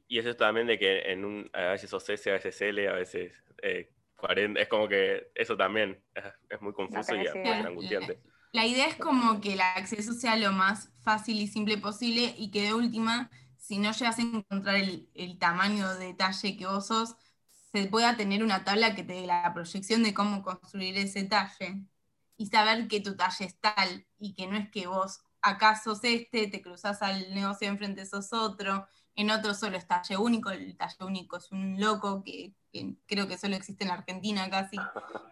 Y, 0.07 0.17
eso 0.17 0.35
también 0.35 0.67
de 0.67 0.77
que 0.77 1.11
en 1.11 1.25
un, 1.25 1.49
a 1.53 1.71
veces 1.71 1.89
sos 1.89 2.07
S, 2.09 2.29
a 2.29 2.33
veces 2.33 2.61
L, 2.61 2.87
a 2.87 2.93
veces 2.93 3.33
40, 4.17 4.59
eh, 4.59 4.63
es 4.63 4.69
como 4.69 4.87
que 4.87 5.31
eso 5.35 5.55
también 5.55 6.01
es, 6.49 6.61
muy 6.61 6.73
confuso 6.73 7.15
y 7.15 7.19
muy 7.19 7.49
angustiante. 7.49 8.19
La 8.53 8.65
idea 8.65 8.87
es 8.87 8.95
como 8.95 9.41
que 9.41 9.53
el 9.53 9.61
acceso 9.61 10.13
sea 10.13 10.35
lo 10.37 10.51
más 10.51 10.91
fácil 11.01 11.39
y 11.39 11.47
simple 11.47 11.77
posible 11.77 12.33
y 12.37 12.49
que 12.49 12.63
de 12.63 12.73
última, 12.73 13.29
si 13.57 13.77
no 13.77 13.91
llegas 13.91 14.19
a 14.19 14.21
encontrar 14.21 14.75
el, 14.75 15.09
el 15.13 15.37
tamaño 15.37 15.93
de 15.95 16.07
detalle 16.07 16.57
que 16.57 16.65
vos 16.65 16.87
sos, 16.87 17.15
se 17.71 17.85
pueda 17.87 18.15
tener 18.15 18.43
una 18.43 18.63
tabla 18.63 18.95
que 18.95 19.03
te 19.03 19.13
dé 19.13 19.27
la 19.27 19.53
proyección 19.53 20.01
de 20.03 20.13
cómo 20.13 20.41
construir 20.41 20.97
ese 20.97 21.23
talle 21.25 21.83
y 22.37 22.47
saber 22.47 22.87
que 22.87 23.01
tu 23.01 23.15
talle 23.15 23.45
es 23.45 23.59
tal 23.59 24.05
y 24.17 24.33
que 24.33 24.47
no 24.47 24.57
es 24.57 24.69
que 24.69 24.87
vos 24.87 25.21
acaso 25.41 25.95
sos 25.95 26.03
este, 26.03 26.47
te 26.47 26.61
cruzas 26.61 27.01
al 27.01 27.33
negocio 27.33 27.67
de 27.67 27.73
enfrente 27.73 28.05
sos 28.05 28.33
otro, 28.33 28.87
en 29.17 29.31
otro 29.31 29.55
solo 29.55 29.77
es 29.77 29.87
talle 29.87 30.15
único, 30.15 30.51
el 30.51 30.77
talle 30.77 31.03
único 31.03 31.37
es 31.37 31.51
un 31.51 31.79
loco 31.81 32.23
que, 32.23 32.53
creo 33.07 33.27
que 33.27 33.37
solo 33.37 33.55
existe 33.55 33.83
en 33.83 33.91
Argentina 33.91 34.49
casi. 34.49 34.77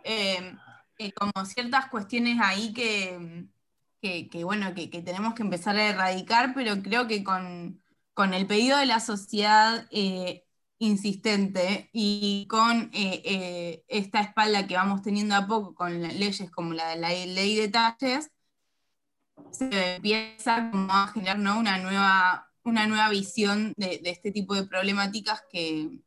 Eh, 0.08 0.56
eh, 1.00 1.12
como 1.14 1.32
ciertas 1.46 1.90
cuestiones 1.90 2.38
ahí 2.40 2.74
que, 2.74 3.50
bueno, 4.44 4.76
que, 4.76 4.88
tenemos 4.88 5.34
que 5.34 5.42
empezar 5.42 5.76
a 5.78 5.90
erradicar, 5.90 6.54
pero 6.54 6.80
creo 6.84 7.08
que 7.08 7.24
con, 7.24 7.82
el 8.34 8.46
pedido 8.46 8.78
de 8.78 8.86
la 8.86 9.00
sociedad 9.00 9.88
eh, 9.90 10.46
insistente 10.78 11.90
y 11.92 12.46
con 12.48 12.92
esta 12.94 14.20
espalda 14.22 14.68
que 14.68 14.76
vamos 14.76 15.02
teniendo 15.02 15.34
a 15.34 15.48
poco 15.48 15.74
con 15.74 16.00
leyes 16.04 16.52
como 16.52 16.76
la 16.76 16.90
de 16.90 16.98
la 16.98 17.10
ley 17.10 17.56
de 17.56 17.68
talles, 17.70 18.30
se 19.50 19.96
empieza 19.96 20.70
como 20.70 20.94
a 20.94 21.08
generar 21.08 21.40
una 21.40 21.80
nueva 21.80 22.52
una 22.66 22.88
nueva 22.88 23.10
visión 23.10 23.74
de, 23.78 24.02
este 24.04 24.32
tipo 24.32 24.56
de 24.56 24.66
problemáticas 24.66 25.44
que, 25.50 26.02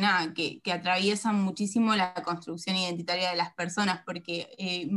nada, 0.00 0.32
que, 0.32 0.60
atraviesan 0.72 1.42
muchísimo 1.42 1.94
la 1.94 2.14
construcción 2.14 2.76
identitaria 2.76 3.30
de 3.30 3.36
las 3.36 3.52
personas, 3.52 4.02
porque 4.06 4.48
eh, 4.56 4.88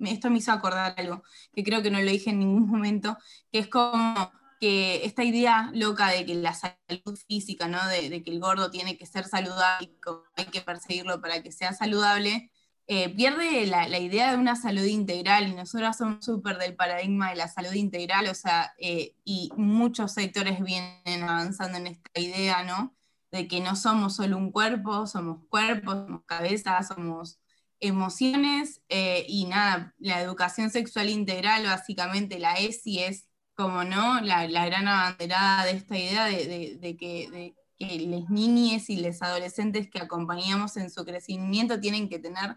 esto 0.00 0.30
me 0.30 0.38
hizo 0.38 0.52
acordar 0.52 0.94
algo, 0.96 1.22
que 1.52 1.62
creo 1.62 1.82
que 1.82 1.90
no 1.90 2.00
lo 2.00 2.10
dije 2.10 2.30
en 2.30 2.38
ningún 2.38 2.66
momento, 2.66 3.18
que 3.50 3.58
es 3.58 3.68
como 3.68 4.32
que 4.60 5.04
esta 5.04 5.24
idea 5.24 5.70
loca 5.74 6.08
de 6.08 6.24
que 6.24 6.36
la 6.36 6.54
salud 6.54 7.18
física, 7.26 7.66
¿no? 7.66 7.84
de, 7.88 8.08
de 8.08 8.22
que 8.22 8.30
el 8.30 8.38
gordo 8.38 8.70
tiene 8.70 8.96
que 8.96 9.06
ser 9.06 9.24
saludable 9.24 9.92
hay 10.36 10.44
que 10.46 10.60
perseguirlo 10.60 11.20
para 11.20 11.42
que 11.42 11.50
sea 11.50 11.72
saludable, 11.72 12.50
eh, 12.94 13.08
pierde 13.08 13.64
la, 13.64 13.98
idea 13.98 14.32
de 14.32 14.36
una 14.36 14.54
salud 14.54 14.84
integral 14.84 15.48
y 15.48 15.54
nosotros 15.54 15.96
somos 15.96 16.22
súper 16.22 16.58
del 16.58 16.76
paradigma 16.76 17.30
de 17.30 17.36
la 17.36 17.48
salud 17.48 17.72
integral, 17.72 18.28
o 18.28 18.34
sea, 18.34 18.74
eh, 18.76 19.14
y 19.24 19.50
muchos 19.56 20.12
sectores 20.12 20.62
vienen 20.62 21.22
avanzando 21.22 21.78
en 21.78 21.86
esta 21.86 22.20
idea, 22.20 22.64
¿no? 22.64 22.94
De 23.30 23.48
que 23.48 23.60
no 23.60 23.76
somos 23.76 24.16
solo 24.16 24.36
un 24.36 24.52
cuerpo, 24.52 25.06
somos 25.06 25.38
cuerpos, 25.48 25.94
somos 26.04 26.22
cabeza, 26.26 26.82
somos 26.82 27.40
emociones 27.80 28.82
eh, 28.90 29.24
y 29.26 29.46
nada, 29.46 29.94
la 29.98 30.20
educación 30.20 30.68
sexual 30.68 31.08
integral, 31.08 31.64
básicamente 31.64 32.38
la 32.38 32.56
ESI 32.56 32.98
es 33.04 33.26
como, 33.54 33.84
¿no? 33.84 34.20
La, 34.20 34.46
gran 34.46 34.86
abanderada 34.86 35.64
de 35.64 35.70
esta 35.70 35.96
idea 35.96 36.26
de, 36.26 36.96
que, 37.00 37.54
que 37.78 38.00
las 38.00 38.28
niñas 38.28 38.90
y 38.90 38.98
los 38.98 39.22
adolescentes 39.22 39.88
que 39.88 39.98
acompañamos 39.98 40.76
en 40.76 40.90
su 40.90 41.06
crecimiento 41.06 41.80
tienen 41.80 42.10
que 42.10 42.18
tener 42.18 42.54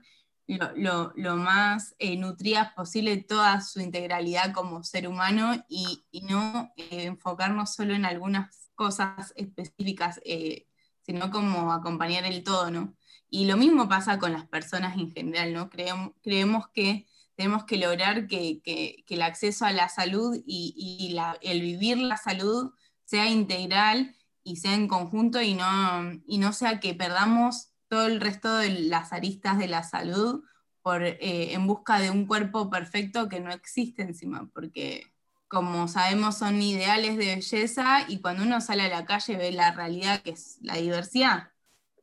lo, 0.48 1.36
más 1.38 1.96
eh, 2.00 2.18
nutridas 2.18 2.74
posible 2.74 3.18
toda 3.18 3.62
su 3.62 3.80
integralidad 3.82 4.54
como 4.54 4.84
ser 4.84 5.08
humano 5.08 5.64
y, 5.68 6.04
no 6.24 6.72
eh, 6.78 7.06
enfocarnos 7.06 7.74
solo 7.74 7.94
en 7.94 8.06
algunas 8.06 8.70
cosas 8.76 9.34
específicas, 9.36 10.20
eh, 10.26 10.68
sino 11.02 11.32
como 11.32 11.72
acompañar 11.74 12.26
el 12.26 12.44
todo, 12.44 12.70
¿no? 12.72 12.96
Y 13.30 13.46
lo 13.46 13.58
mismo 13.58 13.90
pasa 13.90 14.20
con 14.20 14.34
las 14.34 14.48
personas 14.48 14.98
en 14.98 15.12
general, 15.12 15.54
¿no? 15.54 15.70
Creemos, 15.70 16.12
creemos 16.22 16.68
que 16.70 17.08
tenemos 17.36 17.66
que 17.66 17.78
lograr 17.78 18.28
que, 18.28 18.62
el 19.08 19.22
acceso 19.22 19.66
a 19.66 19.72
la 19.72 19.90
salud 19.90 20.38
y, 20.46 21.18
el 21.42 21.62
vivir 21.62 21.98
la 21.98 22.18
salud 22.18 22.72
sea 23.04 23.30
integral 23.30 24.16
y 24.44 24.58
sea 24.58 24.74
en 24.74 24.88
conjunto 24.88 25.42
y 25.42 25.54
no, 25.54 26.22
y 26.28 26.38
no 26.38 26.54
sea 26.54 26.80
que 26.80 26.94
perdamos 26.94 27.70
todo 27.88 28.08
el 28.08 28.22
resto 28.22 28.58
de 28.58 28.70
las 28.70 29.14
aristas 29.14 29.58
de 29.58 29.68
la 29.68 29.84
salud 29.84 30.44
por, 30.82 31.04
eh, 31.04 31.54
en 31.54 31.66
busca 31.68 32.00
de 32.00 32.12
un 32.12 32.28
cuerpo 32.28 32.70
perfecto 32.70 33.28
que 33.28 33.40
no 33.40 33.52
existe 33.52 34.04
encima, 34.04 34.50
porque 34.54 35.12
como 35.48 35.88
sabemos 35.88 36.38
son 36.38 36.62
ideales 36.62 37.18
de 37.18 37.36
belleza 37.36 38.06
y 38.08 38.22
cuando 38.22 38.44
uno 38.44 38.62
sale 38.62 38.84
a 38.84 38.90
la 38.90 39.06
calle 39.06 39.38
ve 39.38 39.52
la 39.52 39.72
realidad 39.72 40.22
que 40.22 40.32
es 40.32 40.58
la 40.62 40.76
diversidad, 40.76 41.52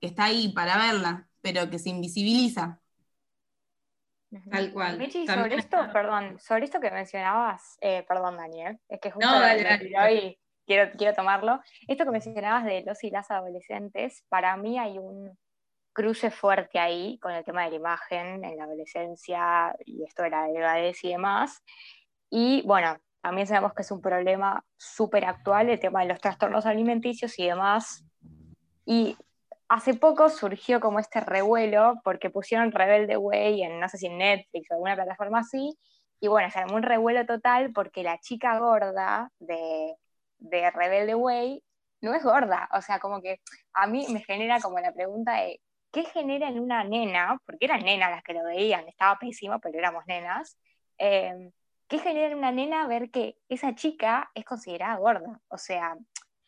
que 0.00 0.06
está 0.08 0.24
ahí 0.24 0.52
para 0.52 0.76
verla, 0.78 1.28
pero 1.40 1.68
que 1.70 1.78
se 1.78 1.90
invisibiliza. 1.90 2.80
Tal 4.50 4.72
cual. 4.72 4.98
Michi, 4.98 5.26
sobre 5.26 5.56
esto, 5.56 5.76
perdón, 5.92 6.38
sobre 6.40 6.64
esto 6.64 6.80
que 6.80 6.90
mencionabas, 6.90 7.76
eh, 7.82 8.04
perdón 8.08 8.38
Daniel, 8.38 8.80
es 8.88 8.98
que 8.98 9.10
justo 9.10 9.28
no, 9.30 9.46
quiero, 10.66 10.90
quiero 10.96 11.14
tomarlo. 11.14 11.60
Esto 11.86 12.04
que 12.04 12.10
mencionabas 12.10 12.64
de 12.64 12.82
los 12.86 13.04
y 13.04 13.10
las 13.10 13.30
adolescentes, 13.30 14.24
para 14.28 14.56
mí 14.56 14.78
hay 14.78 14.98
un, 14.98 15.38
cruce 15.92 16.30
fuerte 16.30 16.78
ahí 16.78 17.18
con 17.18 17.32
el 17.32 17.44
tema 17.44 17.64
de 17.64 17.70
la 17.70 17.76
imagen 17.76 18.44
en 18.44 18.56
la 18.56 18.64
adolescencia 18.64 19.74
y 19.84 20.04
esto 20.04 20.22
de 20.22 20.30
la 20.30 20.44
delgadez 20.44 21.02
y 21.04 21.10
demás. 21.10 21.62
Y 22.30 22.62
bueno, 22.66 22.96
también 23.20 23.46
sabemos 23.46 23.72
que 23.74 23.82
es 23.82 23.90
un 23.90 24.00
problema 24.00 24.64
súper 24.76 25.24
actual 25.24 25.68
el 25.68 25.78
tema 25.78 26.00
de 26.00 26.08
los 26.08 26.20
trastornos 26.20 26.66
alimenticios 26.66 27.38
y 27.38 27.46
demás. 27.46 28.04
Y 28.84 29.16
hace 29.68 29.94
poco 29.94 30.28
surgió 30.28 30.80
como 30.80 30.98
este 30.98 31.20
revuelo 31.20 32.00
porque 32.04 32.30
pusieron 32.30 32.72
Rebelde 32.72 33.16
Way 33.16 33.62
en, 33.62 33.80
no 33.80 33.88
sé 33.88 33.98
si 33.98 34.06
en 34.06 34.18
Netflix 34.18 34.70
o 34.70 34.74
alguna 34.74 34.96
plataforma 34.96 35.40
así, 35.40 35.78
y 36.20 36.28
bueno, 36.28 36.50
se 36.50 36.58
armó 36.58 36.76
un 36.76 36.82
revuelo 36.82 37.26
total 37.26 37.72
porque 37.72 38.02
la 38.02 38.18
chica 38.18 38.58
gorda 38.58 39.30
de, 39.38 39.96
de 40.38 40.70
Rebelde 40.70 41.14
Way 41.14 41.64
no 42.00 42.14
es 42.14 42.22
gorda, 42.22 42.68
o 42.72 42.82
sea, 42.82 42.98
como 42.98 43.22
que 43.22 43.40
a 43.72 43.86
mí 43.86 44.06
me 44.10 44.20
genera 44.20 44.60
como 44.60 44.78
la 44.78 44.92
pregunta 44.92 45.34
de, 45.34 45.60
¿qué 45.92 46.04
genera 46.04 46.48
en 46.48 46.58
una 46.58 46.82
nena? 46.82 47.40
Porque 47.44 47.66
eran 47.66 47.84
nenas 47.84 48.10
las 48.10 48.22
que 48.24 48.32
lo 48.32 48.42
veían, 48.44 48.88
estaba 48.88 49.18
pésimo, 49.18 49.60
pero 49.60 49.78
éramos 49.78 50.04
nenas. 50.06 50.58
Eh, 50.98 51.52
¿Qué 51.86 51.98
genera 51.98 52.28
en 52.28 52.38
una 52.38 52.50
nena 52.50 52.86
ver 52.86 53.10
que 53.10 53.36
esa 53.48 53.74
chica 53.74 54.30
es 54.34 54.44
considerada 54.44 54.96
gorda? 54.96 55.40
O 55.48 55.58
sea, 55.58 55.96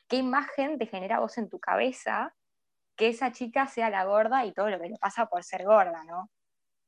¿qué 0.09 0.17
imagen 0.17 0.79
te 0.79 0.87
genera 0.87 1.21
vos 1.21 1.37
en 1.37 1.51
tu 1.51 1.61
cabeza 1.61 2.35
que 2.97 3.09
esa 3.09 3.33
chica 3.33 3.67
sea 3.67 3.91
la 3.91 4.05
gorda 4.05 4.47
y 4.47 4.53
todo 4.53 4.71
lo 4.71 4.81
que 4.81 4.89
le 4.89 4.97
pasa 4.97 5.27
por 5.27 5.45
ser 5.45 5.65
gorda, 5.65 6.03
¿no? 6.05 6.31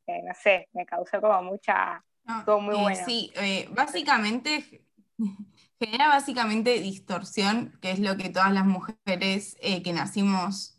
Eh, 0.06 0.22
no 0.22 0.32
sé, 0.34 0.68
me 0.72 0.86
causó 0.86 1.20
como 1.20 1.42
mucha... 1.42 2.02
todo 2.46 2.60
muy 2.60 2.76
eh, 2.76 2.82
bueno. 2.82 3.04
Sí, 3.04 3.32
básicamente 3.70 4.86
genera 5.78 6.08
básicamente 6.08 6.80
distorsión, 6.80 7.76
que 7.82 7.90
es 7.90 7.98
lo 7.98 8.16
que 8.16 8.30
todas 8.30 8.52
las 8.52 8.64
mujeres 8.64 9.56
que 9.60 9.92
nacimos 9.92 10.75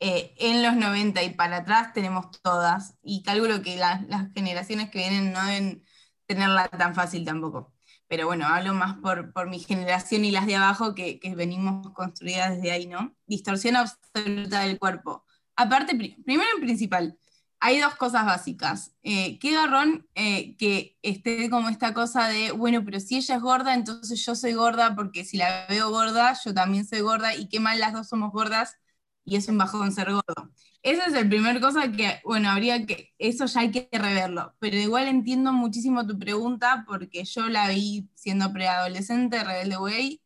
eh, 0.00 0.34
en 0.38 0.62
los 0.62 0.76
90 0.76 1.22
y 1.22 1.30
para 1.30 1.58
atrás 1.58 1.92
tenemos 1.92 2.30
todas, 2.42 2.96
y 3.02 3.22
calculo 3.22 3.62
que 3.62 3.76
las 3.76 4.02
generaciones 4.34 4.90
que 4.90 4.98
vienen 4.98 5.32
no 5.32 5.44
deben 5.44 5.84
tenerla 6.26 6.68
tan 6.68 6.94
fácil 6.94 7.24
tampoco. 7.24 7.72
Pero 8.06 8.26
bueno, 8.26 8.46
hablo 8.46 8.74
más 8.74 8.96
por, 8.98 9.32
por 9.32 9.48
mi 9.48 9.58
generación 9.60 10.24
y 10.24 10.30
las 10.30 10.46
de 10.46 10.56
abajo 10.56 10.94
que, 10.94 11.18
que, 11.18 11.34
venimos 11.34 11.90
construidas 11.92 12.56
desde 12.56 12.70
ahí, 12.70 12.86
¿no? 12.86 13.14
Distorsión 13.26 13.76
absoluta 13.76 14.60
del 14.60 14.78
cuerpo. 14.78 15.24
Aparte, 15.56 15.96
primero 16.24 16.48
en 16.56 16.60
principal, 16.60 17.18
hay 17.64 17.80
dos 17.80 17.94
cosas 17.94 18.26
básicas. 18.26 18.92
Eh, 19.02 19.38
qué 19.38 19.52
garrón 19.52 20.06
eh, 20.14 20.54
que 20.58 20.98
esté 21.00 21.48
como 21.48 21.70
esta 21.70 21.94
cosa 21.94 22.28
de, 22.28 22.52
bueno, 22.52 22.84
pero 22.84 23.00
si 23.00 23.16
ella 23.16 23.36
es 23.36 23.40
gorda, 23.40 23.72
entonces 23.72 24.22
yo 24.22 24.34
soy 24.34 24.52
gorda, 24.52 24.94
porque 24.94 25.24
si 25.24 25.38
la 25.38 25.66
veo 25.68 25.88
gorda, 25.88 26.36
yo 26.44 26.52
también 26.52 26.86
soy 26.86 27.00
gorda, 27.00 27.34
y 27.34 27.48
qué 27.48 27.60
mal 27.60 27.80
las 27.80 27.94
dos 27.94 28.06
somos 28.08 28.32
gordas, 28.32 28.76
y 29.24 29.36
es 29.36 29.48
un 29.48 29.58
bajón 29.58 29.92
ser 29.92 30.12
gordo. 30.12 30.50
Esa 30.82 31.06
es 31.06 31.14
el 31.14 31.28
primer 31.28 31.60
cosa 31.60 31.90
que, 31.92 32.20
bueno, 32.24 32.50
habría 32.50 32.84
que, 32.86 33.14
eso 33.18 33.46
ya 33.46 33.60
hay 33.60 33.70
que 33.70 33.88
reverlo, 33.92 34.54
pero 34.58 34.76
igual 34.76 35.08
entiendo 35.08 35.52
muchísimo 35.52 36.06
tu 36.06 36.18
pregunta 36.18 36.84
porque 36.86 37.24
yo 37.24 37.48
la 37.48 37.68
vi 37.70 38.10
siendo 38.14 38.52
preadolescente, 38.52 39.42
rebelde 39.44 39.78
way, 39.78 40.22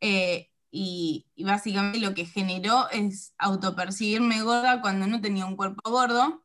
eh, 0.00 0.50
y, 0.70 1.26
básicamente 1.38 1.98
lo 2.00 2.14
que 2.14 2.26
generó 2.26 2.88
es 2.90 3.34
autopercibirme 3.38 4.42
gorda 4.42 4.80
cuando 4.80 5.06
no 5.06 5.20
tenía 5.20 5.46
un 5.46 5.56
cuerpo 5.56 5.90
gordo, 5.90 6.44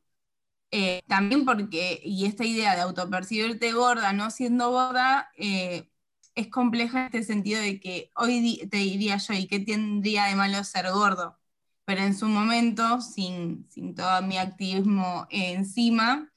eh, 0.72 1.01
también 1.08 1.45
porque, 1.45 2.01
y 2.04 2.26
esta 2.26 2.45
idea 2.45 2.76
de 2.76 2.82
autopercibirte 2.82 3.74
gorda 3.74 4.14
no 4.14 4.32
siendo 4.32 4.72
gorda, 4.72 5.32
eh, 5.38 5.89
es 6.36 6.47
compleja 6.49 7.01
en 7.01 7.06
este 7.08 7.24
sentido 7.24 7.62
de 7.62 7.80
que 7.80 8.12
hoy 8.16 8.68
te 8.70 8.78
diría 8.78 9.18
yo, 9.18 9.34
¿y 9.34 9.47
qué 9.47 9.60
tendría 9.60 10.26
de 10.26 10.36
malo 10.36 10.64
ser 10.64 10.91
gordo? 10.91 11.39
Pero 11.86 12.01
en 12.01 12.15
su 12.15 12.27
momento, 12.27 13.01
sin, 13.01 13.67
todo 13.95 14.21
mi 14.21 14.38
activismo 14.38 15.27
encima, 15.29 16.31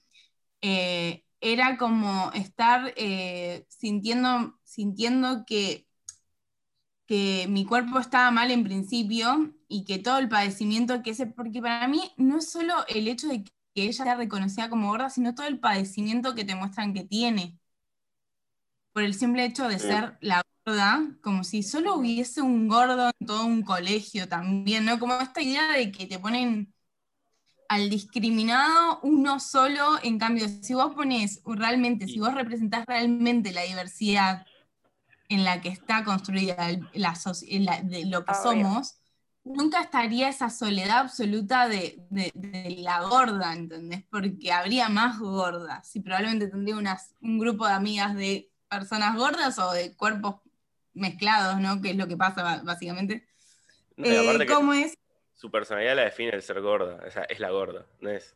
eh, 0.61 1.25
era 1.41 1.77
como 1.79 2.33
estar 2.33 2.93
eh, 2.97 3.67
sintiendo, 3.69 4.59
sintiendo 4.65 5.45
que, 5.47 5.87
que 7.07 7.47
mi 7.49 7.65
cuerpo 7.65 7.99
estaba 8.01 8.31
mal 8.31 8.51
en 8.51 8.65
principio 8.65 9.55
y 9.69 9.85
que 9.85 9.99
todo 9.99 10.19
el 10.19 10.29
padecimiento 10.29 11.03
que 11.03 11.11
ese, 11.11 11.27
porque 11.27 11.63
para 11.63 11.87
mí 11.89 12.03
no 12.17 12.39
es 12.39 12.51
solo 12.51 12.75
el 12.89 13.09
hecho 13.09 13.29
de 13.29 13.45
que 13.45 13.53
ella 13.75 14.05
sea 14.05 14.15
reconocida 14.17 14.71
como 14.71 14.89
gorda, 14.89 15.11
sino 15.11 15.35
todo 15.35 15.47
el 15.47 15.61
padecimiento 15.61 16.35
que 16.35 16.45
te 16.45 16.55
muestran 16.57 16.95
que 16.95 17.05
tiene, 17.05 17.59
por 18.93 19.03
el 19.03 19.15
simple 19.15 19.45
hecho 19.45 19.69
de 19.69 19.79
ser 19.79 20.17
la 20.21 20.43
como 21.23 21.45
si 21.45 21.63
solo 21.63 21.95
hubiese 21.95 22.43
un 22.43 22.67
gordo 22.67 23.11
en 23.21 23.27
todo 23.27 23.47
un 23.47 23.63
colegio 23.63 24.29
también, 24.29 24.85
¿no? 24.85 24.99
Como 24.99 25.15
esta 25.15 25.41
idea 25.41 25.73
de 25.73 25.93
que 25.93 26.07
te 26.07 26.19
ponen 26.19 26.75
al 27.69 27.89
discriminado 27.89 29.01
uno 29.03 29.39
solo, 29.39 29.99
en 30.03 30.19
cambio, 30.19 30.49
si 30.49 30.75
vos 30.75 30.95
pones 30.95 31.41
realmente, 31.45 32.07
si 32.07 32.19
vos 32.19 32.35
representás 32.35 32.85
realmente 32.87 33.53
la 33.53 33.63
diversidad 33.63 34.45
en 35.29 35.45
la 35.45 35.61
que 35.61 35.69
está 35.69 36.05
construida 36.05 36.69
la, 36.95 37.15
de 37.83 38.07
lo 38.07 38.25
que 38.25 38.35
somos, 38.35 38.97
nunca 39.45 39.81
estaría 39.81 40.29
esa 40.29 40.51
soledad 40.51 40.99
absoluta 40.99 41.69
de, 41.69 42.03
la 42.79 43.03
gorda, 43.03 43.53
¿entendés? 43.53 44.05
Porque 44.11 44.53
habría 44.53 44.89
más 44.89 45.21
gordas 45.21 45.95
y 45.95 46.01
probablemente 46.01 46.49
tendría 46.49 46.77
unas, 46.77 47.15
un 47.21 47.39
grupo 47.39 47.67
de 47.67 47.75
amigas 47.75 48.17
de 48.17 48.51
personas 48.69 49.17
gordas 49.17 49.59
o 49.61 49.73
de 49.73 49.95
cuerpos 49.95 50.37
mezclados, 50.97 51.61
¿no? 51.61 51.81
Que 51.81 51.91
es 51.91 51.97
lo 51.97 52.09
que 52.09 52.17
pasa 52.17 52.63
básicamente. 52.65 53.27
Eh, 53.99 54.47
¿Cómo 54.49 54.73
es? 54.73 54.99
Su 55.35 55.51
personalidad 55.51 55.97
la 55.97 56.05
define 56.05 56.31
el 56.31 56.43
ser 56.43 56.61
gorda, 56.61 57.01
o 57.07 57.11
sea, 57.11 57.25
es 57.25 57.41
la 57.41 57.51
gorda, 57.51 57.87
no 58.01 58.11
es 58.11 58.35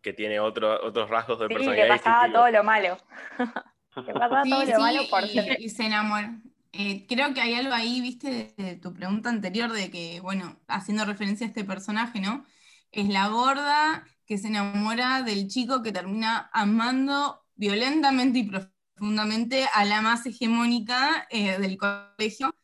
que 0.00 0.12
tiene 0.12 0.38
otro, 0.40 0.84
otros 0.84 1.10
rasgos 1.10 1.40
de 1.40 1.48
sí, 1.48 1.54
personalidad. 1.54 1.88
Le 1.88 1.96
pasaba 1.98 2.32
todo 2.32 2.50
lo 2.50 2.64
malo. 2.64 2.98
le 4.06 4.14
pasaba 4.14 4.42
todo 4.44 4.64
lo 4.64 4.78
malo 4.78 5.00
por 5.10 5.24
y, 5.24 5.56
y 5.58 5.68
se 5.70 5.86
enamora. 5.86 6.40
Eh, 6.72 7.06
creo 7.08 7.34
que 7.34 7.40
hay 7.40 7.54
algo 7.54 7.74
ahí, 7.74 8.00
viste, 8.00 8.54
de 8.56 8.76
tu 8.76 8.92
pregunta 8.92 9.30
anterior, 9.30 9.72
de 9.72 9.90
que, 9.90 10.20
bueno, 10.20 10.60
haciendo 10.68 11.04
referencia 11.04 11.46
a 11.46 11.48
este 11.48 11.64
personaje, 11.64 12.20
¿no? 12.20 12.44
Es 12.92 13.08
la 13.08 13.28
gorda 13.28 14.04
que 14.26 14.38
se 14.38 14.48
enamora 14.48 15.22
del 15.22 15.48
chico 15.48 15.82
que 15.82 15.92
termina 15.92 16.50
amando 16.52 17.44
violentamente 17.56 18.38
y 18.38 18.42
profundamente 18.44 18.77
profundamente 18.98 19.66
a 19.74 19.84
la 19.84 20.02
más 20.02 20.26
hegemónica 20.26 21.26
eh, 21.30 21.58
del 21.58 21.78
colegio, 21.78 22.54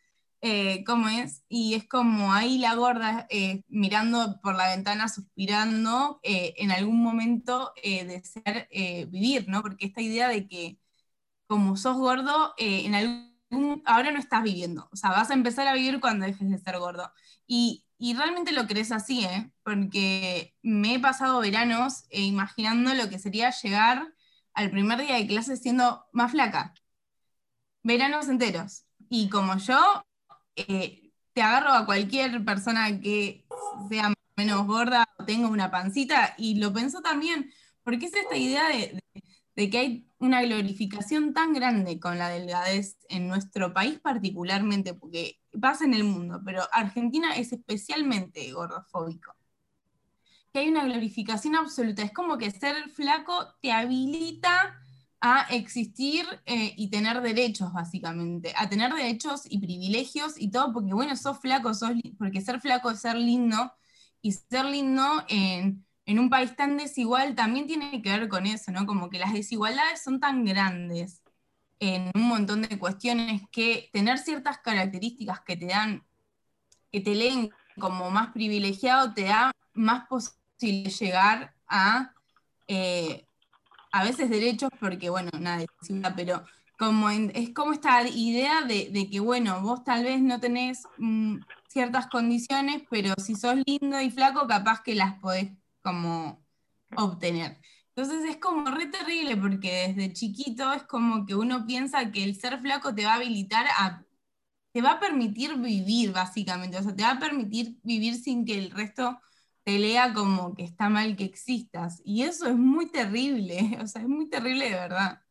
eh, 0.40 0.84
¿cómo 0.84 1.08
es? 1.08 1.44
Y 1.48 1.74
es 1.74 1.86
como 1.88 2.32
ahí 2.32 2.58
la 2.58 2.74
gorda 2.74 3.26
eh, 3.30 3.62
mirando 3.68 4.40
por 4.42 4.56
la 4.56 4.68
ventana, 4.68 5.08
suspirando 5.08 6.20
en 6.22 6.70
algún 6.72 7.02
momento 7.02 7.72
de 7.82 8.22
ser 8.24 8.68
vivir, 9.08 9.48
¿no? 9.48 9.62
Porque 9.62 9.86
esta 9.86 10.02
idea 10.02 10.28
de 10.28 10.46
que 10.48 10.78
como 11.46 11.76
sos 11.76 11.96
gordo, 11.96 12.54
en 12.58 12.94
algún, 12.94 13.82
ahora 13.86 14.10
no 14.10 14.18
estás 14.18 14.42
viviendo, 14.42 14.88
o 14.92 14.96
sea, 14.96 15.10
vas 15.10 15.30
a 15.30 15.34
empezar 15.34 15.68
a 15.68 15.74
vivir 15.74 16.00
cuando 16.00 16.26
dejes 16.26 16.50
de 16.50 16.58
ser 16.58 16.78
gordo. 16.78 17.12
Y, 17.46 17.84
y 17.98 18.14
realmente 18.14 18.52
lo 18.52 18.66
crees 18.66 18.92
así, 18.92 19.24
¿eh? 19.24 19.52
Porque 19.62 20.54
me 20.62 20.94
he 20.94 21.00
pasado 21.00 21.40
veranos 21.40 22.04
imaginando 22.10 22.94
lo 22.94 23.08
que 23.08 23.18
sería 23.18 23.50
llegar 23.50 24.14
al 24.54 24.70
primer 24.70 25.00
día 25.00 25.16
de 25.16 25.26
clase 25.26 25.56
siendo 25.56 26.06
más 26.12 26.30
flaca. 26.32 26.74
Veranos 27.82 28.28
enteros. 28.28 28.86
Y 29.10 29.28
como 29.28 29.56
yo, 29.58 30.04
eh, 30.56 31.12
te 31.32 31.42
agarro 31.42 31.72
a 31.72 31.86
cualquier 31.86 32.44
persona 32.44 33.00
que 33.00 33.46
sea 33.90 34.14
menos 34.36 34.66
gorda 34.66 35.08
o 35.18 35.24
tenga 35.24 35.48
una 35.48 35.70
pancita 35.70 36.34
y 36.38 36.56
lo 36.56 36.72
pensó 36.72 37.02
también, 37.02 37.52
porque 37.82 38.06
es 38.06 38.14
esta 38.14 38.36
idea 38.36 38.68
de, 38.68 39.70
que 39.70 39.78
hay 39.78 40.08
una 40.18 40.42
glorificación 40.42 41.32
tan 41.34 41.52
grande 41.52 42.00
con 42.00 42.18
la 42.18 42.28
delgadez 42.28 42.96
en 43.08 43.28
nuestro 43.28 43.72
país 43.74 44.00
particularmente, 44.00 44.94
porque 44.94 45.40
pasa 45.60 45.84
en 45.84 45.94
el 45.94 46.04
mundo, 46.04 46.40
pero 46.44 46.62
Argentina 46.72 47.36
es 47.36 47.52
especialmente 47.52 48.50
gordofóbico 48.52 49.34
que 50.54 50.60
hay 50.60 50.68
una 50.68 50.84
glorificación 50.84 51.56
absoluta. 51.56 52.02
Es 52.02 52.12
como 52.12 52.38
que 52.38 52.52
ser 52.52 52.88
flaco 52.90 53.48
te 53.60 53.72
habilita 53.72 54.80
a 55.20 55.48
existir 55.50 56.24
eh, 56.46 56.74
y 56.76 56.90
tener 56.90 57.20
derechos, 57.22 57.72
básicamente, 57.72 58.54
a 58.56 58.68
tener 58.68 58.92
derechos 58.92 59.42
y 59.50 59.58
privilegios 59.58 60.34
y 60.40 60.52
todo, 60.52 60.72
porque 60.72 60.94
bueno, 60.94 61.16
sos 61.16 61.40
flaco, 61.40 61.74
sos 61.74 61.90
porque 62.18 62.40
ser 62.40 62.60
flaco 62.60 62.92
es 62.92 63.00
ser 63.00 63.16
lindo, 63.16 63.72
y 64.22 64.30
ser 64.30 64.66
lindo 64.66 65.24
en, 65.28 65.84
en, 66.06 66.18
un 66.20 66.30
país 66.30 66.54
tan 66.54 66.76
desigual 66.76 67.34
también 67.34 67.66
tiene 67.66 68.00
que 68.00 68.10
ver 68.10 68.28
con 68.28 68.46
eso, 68.46 68.70
¿no? 68.70 68.86
Como 68.86 69.10
que 69.10 69.18
las 69.18 69.32
desigualdades 69.32 70.04
son 70.04 70.20
tan 70.20 70.44
grandes 70.44 71.20
en 71.80 72.12
un 72.14 72.28
montón 72.28 72.62
de 72.62 72.78
cuestiones 72.78 73.42
que 73.50 73.90
tener 73.92 74.18
ciertas 74.18 74.58
características 74.58 75.40
que 75.40 75.56
te 75.56 75.66
dan, 75.66 76.06
que 76.92 77.00
te 77.00 77.14
leen 77.16 77.50
como 77.76 78.10
más 78.10 78.28
privilegiado, 78.32 79.12
te 79.14 79.24
da 79.24 79.50
más 79.72 80.06
posibilidades 80.06 80.43
llegar 80.58 81.54
a 81.68 82.14
eh, 82.68 83.26
a 83.92 84.02
veces 84.02 84.28
derechos, 84.28 84.70
porque 84.80 85.08
bueno, 85.08 85.30
nada, 85.38 85.64
pero 86.16 86.44
como 86.78 87.10
es 87.10 87.50
como 87.54 87.72
esta 87.72 88.02
idea 88.08 88.62
de, 88.62 89.08
que, 89.10 89.20
bueno, 89.20 89.60
vos 89.62 89.84
tal 89.84 90.02
vez 90.02 90.20
no 90.20 90.40
tenés 90.40 90.82
mm, 90.98 91.38
ciertas 91.68 92.08
condiciones, 92.08 92.82
pero 92.90 93.14
si 93.22 93.36
sos 93.36 93.56
lindo 93.66 94.00
y 94.00 94.10
flaco, 94.10 94.48
capaz 94.48 94.82
que 94.82 94.96
las 94.96 95.20
podés 95.20 95.52
como 95.82 96.44
obtener. 96.96 97.60
Entonces 97.94 98.28
es 98.28 98.38
como 98.38 98.68
re 98.70 98.86
terrible 98.86 99.36
porque 99.36 99.94
desde 99.94 100.12
chiquito 100.12 100.72
es 100.72 100.82
como 100.82 101.24
que 101.26 101.36
uno 101.36 101.64
piensa 101.64 102.10
que 102.10 102.24
el 102.24 102.34
ser 102.34 102.60
flaco 102.60 102.94
te 102.94 103.04
va 103.04 103.12
a 103.12 103.16
habilitar 103.16 103.66
a, 103.78 104.02
te 104.72 104.82
va 104.82 104.92
a 104.92 105.00
permitir 105.00 105.56
vivir 105.58 106.12
básicamente, 106.12 106.78
o 106.78 106.82
sea, 106.82 106.96
te 106.96 107.04
va 107.04 107.12
a 107.12 107.18
permitir 107.20 107.76
vivir 107.84 108.16
sin 108.16 108.44
que 108.44 108.58
el 108.58 108.72
resto 108.72 109.20
te 109.64 109.78
lea 109.78 110.12
como 110.14 110.54
que 110.54 110.64
está 110.64 110.88
mal 110.90 111.16
que 111.16 111.24
existas. 111.24 112.00
Y 112.04 112.22
eso 112.24 112.46
es 112.48 112.56
muy 112.56 112.90
terrible, 112.90 113.78
o 113.82 113.86
sea, 113.86 114.02
es 114.02 114.08
muy 114.08 114.28
terrible 114.28 114.66
de 114.66 114.74
verdad. 114.74 115.22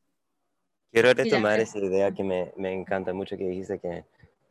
Quiero 0.91 1.13
retomar 1.13 1.59
esa 1.59 1.79
idea 1.79 2.11
que 2.11 2.23
me, 2.23 2.51
me 2.55 2.71
encanta 2.71 3.13
mucho 3.13 3.35
que 3.37 3.47
dijiste 3.47 3.79
que, 3.79 4.05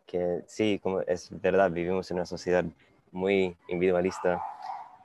que 0.07 0.43
sí, 0.47 0.80
como 0.83 1.01
es 1.03 1.28
verdad, 1.41 1.70
vivimos 1.70 2.11
en 2.11 2.16
una 2.16 2.26
sociedad 2.26 2.64
muy 3.12 3.57
individualista, 3.68 4.43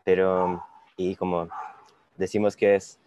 pero 0.03 0.63
y 0.97 1.15
como 1.15 1.47
decimos 2.17 2.55
que 2.55 2.75
es 2.75 2.99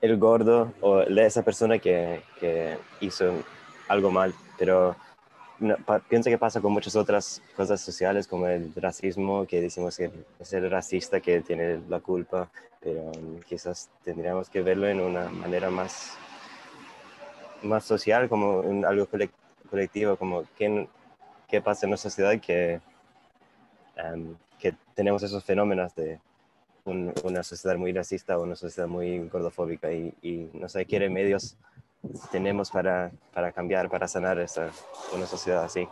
el 0.00 0.18
gordo 0.18 0.72
o 0.80 1.00
esa 1.02 1.42
persona 1.42 1.78
que, 1.78 2.22
que 2.38 2.76
hizo 3.00 3.32
algo 3.88 4.10
mal, 4.10 4.34
pero 4.58 4.96
pienso 6.08 6.30
que 6.30 6.38
pasa 6.38 6.60
con 6.60 6.72
muchas 6.72 6.96
otras 6.96 7.42
cosas 7.56 7.80
sociales 7.80 8.26
como 8.26 8.46
el 8.46 8.72
racismo, 8.74 9.46
que 9.46 9.60
decimos 9.60 9.96
que 9.96 10.10
es 10.38 10.52
el 10.52 10.70
racista 10.70 11.20
que 11.20 11.40
tiene 11.40 11.80
la 11.88 12.00
culpa, 12.00 12.50
pero 12.80 13.12
quizás 13.48 13.90
tendríamos 14.02 14.48
que 14.48 14.62
verlo 14.62 14.88
en 14.88 15.00
una 15.00 15.28
manera 15.28 15.70
más, 15.70 16.16
más 17.62 17.84
social, 17.84 18.28
como 18.28 18.62
algo 18.86 19.08
colectivo, 19.70 20.16
como 20.16 20.44
qué, 20.56 20.88
qué 21.48 21.60
pasa 21.60 21.86
en 21.86 21.92
la 21.92 21.96
sociedad 21.96 22.38
que, 22.40 22.80
em, 23.96 24.36
que 24.58 24.74
tenemos 24.94 25.22
esos 25.22 25.44
fenómenos 25.44 25.94
de 25.94 26.18
una 26.84 27.42
sociedad 27.42 27.76
muy 27.76 27.92
racista 27.92 28.38
o 28.38 28.42
una 28.42 28.56
sociedad 28.56 28.88
muy 28.88 29.26
gordofóbica 29.28 29.90
y, 29.90 30.12
y 30.20 30.50
no 30.52 30.68
sé 30.68 30.84
qué 30.84 30.98
remedios 30.98 31.56
tenemos 32.30 32.70
para, 32.70 33.12
para 33.32 33.52
cambiar, 33.52 33.88
para 33.88 34.08
sanar 34.08 34.38
esa, 34.38 34.70
una 35.12 35.26
sociedad 35.26 35.64
así. 35.64 35.86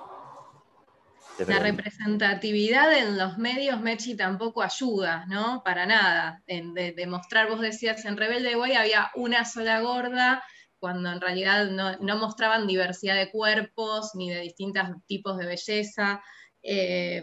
La 1.46 1.58
representatividad 1.58 2.92
en 2.92 3.16
los 3.16 3.38
medios, 3.38 3.80
Mechi, 3.80 4.16
tampoco 4.16 4.62
ayuda, 4.62 5.24
¿no? 5.28 5.62
Para 5.64 5.86
nada. 5.86 6.42
En, 6.46 6.74
de, 6.74 6.92
demostrar, 6.92 7.48
vos 7.48 7.60
decías, 7.60 8.04
en 8.04 8.16
Rebelde 8.16 8.54
Way 8.54 8.74
había 8.74 9.10
una 9.14 9.44
sola 9.44 9.80
gorda, 9.80 10.44
cuando 10.78 11.10
en 11.10 11.20
realidad 11.20 11.66
no, 11.70 11.96
no 11.98 12.16
mostraban 12.18 12.66
diversidad 12.66 13.16
de 13.16 13.30
cuerpos 13.30 14.10
ni 14.14 14.30
de 14.30 14.40
distintos 14.40 14.88
tipos 15.06 15.38
de 15.38 15.46
belleza. 15.46 16.22
Eh, 16.62 17.22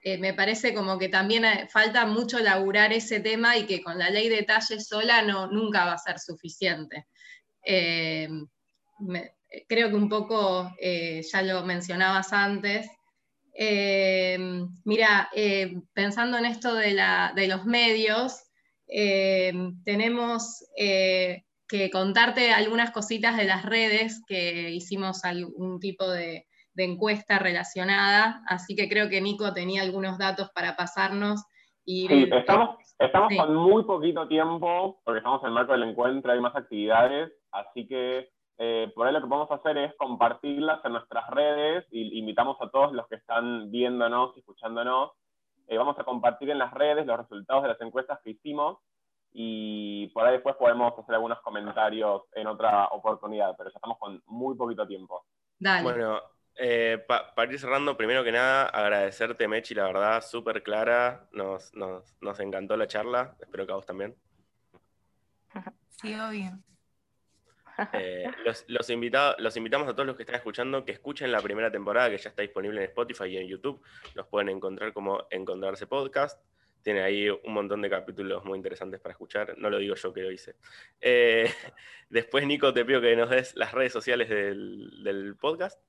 eh, 0.00 0.18
me 0.18 0.32
parece 0.32 0.72
como 0.72 0.98
que 0.98 1.08
también 1.08 1.44
eh, 1.44 1.68
falta 1.70 2.06
mucho 2.06 2.38
laburar 2.38 2.92
ese 2.92 3.20
tema 3.20 3.56
y 3.56 3.66
que 3.66 3.82
con 3.82 3.98
la 3.98 4.10
ley 4.10 4.28
de 4.28 4.44
talles 4.44 4.86
sola 4.86 5.22
no, 5.22 5.48
nunca 5.48 5.84
va 5.84 5.94
a 5.94 5.98
ser 5.98 6.18
suficiente. 6.20 7.08
Eh, 7.64 8.28
creo 9.68 9.88
que 9.88 9.94
un 9.94 10.08
poco 10.08 10.70
ya 10.80 11.42
lo 11.42 11.64
mencionabas 11.64 12.32
antes. 12.32 12.88
mira, 14.84 15.30
pensando 15.92 16.38
en 16.38 16.44
esto 16.44 16.74
de, 16.74 17.46
los 17.48 17.64
medios, 17.64 18.42
tenemos 18.86 20.64
que 20.76 21.90
contarte 21.92 22.52
algunas 22.52 22.90
cositas 22.90 23.36
de 23.36 23.44
las 23.44 23.64
redes 23.64 24.22
que 24.26 24.70
hicimos 24.70 25.24
algún 25.24 25.78
tipo 25.80 26.08
de, 26.10 26.48
de 26.78 26.84
encuesta 26.84 27.40
relacionada, 27.40 28.40
así 28.46 28.76
que 28.76 28.88
creo 28.88 29.08
que 29.08 29.20
Nico 29.20 29.52
tenía 29.52 29.82
algunos 29.82 30.16
datos 30.16 30.48
para 30.54 30.76
pasarnos. 30.76 31.44
Y, 31.84 32.06
sí, 32.06 32.30
estamos, 32.32 32.76
estamos 33.00 33.34
con 33.36 33.56
muy 33.56 33.82
poquito 33.82 34.28
tiempo, 34.28 35.00
porque 35.04 35.18
estamos 35.18 35.42
en 35.42 35.48
el 35.48 35.54
marco 35.54 35.72
del 35.72 35.82
encuentro, 35.82 36.30
hay 36.30 36.40
más 36.40 36.54
actividades, 36.54 37.32
así 37.52 37.86
que 37.86 38.30
eh, 38.58 38.90
por 38.94 39.06
ahí 39.06 39.12
lo 39.12 39.20
que 39.20 39.28
podemos 39.28 39.50
hacer 39.52 39.78
es 39.78 39.94
compartirlas 39.96 40.84
en 40.84 40.92
nuestras 40.92 41.30
redes 41.30 41.86
y 41.92 42.18
invitamos 42.18 42.56
a 42.60 42.68
todos 42.70 42.92
los 42.92 43.06
que 43.06 43.14
están 43.14 43.70
viéndonos 43.70 44.36
y 44.36 44.40
escuchándonos. 44.40 45.12
Eh, 45.68 45.78
vamos 45.78 45.96
a 45.98 46.04
compartir 46.04 46.50
en 46.50 46.58
las 46.58 46.72
redes 46.74 47.06
los 47.06 47.18
resultados 47.18 47.62
de 47.62 47.68
las 47.68 47.80
encuestas 47.80 48.18
que 48.24 48.30
hicimos 48.30 48.78
y 49.32 50.08
por 50.08 50.26
ahí 50.26 50.32
después 50.32 50.56
podemos 50.56 50.98
hacer 50.98 51.14
algunos 51.14 51.40
comentarios 51.40 52.22
en 52.32 52.46
otra 52.48 52.86
oportunidad, 52.88 53.54
pero 53.56 53.70
ya 53.70 53.76
estamos 53.76 53.98
con 53.98 54.20
muy 54.26 54.56
poquito 54.56 54.86
tiempo. 54.88 55.24
Dale. 55.58 55.82
Bueno, 55.84 56.20
eh, 56.56 57.04
para 57.06 57.52
ir 57.52 57.60
cerrando, 57.60 57.96
primero 57.96 58.24
que 58.24 58.32
nada, 58.32 58.66
agradecerte, 58.66 59.46
Mechi, 59.46 59.74
la 59.74 59.84
verdad, 59.84 60.20
súper 60.22 60.64
clara. 60.64 61.28
Nos, 61.30 61.72
nos, 61.74 62.40
encantó 62.40 62.76
la 62.76 62.88
charla. 62.88 63.36
Espero 63.38 63.64
que 63.64 63.72
a 63.72 63.76
vos 63.76 63.86
también. 63.86 64.16
Sí, 66.00 66.14
obvio. 66.14 66.58
Eh, 67.92 68.30
los, 68.44 68.64
los, 68.68 68.88
los 69.38 69.56
invitamos 69.56 69.88
a 69.88 69.92
todos 69.92 70.06
los 70.06 70.16
que 70.16 70.22
están 70.22 70.36
escuchando 70.36 70.84
que 70.84 70.92
escuchen 70.92 71.30
la 71.30 71.40
primera 71.40 71.70
temporada 71.70 72.10
que 72.10 72.18
ya 72.18 72.30
está 72.30 72.42
disponible 72.42 72.80
en 72.80 72.84
Spotify 72.88 73.26
y 73.26 73.36
en 73.36 73.46
YouTube. 73.46 73.80
Los 74.14 74.26
pueden 74.26 74.48
encontrar 74.48 74.92
como 74.92 75.26
Encontrarse 75.30 75.86
Podcast. 75.86 76.42
Tiene 76.82 77.02
ahí 77.02 77.28
un 77.28 77.52
montón 77.52 77.82
de 77.82 77.90
capítulos 77.90 78.44
muy 78.44 78.56
interesantes 78.56 79.00
para 79.00 79.12
escuchar. 79.12 79.56
No 79.58 79.70
lo 79.70 79.78
digo 79.78 79.94
yo 79.94 80.12
que 80.12 80.22
lo 80.22 80.30
hice. 80.30 80.56
Eh, 81.00 81.50
después, 82.10 82.46
Nico, 82.46 82.72
te 82.72 82.84
pido 82.84 83.00
que 83.00 83.14
nos 83.16 83.30
des 83.30 83.54
las 83.56 83.72
redes 83.72 83.92
sociales 83.92 84.28
del, 84.28 85.02
del 85.02 85.36
podcast. 85.36 85.80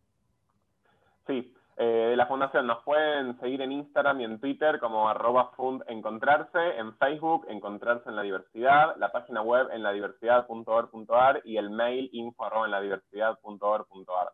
Sí, 1.28 1.54
eh, 1.82 2.14
la 2.18 2.26
fundación 2.26 2.68
nos 2.68 2.84
pueden 2.84 3.40
seguir 3.40 3.62
en 3.62 3.72
Instagram 3.72 4.20
y 4.20 4.26
en 4.26 4.40
Twitter 4.42 4.82
como 4.82 5.08
arroba 5.08 5.52
fund 5.56 5.82
encontrarse, 5.88 6.60
en 6.78 6.94
Facebook 6.98 7.46
encontrarse 7.48 8.10
en 8.10 8.18
la 8.18 8.22
diversidad, 8.22 8.98
la 8.98 9.14
página 9.14 9.42
web 9.42 9.70
en 9.72 9.84
ladiversidad.org.ar 9.84 11.42
y 11.46 11.56
el 11.56 11.70
mail 11.70 12.10
info 12.12 12.44
arroba 12.44 12.66
en 12.66 12.72
ladiversidad.org.ar. 12.72 14.34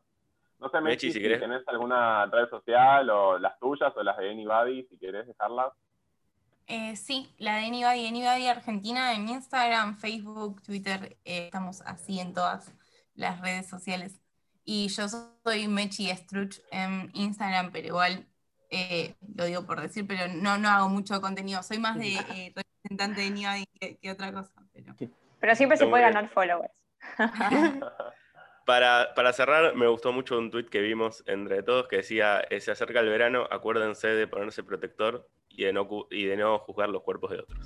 No 0.57 0.69
sé, 0.69 0.81
Mechi, 0.81 1.11
si, 1.11 1.21
tenés 1.21 1.61
alguna 1.67 2.25
red 2.25 2.49
social 2.49 3.07
o 3.11 3.37
las 3.37 3.59
tuyas 3.59 3.93
o 3.95 4.01
las 4.01 4.17
de 4.17 4.31
Anybody, 4.31 4.87
si 4.89 4.97
querés 4.97 5.27
dejarlas. 5.27 5.71
Eh, 6.65 6.95
sí, 6.95 7.31
la 7.37 7.57
de 7.57 7.67
Anybody, 7.67 8.07
Anybody 8.07 8.47
Argentina 8.47 9.13
en 9.13 9.29
Instagram, 9.29 9.97
Facebook, 9.97 10.63
Twitter, 10.63 11.15
eh, 11.23 11.45
estamos 11.45 11.81
así 11.81 12.19
en 12.19 12.33
todas 12.33 12.73
las 13.13 13.39
redes 13.39 13.69
sociales. 13.69 14.19
Y 14.65 14.87
yo 14.87 15.07
soy 15.07 15.67
Mechi 15.67 16.09
Struch 16.09 16.59
en 16.71 17.11
Instagram, 17.13 17.71
pero 17.71 17.87
igual 17.87 18.25
eh, 18.71 19.15
lo 19.35 19.45
digo 19.45 19.65
por 19.65 19.79
decir, 19.79 20.05
pero 20.07 20.27
no, 20.27 20.57
no 20.57 20.69
hago 20.69 20.89
mucho 20.89 21.21
contenido. 21.21 21.61
Soy 21.63 21.77
más 21.77 21.97
de 21.97 22.15
eh, 22.35 22.53
representante 22.55 23.21
de 23.21 23.29
Niadi 23.29 23.65
que, 23.79 24.11
otra 24.11 24.33
cosa. 24.33 24.51
Pero, 24.73 24.95
pero 25.39 25.55
siempre 25.55 25.77
se 25.77 25.85
puede 25.85 26.03
ganar 26.03 26.27
followers. 26.29 26.73
Para, 28.65 29.13
para, 29.13 29.31
cerrar, 29.31 29.75
me 29.75 29.85
gustó 29.85 30.11
mucho 30.11 30.39
un 30.39 30.49
tweet 30.49 30.65
que 30.65 30.81
vimos 30.81 31.23
entre 31.27 31.61
todos 31.61 31.87
que 31.87 31.97
decía, 31.97 32.41
eh, 32.49 32.59
se 32.59 32.71
acerca 32.71 32.99
el 32.99 33.09
verano, 33.09 33.47
acuérdense 33.51 34.07
de 34.07 34.25
ponerse 34.25 34.63
protector 34.63 35.29
y 35.49 35.65
de 35.65 35.73
no, 35.73 35.87
y 36.09 36.25
de 36.25 36.35
no 36.35 36.57
juzgar 36.57 36.89
los 36.89 37.03
cuerpos 37.03 37.29
de 37.29 37.41
otros. 37.41 37.59